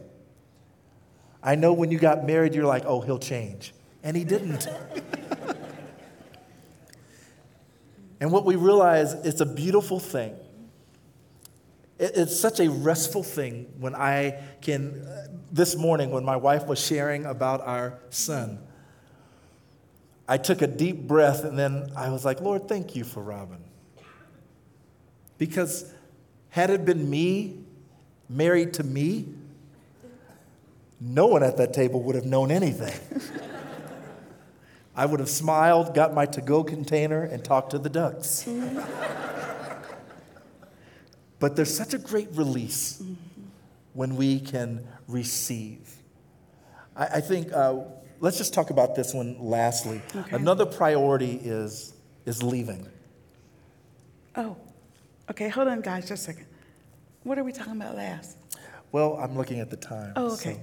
I 1.43 1.55
know 1.55 1.73
when 1.73 1.91
you 1.91 1.99
got 1.99 2.25
married, 2.25 2.55
you're 2.55 2.67
like, 2.67 2.85
oh, 2.87 3.01
he'll 3.01 3.19
change. 3.19 3.75
And 4.03 4.17
he 4.17 4.25
didn't. 4.25 4.67
and 8.21 8.31
what 8.31 8.45
we 8.45 8.57
realize, 8.57 9.13
it's 9.13 9.41
a 9.41 9.47
beautiful 9.47 9.99
thing. 9.99 10.37
It's 12.05 12.37
such 12.37 12.59
a 12.59 12.69
restful 12.69 13.23
thing 13.23 13.73
when 13.79 13.95
I 13.95 14.43
can 14.61 15.03
uh, 15.03 15.29
this 15.53 15.77
morning 15.77 16.11
when 16.11 16.25
my 16.25 16.35
wife 16.35 16.67
was 16.67 16.85
sharing 16.85 17.25
about 17.27 17.61
our 17.61 18.01
son, 18.11 18.59
I 20.27 20.37
took 20.37 20.63
a 20.63 20.67
deep 20.67 21.07
breath 21.07 21.45
and 21.45 21.57
then 21.57 21.93
I 21.95 22.11
was 22.11 22.25
like, 22.25 22.41
Lord, 22.41 22.67
thank 22.67 22.97
you 22.97 23.05
for 23.05 23.23
Robin. 23.23 23.63
Because 25.39 25.93
had 26.49 26.71
it 26.71 26.85
been 26.85 27.09
me, 27.09 27.61
married 28.29 28.75
to 28.75 28.83
me, 28.83 29.29
no 31.01 31.27
one 31.27 31.45
at 31.45 31.57
that 31.59 31.73
table 31.73 32.03
would 32.03 32.17
have 32.17 32.27
known 32.27 32.51
anything. 32.51 32.99
I 34.97 35.07
would 35.07 35.21
have 35.21 35.31
smiled, 35.31 35.95
got 35.95 36.13
my 36.15 36.27
to 36.27 36.41
go 36.41 36.65
container, 36.65 37.23
and 37.23 37.45
talked 37.45 37.71
to 37.71 37.79
the 37.79 37.89
ducks. 37.89 38.45
but 41.43 41.57
there's 41.57 41.77
such 41.77 41.93
a 41.93 41.99
great 41.99 42.29
release 42.35 43.03
when 43.95 44.15
we 44.15 44.39
can 44.39 44.87
receive. 45.09 45.93
I, 46.95 47.07
I 47.17 47.21
think, 47.21 47.53
uh, 47.53 47.81
let's 48.21 48.39
just 48.39 48.55
talk 48.55 48.71
about 48.71 48.95
this 48.95 49.13
one 49.13 49.37
lastly. 49.41 50.01
Okay. 50.15 50.37
Another 50.37 50.65
priority 50.65 51.41
is, 51.43 51.95
is 52.27 52.45
leaving. 52.45 52.87
Oh, 54.37 54.57
okay, 55.33 55.49
hold 55.49 55.67
on, 55.67 55.81
guys, 55.81 56.09
just 56.09 56.23
a 56.23 56.27
second. 56.27 56.47
What 57.25 57.41
are 57.41 57.45
we 57.45 57.51
talking 57.51 57.73
about 57.73 57.97
last? 57.97 58.37
Well, 58.93 59.17
I'm 59.17 59.37
looking 59.37 59.59
at 59.59 59.69
the 59.69 59.77
time. 59.77 60.13
Oh, 60.15 60.35
okay. 60.35 60.55
So 60.55 60.61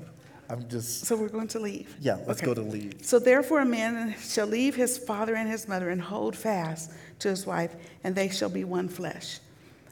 I'm 0.49 0.69
just. 0.69 1.05
So 1.05 1.17
we're 1.17 1.27
going 1.27 1.49
to 1.49 1.59
leave? 1.59 1.93
Yeah, 1.99 2.19
let's 2.25 2.39
okay. 2.39 2.45
go 2.45 2.53
to 2.53 2.61
leave. 2.61 2.93
So 3.01 3.19
therefore, 3.19 3.59
a 3.59 3.65
man 3.65 4.15
shall 4.17 4.47
leave 4.47 4.75
his 4.75 4.97
father 4.97 5.35
and 5.35 5.49
his 5.49 5.67
mother 5.67 5.89
and 5.89 6.01
hold 6.01 6.37
fast 6.37 6.91
to 7.19 7.27
his 7.27 7.45
wife, 7.45 7.75
and 8.05 8.15
they 8.15 8.29
shall 8.29 8.49
be 8.49 8.63
one 8.63 8.87
flesh. 8.87 9.39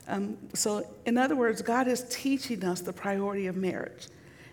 Um, 0.08 0.38
so, 0.54 0.88
in 1.06 1.18
other 1.18 1.36
words, 1.36 1.62
God 1.62 1.88
is 1.88 2.06
teaching 2.10 2.64
us 2.64 2.82
the 2.82 2.94
priority 2.94 3.48
of 3.48 3.58
marriage. 3.58 4.08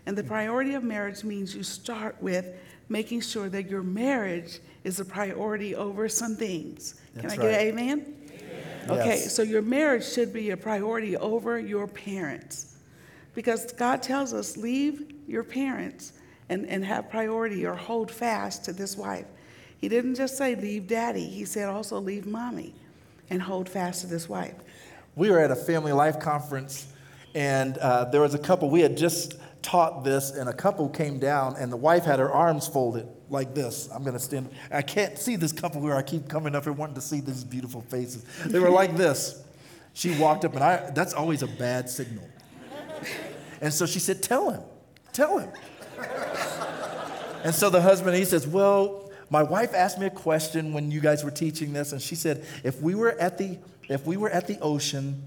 And 0.07 0.19
the 0.19 0.25
priority 0.25 0.75
of 0.75 0.83
marriage 0.83 1.25
means 1.25 1.55
you 1.55 1.63
start 1.63 2.17
with 2.21 2.47
making 2.89 3.21
sure 3.23 3.49
that 3.49 3.71
your 3.71 3.83
marriage 3.83 4.61
is 4.83 5.01
a 5.01 5.05
priority 5.05 5.75
over 5.75 6.09
some 6.09 6.37
things. 6.37 7.01
Can 7.15 7.23
That's 7.23 7.35
I 7.35 7.37
get 7.37 7.47
right. 7.47 7.69
an 7.69 7.79
amen? 7.79 8.15
Okay, 8.91 9.07
Yes. 9.07 9.35
so 9.35 9.43
your 9.43 9.63
marriage 9.63 10.05
should 10.07 10.33
be 10.33 10.51
a 10.51 10.57
priority 10.57 11.17
over 11.17 11.59
your 11.59 11.87
parents. 11.87 12.77
Because 13.35 13.73
God 13.73 14.03
tells 14.03 14.35
us, 14.35 14.57
leave 14.57 15.11
your 15.27 15.43
parents 15.43 16.13
and, 16.51 16.67
and 16.69 16.85
have 16.85 17.09
priority 17.09 17.65
or 17.65 17.75
hold 17.75 18.11
fast 18.11 18.65
to 18.67 18.73
this 18.73 18.97
wife. 18.97 19.25
He 19.79 19.89
didn't 19.89 20.17
just 20.17 20.37
say 20.37 20.55
leave 20.55 20.87
daddy, 20.87 21.27
he 21.27 21.45
said 21.45 21.69
also 21.69 21.99
leave 21.99 22.27
mommy 22.27 22.75
and 23.31 23.41
hold 23.41 23.69
fast 23.69 24.03
to 24.03 24.07
this 24.07 24.29
wife. 24.29 24.55
We 25.17 25.31
were 25.31 25.39
at 25.39 25.51
a 25.51 25.57
family 25.57 25.93
life 25.93 26.19
conference, 26.19 26.87
and 27.35 27.79
uh, 27.79 28.07
there 28.07 28.21
was 28.21 28.35
a 28.35 28.39
couple. 28.39 28.71
We 28.71 28.81
had 28.81 28.97
just 28.97 29.37
taught 29.63 30.05
this, 30.05 30.31
and 30.31 30.49
a 30.49 30.53
couple 30.53 30.89
came 30.89 31.19
down, 31.19 31.57
and 31.57 31.73
the 31.73 31.77
wife 31.77 32.05
had 32.05 32.19
her 32.19 32.31
arms 32.31 32.67
folded 32.69 33.09
like 33.31 33.55
this. 33.55 33.89
I'm 33.93 34.03
going 34.03 34.15
to 34.15 34.23
stand. 34.23 34.51
I 34.71 34.83
can't 34.83 35.19
see 35.19 35.37
this 35.37 35.53
couple 35.53 35.81
where 35.81 35.97
I 35.97 36.03
keep 36.03 36.29
coming 36.29 36.55
up 36.55 36.65
here 36.65 36.73
wanting 36.73 36.97
to 36.97 37.01
see 37.01 37.21
these 37.21 37.45
beautiful 37.45 37.83
faces. 37.83 38.25
They 38.47 38.59
were 38.59 38.71
like 38.71 38.97
this. 38.97 39.43
She 39.93 40.19
walked 40.19 40.45
up, 40.45 40.55
and 40.55 40.65
I. 40.65 40.91
That's 40.91 41.15
always 41.15 41.43
a 41.43 41.49
bad 41.49 41.89
signal. 41.89 42.29
And 43.61 43.73
so 43.73 43.87
she 43.87 43.99
said, 43.99 44.23
"Tell 44.23 44.51
him, 44.51 44.63
tell 45.13 45.39
him." 45.39 45.51
And 47.45 47.55
so 47.55 47.69
the 47.69 47.83
husband, 47.83 48.17
he 48.17 48.25
says, 48.25 48.47
Well, 48.47 49.04
my 49.31 49.43
wife 49.43 49.75
asked 49.75 49.99
me 49.99 50.07
a 50.07 50.11
question 50.11 50.73
when 50.73 50.91
you 50.91 51.01
guys 51.01 51.25
were 51.25 51.31
teaching 51.31 51.73
this, 51.73 51.93
and 51.93 52.01
she 52.01 52.15
said, 52.15 52.45
if 52.63 52.81
we 52.81 52.95
were 52.95 53.13
at 53.13 53.39
the 53.39 53.59
if 53.89 54.07
we 54.07 54.17
were 54.17 54.31
at 54.31 54.47
the 54.47 54.59
ocean 54.61 55.23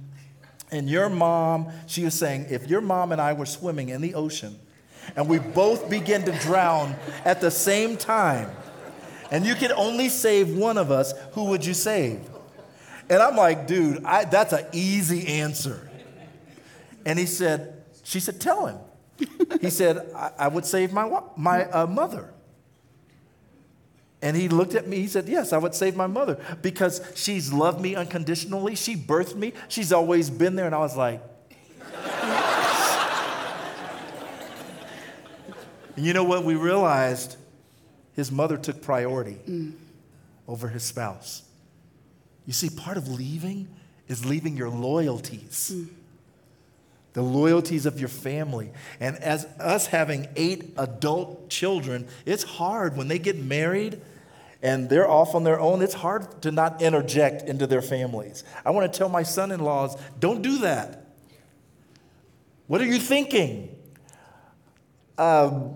and 0.72 0.90
your 0.90 1.10
mom, 1.10 1.72
she 1.86 2.04
was 2.04 2.14
saying, 2.14 2.48
if 2.50 2.68
your 2.68 2.82
mom 2.82 3.12
and 3.12 3.22
I 3.22 3.34
were 3.34 3.46
swimming 3.46 3.90
in 3.90 4.02
the 4.02 4.16
ocean 4.16 4.58
and 5.16 5.30
we 5.30 5.40
both 5.40 5.90
begin 5.90 6.24
to 6.24 6.32
drown 6.40 6.96
at 7.24 7.40
the 7.40 7.52
same 7.52 7.98
time, 7.98 8.50
and 9.32 9.46
you 9.46 9.56
could 9.56 9.72
only 9.72 10.10
save 10.10 10.56
one 10.58 10.78
of 10.78 10.92
us, 10.92 11.14
who 11.34 11.46
would 11.46 11.66
you 11.66 11.74
save? 11.74 12.20
And 13.10 13.22
I'm 13.22 13.38
like, 13.38 13.68
dude, 13.68 14.04
I, 14.04 14.26
that's 14.26 14.54
an 14.54 14.66
easy 14.74 15.28
answer. 15.28 15.90
And 17.06 17.18
he 17.18 17.26
said, 17.26 17.84
she 18.04 18.20
said, 18.20 18.42
tell 18.42 18.66
him. 18.66 18.78
He 19.62 19.70
said, 19.70 20.12
I, 20.16 20.32
I 20.40 20.48
would 20.50 20.66
save 20.66 20.92
my, 20.92 21.22
my 21.38 21.66
uh, 21.66 21.88
mother. 21.88 22.34
And 24.22 24.36
he 24.36 24.50
looked 24.50 24.74
at 24.74 24.88
me, 24.88 24.98
he 24.98 25.08
said, 25.08 25.28
Yes, 25.28 25.54
I 25.54 25.58
would 25.58 25.76
save 25.76 25.96
my 25.96 26.08
mother 26.08 26.40
because 26.62 27.02
she's 27.16 27.54
loved 27.54 27.80
me 27.80 27.96
unconditionally. 27.96 28.76
She 28.76 28.96
birthed 28.96 29.36
me, 29.36 29.54
she's 29.68 29.94
always 29.94 30.30
been 30.30 30.56
there. 30.56 30.66
And 30.66 30.76
I 30.76 30.80
was 30.80 30.98
like, 30.98 31.22
And 35.98 36.06
you 36.06 36.14
know 36.14 36.24
what? 36.24 36.44
We 36.44 36.56
realized 36.56 37.36
his 38.16 38.32
mother 38.32 38.56
took 38.58 38.82
priority 38.82 39.38
mm. 39.48 39.74
over 40.48 40.70
his 40.70 40.84
spouse. 40.84 41.44
You 42.46 42.54
see, 42.54 42.70
part 42.70 42.98
of 42.98 43.10
leaving 43.10 43.68
is 44.08 44.24
leaving 44.24 44.56
your 44.56 44.70
loyalties 44.70 45.72
mm. 45.74 45.88
The 47.18 47.24
loyalties 47.24 47.88
of 47.88 48.00
your 48.00 48.10
family. 48.10 48.70
And 49.00 49.16
as 49.24 49.46
us 49.60 49.88
having 49.88 50.28
eight 50.36 50.76
adult 50.78 51.50
children, 51.50 52.08
it's 52.28 52.44
hard 52.44 52.96
when 52.96 53.08
they 53.08 53.18
get 53.18 53.36
married 53.36 54.00
and 54.62 54.88
they're 54.88 55.10
off 55.10 55.34
on 55.34 55.44
their 55.44 55.60
own, 55.60 55.82
it's 55.82 55.96
hard 55.96 56.44
to 56.44 56.52
not 56.52 56.80
interject 56.80 57.50
into 57.50 57.66
their 57.66 57.82
families. 57.82 58.44
I 58.64 58.70
want 58.70 58.94
to 58.94 58.96
tell 58.96 59.10
my 59.10 59.24
son 59.24 59.52
in 59.52 59.62
laws 59.62 60.00
don't 60.20 60.44
do 60.44 60.60
that. 60.60 61.08
What 62.68 62.82
are 62.82 62.86
you 62.86 63.00
thinking? 63.00 63.76
Um, 65.18 65.74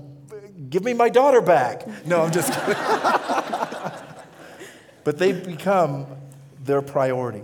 give 0.70 0.84
me 0.84 0.94
my 0.94 1.10
daughter 1.10 1.42
back. 1.42 1.88
No, 2.06 2.22
I'm 2.22 2.32
just 2.32 2.54
kidding. 2.66 2.76
but 5.04 5.18
they 5.18 5.32
become 5.32 6.06
their 6.64 6.84
priority. 6.84 7.42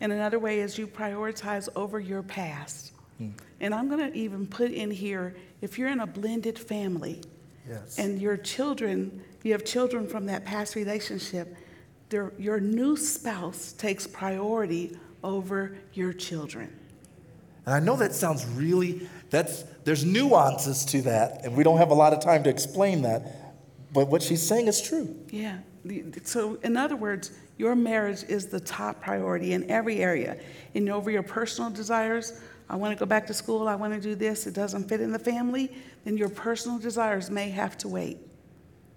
And 0.00 0.12
another 0.12 0.38
way 0.38 0.60
is 0.60 0.78
you 0.78 0.86
prioritize 0.86 1.68
over 1.74 1.98
your 1.98 2.22
past. 2.22 2.92
Hmm. 3.18 3.30
And 3.60 3.74
I'm 3.74 3.88
going 3.88 4.10
to 4.12 4.16
even 4.16 4.46
put 4.46 4.70
in 4.70 4.90
here 4.90 5.34
if 5.62 5.78
you're 5.78 5.88
in 5.88 6.00
a 6.00 6.06
blended 6.06 6.58
family 6.58 7.22
Yes. 7.68 7.98
and 7.98 8.20
your 8.20 8.36
children, 8.36 9.22
you 9.42 9.52
have 9.52 9.64
children 9.64 10.06
from 10.06 10.26
that 10.26 10.44
past 10.44 10.74
relationship, 10.76 11.56
your 12.38 12.60
new 12.60 12.96
spouse 12.96 13.72
takes 13.72 14.06
priority 14.06 14.96
over 15.24 15.76
your 15.92 16.12
children. 16.12 16.72
And 17.64 17.74
I 17.74 17.80
know 17.80 17.96
that 17.96 18.14
sounds 18.14 18.46
really, 18.46 19.08
that's, 19.30 19.64
there's 19.82 20.04
nuances 20.04 20.84
to 20.86 21.02
that, 21.02 21.44
and 21.44 21.56
we 21.56 21.64
don't 21.64 21.78
have 21.78 21.90
a 21.90 21.94
lot 21.94 22.12
of 22.12 22.20
time 22.20 22.44
to 22.44 22.50
explain 22.50 23.02
that, 23.02 23.54
but 23.92 24.06
what 24.08 24.22
she's 24.22 24.42
saying 24.42 24.68
is 24.68 24.80
true. 24.80 25.16
Yeah. 25.30 25.58
So, 26.22 26.58
in 26.62 26.76
other 26.76 26.96
words, 26.96 27.32
your 27.58 27.74
marriage 27.74 28.22
is 28.24 28.46
the 28.46 28.60
top 28.60 29.00
priority 29.00 29.52
in 29.52 29.70
every 29.70 29.98
area. 29.98 30.38
And 30.74 30.88
over 30.90 31.10
your 31.10 31.22
personal 31.22 31.70
desires, 31.70 32.40
I 32.68 32.76
want 32.76 32.96
to 32.96 32.98
go 32.98 33.06
back 33.06 33.26
to 33.28 33.34
school, 33.34 33.68
I 33.68 33.74
want 33.76 33.94
to 33.94 34.00
do 34.00 34.14
this, 34.14 34.46
it 34.46 34.54
doesn't 34.54 34.88
fit 34.88 35.00
in 35.00 35.12
the 35.12 35.18
family, 35.18 35.72
then 36.04 36.16
your 36.16 36.28
personal 36.28 36.78
desires 36.78 37.30
may 37.30 37.48
have 37.50 37.78
to 37.78 37.88
wait 37.88 38.18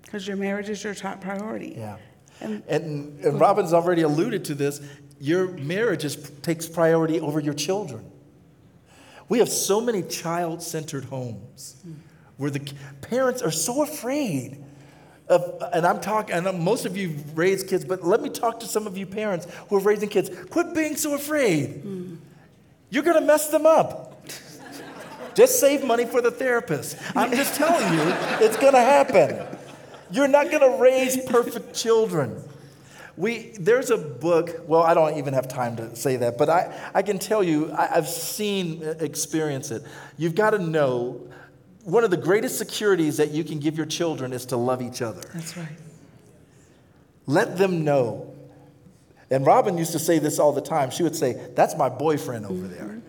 because 0.02 0.28
your 0.28 0.38
marriage 0.38 0.70
is 0.70 0.84
your 0.84 0.96
top 0.96 1.22
priority. 1.22 1.76
Yeah. 1.78 1.98
And 2.42 2.64
And, 2.68 3.24
and 3.24 3.40
Robin's 3.40 3.74
already 3.74 4.02
alluded 4.02 4.44
to 4.46 4.56
this. 4.56 4.82
Your 5.20 5.50
marriage 5.50 6.04
is, 6.04 6.16
takes 6.42 6.68
priority 6.68 7.20
over 7.20 7.40
your 7.40 7.54
children. 7.54 8.10
We 9.28 9.40
have 9.40 9.50
so 9.50 9.80
many 9.80 10.02
child 10.02 10.64
centered 10.64 11.06
homes 11.06 11.84
where 12.38 12.50
the 12.50 12.74
parents 13.02 13.42
are 13.42 13.52
so 13.52 13.84
afraid 13.84 14.64
of, 15.30 15.64
and 15.74 15.86
I'm 15.86 16.02
talking, 16.02 16.36
and 16.36 16.60
most 16.60 16.86
of 16.86 16.98
you 16.98 17.16
raise 17.36 17.64
kids, 17.64 17.86
but 17.86 18.04
let 18.04 18.22
me 18.22 18.30
talk 18.30 18.60
to 18.62 18.66
some 18.66 18.88
of 18.88 18.98
you 18.98 19.06
parents 19.06 19.48
who 19.70 19.78
are 19.78 19.80
raising 19.80 20.10
kids. 20.10 20.30
Quit 20.50 20.74
being 20.74 20.98
so 20.98 21.14
afraid. 21.14 21.84
You're 22.90 23.04
going 23.04 23.20
to 23.20 23.26
mess 23.26 23.48
them 23.50 23.66
up. 23.66 24.08
Just 25.36 25.60
save 25.60 25.86
money 25.86 26.06
for 26.06 26.22
the 26.22 26.32
therapist. 26.32 26.98
I'm 27.16 27.32
just 27.32 27.56
telling 27.56 27.94
you, 27.94 28.14
it's 28.46 28.58
going 28.58 28.74
to 28.74 28.82
happen. 28.82 29.46
You're 30.12 30.28
not 30.28 30.50
going 30.50 30.62
to 30.62 30.82
raise 30.82 31.24
perfect 31.26 31.74
children. 31.76 32.44
We, 33.16 33.52
there's 33.60 33.92
a 33.92 33.98
book, 33.98 34.64
well, 34.66 34.82
I 34.82 34.94
don't 34.94 35.18
even 35.18 35.34
have 35.34 35.48
time 35.48 35.76
to 35.76 35.96
say 35.96 36.16
that, 36.16 36.38
but 36.38 36.50
I, 36.50 36.92
I 36.94 37.02
can 37.02 37.20
tell 37.20 37.44
you, 37.44 37.72
I, 37.74 37.98
I've 37.98 38.08
seen, 38.08 38.84
uh, 38.84 38.96
experience 39.02 39.72
it. 39.72 39.84
You've 40.18 40.36
got 40.36 40.52
to 40.52 40.60
know 40.60 41.22
one 41.92 42.04
of 42.04 42.12
the 42.12 42.18
greatest 42.18 42.58
securities 42.58 43.18
that 43.18 43.32
you 43.32 43.44
can 43.44 43.60
give 43.60 43.78
your 43.78 43.86
children 43.86 44.34
is 44.34 44.46
to 44.48 44.58
love 44.58 44.82
each 44.82 45.02
other. 45.02 45.22
that's 45.34 45.58
right. 45.58 45.68
Let 47.26 47.58
them 47.58 47.84
know. 47.84 48.34
And 49.30 49.46
Robin 49.46 49.78
used 49.78 49.92
to 49.92 50.00
say 50.00 50.18
this 50.18 50.40
all 50.40 50.52
the 50.52 50.62
time. 50.62 50.90
She 50.90 51.04
would 51.04 51.16
say, 51.16 51.34
That's 51.56 51.78
my 51.78 51.88
boyfriend 51.90 52.46
over 52.46 52.68
there. 52.68 53.00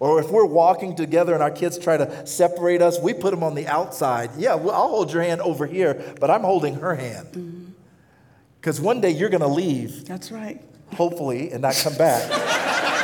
Or 0.00 0.20
if 0.20 0.30
we're 0.30 0.44
walking 0.44 0.94
together 0.94 1.34
and 1.34 1.42
our 1.42 1.50
kids 1.50 1.78
try 1.78 1.96
to 1.96 2.26
separate 2.26 2.82
us, 2.82 3.00
we 3.00 3.14
put 3.14 3.30
them 3.32 3.42
on 3.42 3.54
the 3.54 3.66
outside. 3.66 4.30
Yeah, 4.36 4.54
well, 4.54 4.74
I'll 4.74 4.88
hold 4.88 5.12
your 5.12 5.22
hand 5.22 5.40
over 5.40 5.66
here, 5.66 6.14
but 6.20 6.30
I'm 6.30 6.42
holding 6.42 6.74
her 6.74 6.94
hand. 6.94 7.28
Mm-hmm. 7.28 7.64
Because 8.60 8.80
one 8.80 9.00
day 9.00 9.10
you're 9.10 9.28
going 9.30 9.40
to 9.40 9.48
leave, 9.48 10.04
That's 10.06 10.30
right. 10.30 10.60
hopefully, 10.94 11.50
and 11.50 11.62
not 11.62 11.74
come 11.82 11.94
back. 11.94 12.30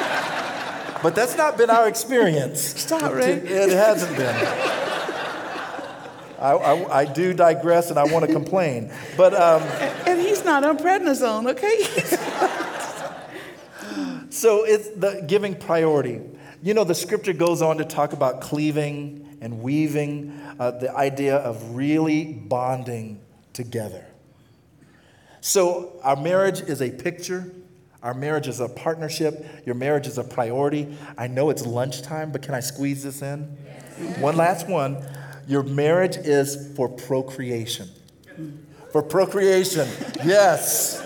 but 1.05 1.15
that's 1.15 1.37
not 1.37 1.59
been 1.59 1.69
our 1.69 1.87
experience. 1.87 2.61
Stop, 2.61 3.13
Ray. 3.13 3.35
It 3.35 3.69
hasn't 3.69 4.17
been. 4.17 4.35
I, 6.41 6.53
I, 6.53 7.01
I 7.01 7.05
do 7.05 7.35
digress 7.35 7.91
and 7.91 7.99
I 7.99 8.05
want 8.05 8.25
to 8.25 8.33
complain. 8.33 8.91
But. 9.15 9.35
Um, 9.35 9.63
And 10.07 10.19
he's 10.19 10.45
not 10.47 10.65
on 10.65 10.79
prednisone, 10.79 11.51
okay? 11.51 11.85
So 14.31 14.65
it's 14.65 14.89
the 14.89 15.23
giving 15.27 15.55
priority. 15.55 16.23
You 16.63 16.73
know, 16.73 16.85
the 16.85 16.95
scripture 16.95 17.35
goes 17.35 17.61
on 17.61 17.77
to 17.79 17.85
talk 17.85 18.15
about 18.15 18.41
cleaving 18.41 19.39
and 19.43 19.61
weaving, 19.63 20.33
uh, 20.59 20.71
the 20.71 20.91
idea 20.97 21.37
of 21.37 21.77
really 21.77 22.33
bonding 22.33 23.21
together. 23.53 24.07
So 25.43 26.01
our 26.03 26.17
marriage 26.17 26.63
is 26.63 26.81
a 26.81 26.91
picture. 26.91 27.53
Our 28.05 28.13
marriage 28.13 28.49
is 28.49 28.61
a 28.61 28.69
partnership. 28.69 29.47
Your 29.65 29.75
marriage 29.75 30.07
is 30.07 30.19
a 30.19 30.25
priority. 30.25 30.95
I 31.17 31.27
know 31.27 31.49
it's 31.49 31.65
lunchtime, 31.65 32.33
but 32.33 32.43
can 32.43 32.55
I 32.55 32.61
squeeze 32.61 33.03
this 33.03 33.23
in? 33.23 33.41
One 34.21 34.37
last 34.37 34.69
one. 34.69 35.03
Your 35.49 35.63
marriage 35.63 36.19
is 36.19 36.73
for 36.77 36.87
procreation. 36.87 37.89
For 38.93 39.03
procreation, 39.03 39.89
yes. 40.23 41.03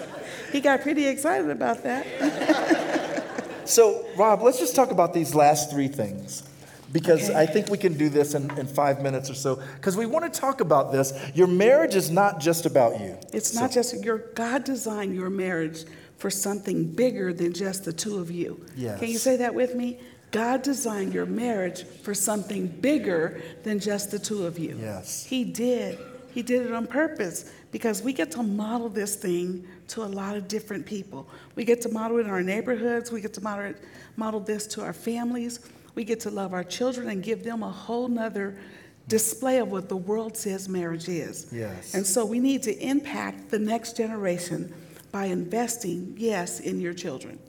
he 0.52 0.60
got 0.60 0.82
pretty 0.82 1.06
excited 1.06 1.48
about 1.50 1.82
that. 1.84 3.14
So, 3.68 4.06
Rob, 4.16 4.40
let's 4.40 4.58
just 4.58 4.74
talk 4.74 4.92
about 4.92 5.12
these 5.12 5.34
last 5.34 5.70
three 5.70 5.88
things 5.88 6.42
because 6.90 7.28
Okay. 7.28 7.38
I 7.38 7.44
think 7.44 7.68
we 7.68 7.76
can 7.76 7.98
do 7.98 8.08
this 8.08 8.32
in, 8.32 8.50
in 8.58 8.66
five 8.66 9.02
minutes 9.02 9.28
or 9.28 9.34
so. 9.34 9.56
Because 9.76 9.94
we 9.94 10.06
want 10.06 10.32
to 10.32 10.40
talk 10.40 10.62
about 10.62 10.90
this. 10.90 11.12
Your 11.34 11.46
marriage 11.48 11.94
is 11.94 12.10
not 12.10 12.40
just 12.40 12.64
about 12.64 12.98
you. 12.98 13.18
It's 13.30 13.54
not 13.54 13.70
just 13.70 14.02
your 14.02 14.18
God 14.34 14.64
designed 14.64 15.14
your 15.14 15.28
marriage 15.28 15.84
for 16.18 16.30
something 16.30 16.84
bigger 16.84 17.32
than 17.32 17.52
just 17.52 17.84
the 17.84 17.92
two 17.92 18.18
of 18.18 18.30
you. 18.30 18.64
Yes. 18.76 18.98
Can 18.98 19.08
you 19.08 19.18
say 19.18 19.36
that 19.36 19.54
with 19.54 19.74
me? 19.74 19.98
God 20.30 20.62
designed 20.62 21.14
your 21.14 21.24
marriage 21.24 21.84
for 21.84 22.12
something 22.12 22.66
bigger 22.66 23.40
than 23.62 23.78
just 23.78 24.10
the 24.10 24.18
two 24.18 24.44
of 24.44 24.58
you. 24.58 24.76
Yes. 24.78 25.24
He 25.24 25.44
did. 25.44 25.98
He 26.34 26.42
did 26.42 26.66
it 26.66 26.72
on 26.72 26.86
purpose 26.86 27.50
because 27.72 28.02
we 28.02 28.12
get 28.12 28.30
to 28.32 28.42
model 28.42 28.88
this 28.88 29.16
thing 29.16 29.66
to 29.88 30.02
a 30.02 30.06
lot 30.06 30.36
of 30.36 30.48
different 30.48 30.84
people. 30.84 31.26
We 31.54 31.64
get 31.64 31.80
to 31.82 31.88
model 31.88 32.18
it 32.18 32.22
in 32.22 32.30
our 32.30 32.42
neighborhoods. 32.42 33.10
We 33.10 33.20
get 33.20 33.32
to 33.34 33.40
model, 33.40 33.66
it, 33.66 33.82
model 34.16 34.40
this 34.40 34.66
to 34.68 34.82
our 34.82 34.92
families. 34.92 35.60
We 35.94 36.04
get 36.04 36.20
to 36.20 36.30
love 36.30 36.52
our 36.52 36.64
children 36.64 37.08
and 37.08 37.22
give 37.22 37.42
them 37.42 37.62
a 37.62 37.70
whole 37.70 38.08
nother 38.08 38.58
display 39.06 39.58
of 39.58 39.72
what 39.72 39.88
the 39.88 39.96
world 39.96 40.36
says 40.36 40.68
marriage 40.68 41.08
is. 41.08 41.46
Yes. 41.50 41.94
And 41.94 42.06
so 42.06 42.26
we 42.26 42.38
need 42.38 42.62
to 42.64 42.78
impact 42.78 43.50
the 43.50 43.58
next 43.58 43.96
generation 43.96 44.72
by 45.18 45.24
investing, 45.24 46.14
yes, 46.16 46.60
in 46.60 46.80
your 46.80 46.94
children. 46.94 47.40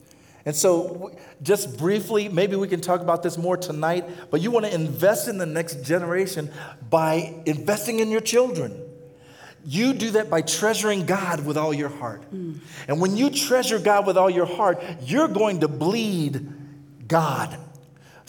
And 0.44 0.56
so, 0.56 1.16
just 1.40 1.78
briefly, 1.78 2.28
maybe 2.28 2.56
we 2.56 2.66
can 2.66 2.80
talk 2.80 3.00
about 3.00 3.22
this 3.22 3.38
more 3.38 3.56
tonight, 3.56 4.04
but 4.28 4.40
you 4.40 4.50
want 4.50 4.66
to 4.66 4.74
invest 4.74 5.28
in 5.28 5.38
the 5.38 5.46
next 5.46 5.84
generation 5.84 6.50
by 6.88 7.32
investing 7.46 8.00
in 8.00 8.10
your 8.10 8.22
children. 8.22 8.76
You 9.64 9.92
do 9.92 10.10
that 10.12 10.28
by 10.28 10.42
treasuring 10.42 11.06
God 11.06 11.46
with 11.46 11.56
all 11.56 11.72
your 11.72 11.90
heart. 11.90 12.22
Mm. 12.34 12.58
And 12.88 13.00
when 13.00 13.16
you 13.16 13.30
treasure 13.30 13.78
God 13.78 14.04
with 14.04 14.18
all 14.18 14.30
your 14.30 14.46
heart, 14.46 14.82
you're 15.02 15.28
going 15.28 15.60
to 15.60 15.68
bleed 15.68 16.44
God. 17.06 17.56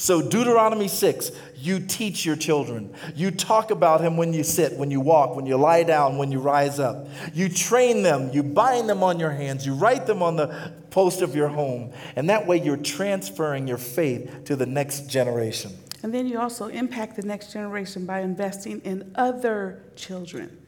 So, 0.01 0.19
Deuteronomy 0.19 0.87
6, 0.87 1.31
you 1.57 1.79
teach 1.79 2.25
your 2.25 2.35
children. 2.35 2.91
You 3.13 3.29
talk 3.29 3.69
about 3.69 4.01
him 4.01 4.17
when 4.17 4.33
you 4.33 4.43
sit, 4.43 4.75
when 4.75 4.89
you 4.89 4.99
walk, 4.99 5.35
when 5.35 5.45
you 5.45 5.57
lie 5.57 5.83
down, 5.83 6.17
when 6.17 6.31
you 6.31 6.39
rise 6.39 6.79
up. 6.79 7.05
You 7.35 7.49
train 7.49 8.01
them, 8.01 8.31
you 8.33 8.41
bind 8.41 8.89
them 8.89 9.03
on 9.03 9.19
your 9.19 9.29
hands, 9.29 9.63
you 9.63 9.75
write 9.75 10.07
them 10.07 10.23
on 10.23 10.37
the 10.37 10.73
post 10.89 11.21
of 11.21 11.35
your 11.35 11.49
home. 11.49 11.93
And 12.15 12.27
that 12.31 12.47
way, 12.47 12.59
you're 12.59 12.77
transferring 12.77 13.67
your 13.67 13.77
faith 13.77 14.45
to 14.45 14.55
the 14.55 14.65
next 14.65 15.07
generation. 15.07 15.77
And 16.01 16.11
then 16.11 16.25
you 16.25 16.39
also 16.39 16.65
impact 16.65 17.15
the 17.15 17.21
next 17.27 17.53
generation 17.53 18.07
by 18.07 18.21
investing 18.21 18.79
in 18.79 19.11
other 19.13 19.83
children, 19.95 20.65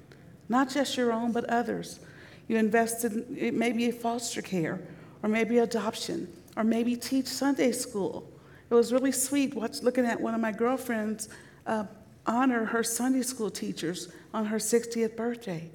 not 0.48 0.70
just 0.70 0.96
your 0.96 1.12
own, 1.12 1.32
but 1.32 1.46
others. 1.46 2.00
You 2.48 2.58
invest 2.58 3.04
in 3.04 3.58
maybe 3.58 3.90
foster 3.90 4.44
care, 4.44 4.80
or 5.24 5.30
maybe 5.30 5.58
adoption, 5.58 6.32
or 6.56 6.64
maybe 6.64 6.96
teach 6.96 7.26
Sunday 7.26 7.72
school. 7.72 8.30
It 8.74 8.76
was 8.76 8.91
really 8.91 9.11
sweet 9.11 9.53
watch, 9.53 9.84
looking 9.84 10.03
at 10.07 10.19
one 10.19 10.34
of 10.34 10.41
my 10.41 10.51
girlfriends 10.51 11.30
uh, 11.67 11.84
honor 12.26 12.65
her 12.65 12.82
Sunday 12.82 13.21
school 13.21 13.51
teachers 13.51 14.11
on 14.34 14.45
her 14.45 14.57
60th 14.57 15.15
birthday. 15.15 15.69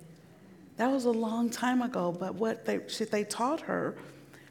That 0.78 0.90
was 0.90 1.05
a 1.05 1.11
long 1.12 1.49
time 1.49 1.80
ago, 1.80 2.11
but 2.18 2.34
what 2.34 2.64
they, 2.64 2.80
she, 2.88 3.05
they 3.05 3.22
taught 3.22 3.61
her, 3.61 3.94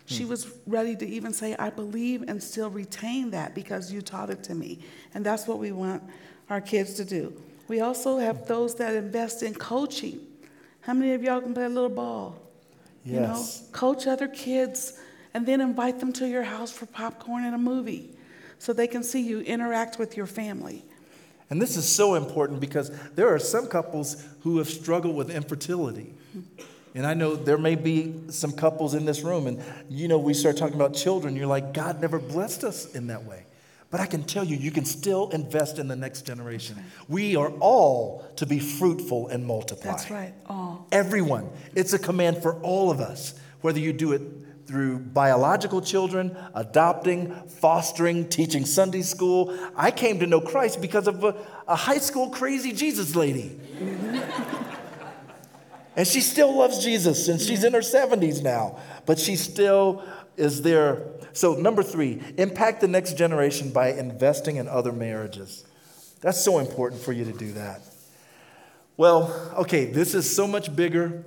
she 0.06 0.24
was 0.24 0.50
ready 0.66 0.96
to 0.96 1.06
even 1.06 1.34
say, 1.34 1.58
I 1.58 1.70
believe 1.70 2.22
and 2.30 2.42
still 2.42 2.70
retain 2.70 3.32
that 3.32 3.54
because 3.54 3.92
you 3.92 4.02
taught 4.02 4.30
it 4.30 4.46
to 4.46 4.56
me. 4.56 4.80
And 5.14 5.26
that's 5.26 5.46
what 5.46 5.60
we 5.60 5.74
want 5.74 6.02
our 6.50 6.62
kids 6.62 6.94
to 6.94 7.04
do. 7.04 7.34
We 7.68 7.82
also 7.82 8.18
have 8.18 8.48
those 8.48 8.76
that 8.76 8.96
invest 8.96 9.44
in 9.44 9.56
coaching. 9.56 10.22
How 10.80 10.94
many 10.94 11.12
of 11.12 11.22
y'all 11.22 11.42
can 11.42 11.54
play 11.54 11.66
a 11.66 11.70
little 11.70 11.90
ball? 11.90 12.38
You 13.04 13.20
know, 13.20 13.34
Yes. 13.34 13.68
coach 13.74 14.08
other 14.08 14.30
kids 14.30 15.02
and 15.34 15.46
then 15.46 15.60
invite 15.60 16.00
them 16.00 16.14
to 16.14 16.26
your 16.26 16.44
house 16.44 16.72
for 16.72 16.86
popcorn 16.86 17.44
and 17.44 17.54
a 17.54 17.58
movie 17.58 18.14
so 18.60 18.74
they 18.74 18.88
can 18.88 19.04
see 19.04 19.22
you 19.22 19.42
interact 19.42 20.00
with 20.00 20.18
your 20.18 20.26
family. 20.26 20.86
And 21.50 21.62
this 21.62 21.78
is 21.78 21.88
so 21.88 22.16
important 22.16 22.60
because 22.60 22.92
there 23.16 23.34
are 23.34 23.40
some 23.40 23.68
couples 23.68 24.24
who 24.42 24.58
have 24.58 24.68
struggled 24.68 25.16
with 25.16 25.30
infertility. 25.30 26.14
And 26.94 27.06
I 27.06 27.14
know 27.14 27.36
there 27.36 27.58
may 27.58 27.76
be 27.76 28.16
some 28.30 28.52
couples 28.52 28.94
in 28.94 29.06
this 29.06 29.22
room, 29.22 29.48
and 29.48 29.64
you 29.90 30.08
know, 30.08 30.18
we 30.18 30.34
start 30.34 30.58
talking 30.58 30.76
about 30.76 30.94
children, 30.94 31.36
you're 31.36 31.48
like, 31.48 31.74
God 31.74 32.02
never 32.02 32.20
blessed 32.20 32.64
us 32.64 32.94
in 32.94 33.08
that 33.08 33.24
way. 33.24 33.46
But 33.90 34.02
I 34.02 34.06
can 34.06 34.24
tell 34.24 34.44
you, 34.44 34.58
you 34.58 34.72
can 34.72 34.84
still 34.84 35.30
invest 35.30 35.80
in 35.80 35.88
the 35.88 35.96
next 35.96 36.26
generation. 36.26 36.84
We 37.08 37.38
are 37.38 37.50
all 37.60 38.26
to 38.36 38.46
be 38.46 38.60
fruitful 38.60 39.30
and 39.30 39.46
multiply. 39.46 39.92
That's 39.92 40.12
right. 40.12 40.34
Oh, 40.50 40.86
Everyone. 40.92 41.50
It's 41.74 41.94
a 41.94 42.00
command 42.00 42.42
for 42.42 42.56
all 42.62 42.92
of 42.92 43.00
us, 43.00 43.40
whether 43.62 43.80
you 43.80 43.94
do 43.94 44.12
it 44.12 44.22
through 44.68 45.00
biological 45.00 45.82
children, 45.82 46.38
adopting, 46.54 47.34
fostering, 47.48 48.28
teaching 48.28 48.66
Sunday 48.66 49.02
school. 49.02 49.58
I 49.76 49.92
came 49.92 50.20
to 50.20 50.28
know 50.28 50.42
Christ 50.42 50.82
because 50.82 51.08
of 51.08 51.24
a, 51.24 51.36
a 51.68 51.76
high 51.76 52.00
school 52.00 52.30
crazy 52.30 52.74
Jesus 52.74 53.16
lady. 53.16 53.58
and 55.96 56.06
she 56.06 56.20
still 56.20 56.56
loves 56.56 56.84
Jesus, 56.84 57.30
and 57.30 57.40
she's 57.40 57.64
in 57.64 57.74
her 57.74 57.80
70s 57.80 58.44
now, 58.44 58.80
but 59.06 59.18
she 59.18 59.38
still 59.38 60.04
is 60.36 60.62
there. 60.62 61.02
So, 61.32 61.54
number 61.54 61.82
three, 61.82 62.22
impact 62.38 62.82
the 62.82 62.88
next 62.88 63.18
generation 63.18 63.72
by 63.72 63.94
investing 63.94 64.58
in 64.58 64.68
other 64.68 64.92
marriages. 64.92 65.64
That's 66.20 66.44
so 66.44 66.60
important 66.60 67.02
for 67.02 67.14
you 67.14 67.24
to 67.26 67.32
do 67.32 67.54
that. 67.54 67.82
Well, 68.98 69.54
okay, 69.60 69.86
this 69.86 70.14
is 70.14 70.36
so 70.36 70.48
much 70.48 70.76
bigger 70.76 71.24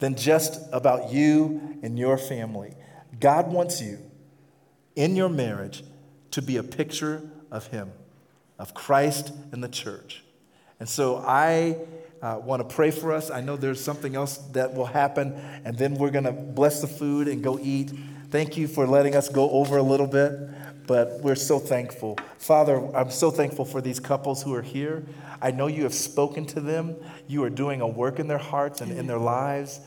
than 0.00 0.16
just 0.16 0.60
about 0.72 1.12
you 1.12 1.78
and 1.82 1.98
your 1.98 2.18
family. 2.18 2.74
God 3.20 3.52
wants 3.52 3.80
you 3.80 3.98
in 4.96 5.14
your 5.14 5.28
marriage 5.28 5.84
to 6.32 6.42
be 6.42 6.56
a 6.56 6.62
picture 6.62 7.22
of 7.50 7.68
Him, 7.68 7.92
of 8.58 8.74
Christ 8.74 9.32
and 9.52 9.62
the 9.62 9.68
church. 9.68 10.24
And 10.78 10.88
so 10.88 11.18
I 11.18 11.76
uh, 12.22 12.40
want 12.42 12.66
to 12.66 12.74
pray 12.74 12.90
for 12.90 13.12
us. 13.12 13.30
I 13.30 13.40
know 13.40 13.56
there's 13.56 13.82
something 13.82 14.16
else 14.16 14.38
that 14.52 14.74
will 14.74 14.86
happen, 14.86 15.32
and 15.64 15.76
then 15.76 15.94
we're 15.94 16.10
going 16.10 16.24
to 16.24 16.32
bless 16.32 16.80
the 16.80 16.86
food 16.86 17.28
and 17.28 17.42
go 17.42 17.58
eat. 17.60 17.92
Thank 18.30 18.56
you 18.56 18.68
for 18.68 18.86
letting 18.86 19.14
us 19.14 19.28
go 19.28 19.50
over 19.50 19.76
a 19.76 19.82
little 19.82 20.06
bit, 20.06 20.32
but 20.90 21.20
we're 21.20 21.36
so 21.36 21.60
thankful. 21.60 22.18
Father, 22.38 22.84
I'm 22.96 23.12
so 23.12 23.30
thankful 23.30 23.64
for 23.64 23.80
these 23.80 24.00
couples 24.00 24.42
who 24.42 24.52
are 24.56 24.60
here. 24.60 25.04
I 25.40 25.52
know 25.52 25.68
you 25.68 25.84
have 25.84 25.94
spoken 25.94 26.46
to 26.46 26.60
them. 26.60 26.96
You 27.28 27.44
are 27.44 27.48
doing 27.48 27.80
a 27.80 27.86
work 27.86 28.18
in 28.18 28.26
their 28.26 28.38
hearts 28.38 28.80
and 28.80 28.90
in 28.98 29.06
their 29.06 29.16
lives. 29.16 29.78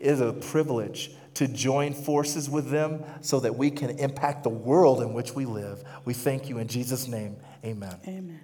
It 0.00 0.08
is 0.08 0.20
a 0.20 0.32
privilege 0.32 1.12
to 1.34 1.46
join 1.46 1.94
forces 1.94 2.50
with 2.50 2.70
them 2.70 3.04
so 3.20 3.38
that 3.38 3.54
we 3.54 3.70
can 3.70 4.00
impact 4.00 4.42
the 4.42 4.48
world 4.48 5.00
in 5.00 5.12
which 5.12 5.32
we 5.32 5.44
live. 5.44 5.84
We 6.04 6.12
thank 6.12 6.48
you 6.48 6.58
in 6.58 6.66
Jesus' 6.66 7.06
name. 7.06 7.36
Amen. 7.64 7.94
amen. 8.08 8.40